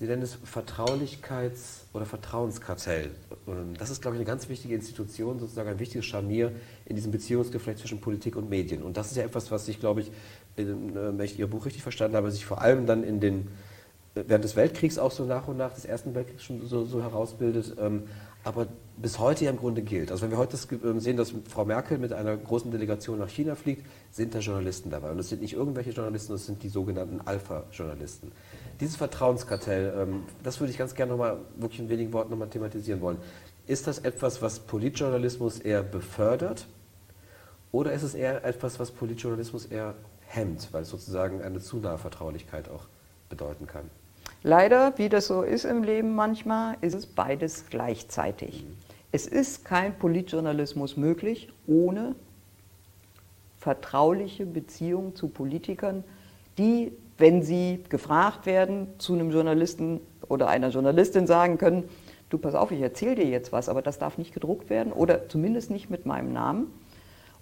Sie 0.02 0.08
nennen 0.08 0.24
es 0.24 0.36
Vertraulichkeits- 0.52 1.82
oder 1.94 2.08
Vertrauenskartell. 2.08 3.12
Und 3.46 3.80
das 3.80 3.92
ist, 3.92 4.02
glaube 4.02 4.16
ich, 4.16 4.22
eine 4.22 4.26
ganz 4.26 4.50
wichtige 4.50 4.74
Institution, 4.74 5.38
sozusagen 5.38 5.70
ein 5.70 5.78
wichtiges 5.78 6.06
Scharnier 6.06 6.54
in 6.86 6.96
diesem 6.96 7.12
Beziehungsgeflecht 7.12 7.78
zwischen 7.78 8.02
Politik 8.02 8.36
und 8.36 8.50
Medien. 8.50 8.82
Und 8.82 8.98
das 8.98 9.12
ist 9.12 9.18
ja 9.18 9.24
etwas, 9.24 9.52
was 9.52 9.68
sich, 9.68 9.80
glaube 9.80 10.02
ich, 10.02 10.12
in, 10.56 10.98
äh, 10.98 11.16
wenn 11.16 11.24
ich 11.24 11.38
Ihr 11.38 11.46
Buch 11.46 11.68
richtig 11.68 11.84
verstanden 11.84 12.18
habe, 12.18 12.32
sich 12.32 12.48
vor 12.48 12.62
allem 12.62 12.88
dann 12.88 13.04
in 13.04 13.20
den, 13.20 13.50
äh, 14.16 14.24
während 14.26 14.44
des 14.44 14.56
Weltkriegs 14.56 14.98
auch 14.98 15.12
so 15.12 15.24
nach 15.26 15.48
und 15.48 15.58
nach 15.58 15.76
des 15.76 15.86
Ersten 15.86 16.16
Weltkriegs 16.16 16.46
schon 16.46 16.66
so, 16.66 16.84
so 16.84 17.04
herausbildet, 17.04 17.76
ähm, 17.80 18.06
aber 18.44 18.68
bis 18.98 19.20
heute 19.20 19.46
ja 19.46 19.52
im 19.52 19.58
Grunde 19.58 19.82
gilt. 19.82 20.12
Also 20.12 20.24
wenn 20.24 20.32
wir 20.32 20.38
heute 20.38 20.52
das, 20.52 20.66
äh, 20.72 21.00
sehen, 21.00 21.18
dass 21.18 21.34
Frau 21.48 21.66
Merkel 21.66 21.98
mit 21.98 22.12
einer 22.14 22.36
großen 22.38 22.72
Delegation 22.72 23.20
nach 23.20 23.30
China 23.30 23.56
fliegt, 23.56 23.86
sind 24.12 24.34
da 24.34 24.40
Journalisten 24.40 24.90
dabei. 24.90 25.12
Und 25.12 25.20
es 25.20 25.30
sind 25.30 25.42
nicht 25.42 25.54
irgendwelche 25.54 25.92
Journalisten, 25.92 26.34
das 26.34 26.46
sind 26.46 26.64
die 26.64 26.70
sogenannten 26.70 27.22
Alpha-Journalisten. 27.22 28.32
Dieses 28.80 28.96
Vertrauenskartell, 28.96 29.94
ähm, 29.96 30.24
das 30.44 30.60
würde 30.60 30.72
ich 30.72 30.78
ganz 30.78 30.96
gerne 30.96 31.12
nochmal 31.12 31.38
wirklich 31.58 31.80
in 31.80 31.90
wenigen 31.90 32.14
Worten 32.14 32.32
nochmal 32.32 32.50
thematisieren 32.50 33.02
wollen. 33.02 33.18
Ist 33.68 33.88
das 33.88 34.00
etwas, 34.00 34.42
was 34.42 34.60
Politjournalismus 34.60 35.60
eher 35.60 35.84
befördert 35.84 36.68
oder 37.72 37.94
ist 37.94 38.04
es 38.04 38.16
eher 38.16 38.44
etwas, 38.44 38.80
was 38.80 38.92
Politjournalismus 38.92 39.66
eher 39.66 39.96
hemmt, 40.26 40.70
weil 40.72 40.82
es 40.82 40.90
sozusagen 40.90 41.42
eine 41.42 41.60
zu 41.60 41.78
nahe 41.78 41.98
Vertraulichkeit 41.98 42.70
auch 42.70 42.88
bedeuten 43.30 43.68
kann. 43.68 43.90
Leider, 44.44 44.98
wie 44.98 45.10
das 45.10 45.28
so 45.28 45.44
ist 45.44 45.66
im 45.66 45.84
Leben 45.84 46.16
manchmal, 46.16 46.76
ist 46.82 46.96
es 46.96 47.06
beides 47.06 47.66
gleichzeitig. 47.70 48.66
Es 49.12 49.28
ist 49.28 49.66
kein 49.66 49.98
Politjournalismus 49.98 50.98
möglich 50.98 51.50
ohne 51.68 52.16
vertrauliche 53.58 54.48
Beziehungen 54.48 55.16
zu 55.16 55.28
Politikern, 55.28 56.04
die, 56.58 56.92
wenn 57.20 57.44
sie 57.44 57.84
gefragt 57.90 58.48
werden, 58.48 58.88
zu 58.98 59.14
einem 59.14 59.30
Journalisten 59.30 60.02
oder 60.28 60.48
einer 60.48 60.70
Journalistin 60.70 61.28
sagen 61.28 61.60
können, 61.60 61.84
du 62.30 62.40
pass 62.40 62.56
auf, 62.56 62.72
ich 62.72 62.82
erzähle 62.82 63.16
dir 63.16 63.26
jetzt 63.26 63.52
was, 63.52 63.70
aber 63.70 63.84
das 63.84 64.00
darf 64.00 64.18
nicht 64.18 64.34
gedruckt 64.34 64.72
werden 64.72 64.92
oder 64.92 65.30
zumindest 65.30 65.70
nicht 65.70 65.92
mit 65.92 66.08
meinem 66.08 66.34
Namen. 66.34 66.74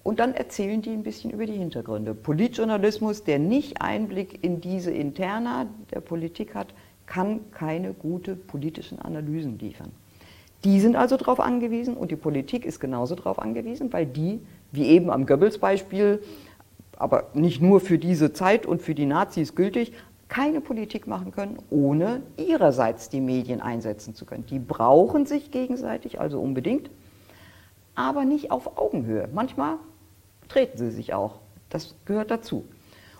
Und 0.03 0.19
dann 0.19 0.33
erzählen 0.33 0.81
die 0.81 0.91
ein 0.91 1.03
bisschen 1.03 1.29
über 1.29 1.45
die 1.45 1.57
Hintergründe. 1.57 2.13
Politjournalismus, 2.13 3.23
der 3.23 3.37
nicht 3.37 3.81
Einblick 3.81 4.43
in 4.43 4.59
diese 4.59 4.91
Interna 4.91 5.67
der 5.91 6.01
Politik 6.01 6.55
hat, 6.55 6.73
kann 7.09 7.51
keine 7.51 7.93
gute 7.93 8.35
politischen 8.35 8.99
Analysen 8.99 9.59
liefern. 9.59 9.91
Die 10.63 10.79
sind 10.79 10.95
also 10.95 11.17
darauf 11.17 11.39
angewiesen 11.39 11.97
und 11.97 12.11
die 12.11 12.15
Politik 12.15 12.65
ist 12.65 12.79
genauso 12.79 13.15
darauf 13.15 13.39
angewiesen, 13.39 13.91
weil 13.91 14.05
die, 14.05 14.39
wie 14.71 14.85
eben 14.85 15.09
am 15.09 15.25
Goebbels-Beispiel, 15.25 16.21
aber 16.97 17.29
nicht 17.33 17.61
nur 17.61 17.79
für 17.79 17.97
diese 17.97 18.31
Zeit 18.31 18.65
und 18.65 18.81
für 18.81 18.93
die 18.93 19.05
Nazis 19.05 19.55
gültig, 19.55 19.93
keine 20.27 20.61
Politik 20.61 21.07
machen 21.07 21.31
können, 21.31 21.57
ohne 21.71 22.21
ihrerseits 22.37 23.09
die 23.09 23.21
Medien 23.21 23.61
einsetzen 23.61 24.13
zu 24.13 24.25
können. 24.25 24.45
Die 24.45 24.59
brauchen 24.59 25.25
sich 25.25 25.49
gegenseitig, 25.49 26.19
also 26.19 26.39
unbedingt, 26.39 26.91
aber 27.95 28.23
nicht 28.25 28.51
auf 28.51 28.77
Augenhöhe. 28.77 29.27
Manchmal 29.33 29.77
treten 30.47 30.77
sie 30.77 30.91
sich 30.91 31.13
auch. 31.13 31.39
Das 31.69 31.95
gehört 32.05 32.29
dazu. 32.29 32.65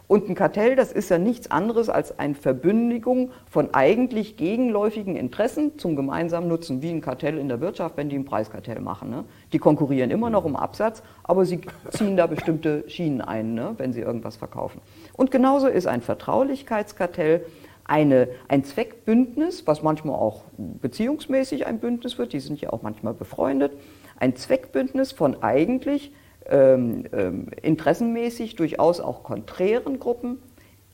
Und 0.10 0.28
ein 0.28 0.34
Kartell, 0.34 0.76
das 0.76 0.92
ist 0.92 1.10
ja 1.12 1.20
nichts 1.20 1.52
anderes 1.52 1.88
als 1.88 2.18
eine 2.18 2.34
Verbündigung 2.34 3.30
von 3.48 3.76
eigentlich 3.76 4.38
gegenläufigen 4.38 5.16
Interessen 5.16 5.78
zum 5.78 5.96
gemeinsamen 5.96 6.48
Nutzen, 6.48 6.82
wie 6.82 6.90
ein 6.90 7.02
Kartell 7.02 7.38
in 7.38 7.48
der 7.48 7.62
Wirtschaft, 7.62 7.96
wenn 7.96 8.10
die 8.10 8.16
ein 8.16 8.26
Preiskartell 8.26 8.82
machen. 8.82 9.12
Ne? 9.12 9.26
Die 9.54 9.60
konkurrieren 9.60 10.10
immer 10.10 10.32
noch 10.32 10.46
um 10.46 10.56
Absatz, 10.56 11.04
aber 11.22 11.46
sie 11.46 11.62
ziehen 11.92 12.18
da 12.18 12.26
bestimmte 12.26 12.90
Schienen 12.90 13.22
ein, 13.22 13.54
ne? 13.54 13.76
wenn 13.78 13.94
sie 13.94 14.02
irgendwas 14.02 14.36
verkaufen. 14.36 14.82
Und 15.14 15.30
genauso 15.30 15.68
ist 15.68 15.86
ein 15.86 16.02
Vertraulichkeitskartell 16.02 17.46
eine, 17.84 18.30
ein 18.48 18.64
Zweckbündnis, 18.64 19.68
was 19.68 19.84
manchmal 19.84 20.16
auch 20.16 20.42
beziehungsmäßig 20.58 21.68
ein 21.68 21.78
Bündnis 21.78 22.18
wird, 22.18 22.34
die 22.34 22.40
sind 22.40 22.60
ja 22.60 22.74
auch 22.74 22.82
manchmal 22.82 23.14
befreundet, 23.14 23.74
ein 24.20 24.36
Zweckbündnis 24.36 25.12
von 25.12 25.44
eigentlich 25.44 26.12
ähm, 26.50 27.06
ähm, 27.14 27.48
interessenmäßig 27.62 28.56
durchaus 28.56 29.00
auch 29.00 29.24
konträren 29.24 30.00
Gruppen, 30.00 30.40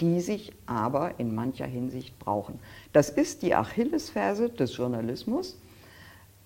die 0.02 0.20
sich 0.20 0.52
aber 0.66 1.14
in 1.18 1.34
mancher 1.34 1.66
Hinsicht 1.66 2.20
brauchen. 2.20 2.60
Das 2.92 3.10
ist 3.10 3.42
die 3.42 3.56
Achillesferse 3.56 4.50
des 4.50 4.76
Journalismus, 4.76 5.60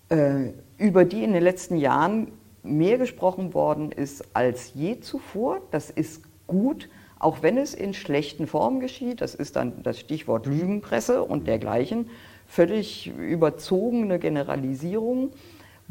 äh, 0.08 0.50
über 0.78 1.04
die 1.04 1.24
in 1.24 1.32
den 1.32 1.42
letzten 1.42 1.76
Jahren 1.76 2.32
mehr 2.62 2.98
gesprochen 2.98 3.54
worden 3.54 3.90
ist 3.90 4.24
als 4.34 4.72
je 4.74 5.00
zuvor. 5.00 5.60
Das 5.70 5.90
ist 5.90 6.22
gut, 6.46 6.88
auch 7.18 7.42
wenn 7.42 7.58
es 7.58 7.74
in 7.74 7.94
schlechten 7.94 8.46
Formen 8.46 8.80
geschieht. 8.80 9.20
Das 9.20 9.34
ist 9.34 9.56
dann 9.56 9.82
das 9.82 9.98
Stichwort 9.98 10.46
Lügenpresse 10.46 11.22
und 11.22 11.46
dergleichen. 11.46 12.10
Völlig 12.46 13.06
überzogene 13.06 14.18
Generalisierung. 14.18 15.30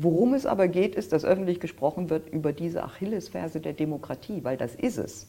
Worum 0.01 0.33
es 0.33 0.45
aber 0.45 0.69
geht, 0.69 0.95
ist, 0.95 1.11
dass 1.11 1.25
öffentlich 1.25 1.59
gesprochen 1.59 2.09
wird 2.09 2.29
über 2.29 2.53
diese 2.53 2.85
Achillesferse 2.85 3.59
der 3.59 3.73
Demokratie, 3.73 4.45
weil 4.45 4.55
das 4.55 4.73
ist 4.73 4.97
es. 4.97 5.27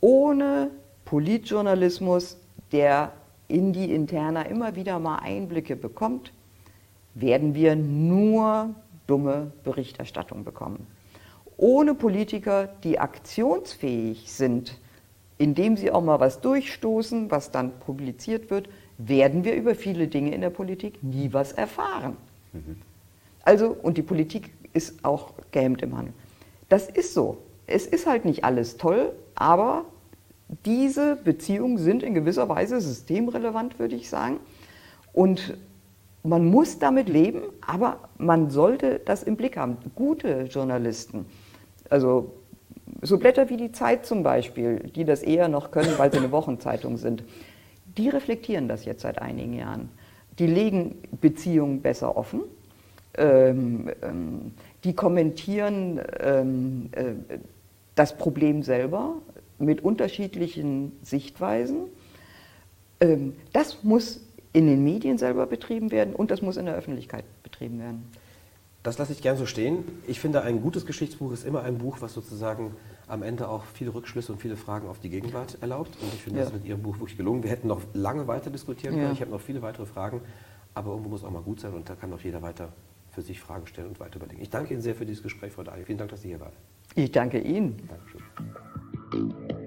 Ohne 0.00 0.72
Politjournalismus, 1.04 2.36
der 2.72 3.12
in 3.46 3.72
die 3.72 3.94
Interna 3.94 4.42
immer 4.42 4.74
wieder 4.74 4.98
mal 4.98 5.18
Einblicke 5.18 5.76
bekommt, 5.76 6.32
werden 7.14 7.54
wir 7.54 7.76
nur 7.76 8.74
dumme 9.06 9.52
Berichterstattung 9.62 10.42
bekommen. 10.42 10.88
Ohne 11.56 11.94
Politiker, 11.94 12.68
die 12.82 12.98
aktionsfähig 12.98 14.32
sind, 14.32 14.80
indem 15.38 15.76
sie 15.76 15.92
auch 15.92 16.02
mal 16.02 16.18
was 16.18 16.40
durchstoßen, 16.40 17.30
was 17.30 17.52
dann 17.52 17.78
publiziert 17.78 18.50
wird, 18.50 18.68
werden 18.98 19.44
wir 19.44 19.54
über 19.54 19.76
viele 19.76 20.08
Dinge 20.08 20.34
in 20.34 20.40
der 20.40 20.50
Politik 20.50 21.04
nie 21.04 21.32
was 21.32 21.52
erfahren. 21.52 22.16
Mhm. 22.52 22.87
Also, 23.48 23.74
und 23.80 23.96
die 23.96 24.02
Politik 24.02 24.52
ist 24.74 25.02
auch 25.06 25.32
gehemmt 25.52 25.80
im 25.80 25.96
Handel. 25.96 26.12
Das 26.68 26.90
ist 26.90 27.14
so. 27.14 27.38
Es 27.66 27.86
ist 27.86 28.06
halt 28.06 28.26
nicht 28.26 28.44
alles 28.44 28.76
toll, 28.76 29.14
aber 29.36 29.86
diese 30.66 31.16
Beziehungen 31.16 31.78
sind 31.78 32.02
in 32.02 32.12
gewisser 32.12 32.50
Weise 32.50 32.78
systemrelevant, 32.78 33.78
würde 33.78 33.96
ich 33.96 34.10
sagen. 34.10 34.38
Und 35.14 35.56
man 36.22 36.44
muss 36.44 36.78
damit 36.78 37.08
leben, 37.08 37.40
aber 37.66 38.10
man 38.18 38.50
sollte 38.50 39.00
das 39.02 39.22
im 39.22 39.36
Blick 39.36 39.56
haben. 39.56 39.78
Gute 39.94 40.42
Journalisten, 40.42 41.24
also 41.88 42.34
so 43.00 43.16
Blätter 43.16 43.48
wie 43.48 43.56
die 43.56 43.72
Zeit 43.72 44.04
zum 44.04 44.22
Beispiel, 44.22 44.90
die 44.94 45.06
das 45.06 45.22
eher 45.22 45.48
noch 45.48 45.70
können, 45.70 45.94
weil 45.96 46.12
sie 46.12 46.18
eine 46.18 46.32
Wochenzeitung 46.32 46.98
sind, 46.98 47.24
die 47.96 48.10
reflektieren 48.10 48.68
das 48.68 48.84
jetzt 48.84 49.00
seit 49.00 49.22
einigen 49.22 49.54
Jahren. 49.54 49.88
Die 50.38 50.46
legen 50.46 50.96
Beziehungen 51.18 51.80
besser 51.80 52.14
offen 52.14 52.42
ähm, 53.18 53.90
ähm, 54.02 54.52
die 54.84 54.94
kommentieren 54.94 56.00
ähm, 56.20 56.90
äh, 56.92 57.38
das 57.94 58.16
Problem 58.16 58.62
selber 58.62 59.16
mit 59.58 59.82
unterschiedlichen 59.82 60.92
Sichtweisen. 61.02 61.86
Ähm, 63.00 63.34
das 63.52 63.82
muss 63.82 64.20
in 64.52 64.66
den 64.66 64.84
Medien 64.84 65.18
selber 65.18 65.46
betrieben 65.46 65.90
werden 65.90 66.14
und 66.14 66.30
das 66.30 66.42
muss 66.42 66.56
in 66.56 66.66
der 66.66 66.74
Öffentlichkeit 66.74 67.24
betrieben 67.42 67.78
werden. 67.80 68.04
Das 68.84 68.96
lasse 68.96 69.12
ich 69.12 69.20
gern 69.20 69.36
so 69.36 69.44
stehen. 69.44 69.84
Ich 70.06 70.20
finde, 70.20 70.42
ein 70.42 70.62
gutes 70.62 70.86
Geschichtsbuch 70.86 71.32
ist 71.32 71.44
immer 71.44 71.62
ein 71.62 71.78
Buch, 71.78 71.98
was 72.00 72.14
sozusagen 72.14 72.74
am 73.08 73.22
Ende 73.22 73.48
auch 73.48 73.64
viele 73.64 73.92
Rückschlüsse 73.92 74.32
und 74.32 74.40
viele 74.40 74.56
Fragen 74.56 74.88
auf 74.88 75.00
die 75.00 75.10
Gegenwart 75.10 75.58
erlaubt. 75.60 75.90
Und 76.00 76.14
ich 76.14 76.22
finde, 76.22 76.38
ja. 76.38 76.44
das 76.44 76.54
ist 76.54 76.60
mit 76.60 76.68
Ihrem 76.68 76.82
Buch 76.82 76.98
wirklich 76.98 77.16
gelungen. 77.16 77.42
Wir 77.42 77.50
hätten 77.50 77.68
noch 77.68 77.82
lange 77.92 78.28
weiter 78.28 78.50
diskutieren 78.50 78.94
können. 78.94 79.06
Ja. 79.06 79.12
Ich 79.12 79.20
habe 79.20 79.30
noch 79.30 79.40
viele 79.40 79.62
weitere 79.62 79.86
Fragen. 79.86 80.20
Aber 80.74 80.92
irgendwo 80.92 81.10
muss 81.10 81.24
auch 81.24 81.30
mal 81.30 81.42
gut 81.42 81.60
sein 81.60 81.74
und 81.74 81.88
da 81.88 81.96
kann 81.96 82.12
auch 82.12 82.20
jeder 82.20 82.40
weiter 82.40 82.68
für 83.18 83.22
sich 83.22 83.40
Fragen 83.40 83.66
stellen 83.66 83.88
und 83.88 83.98
weiter 83.98 84.16
überlegen. 84.16 84.40
Ich 84.40 84.50
danke 84.50 84.72
Ihnen 84.72 84.80
sehr 84.80 84.94
für 84.94 85.04
dieses 85.04 85.24
Gespräch, 85.24 85.52
Frau 85.52 85.64
Dahl. 85.64 85.82
Vielen 85.84 85.98
Dank, 85.98 86.10
dass 86.10 86.22
Sie 86.22 86.28
hier 86.28 86.38
waren. 86.38 86.52
Ich 86.94 87.10
danke 87.10 87.40
Ihnen. 87.40 87.76
Dankeschön. 87.88 89.57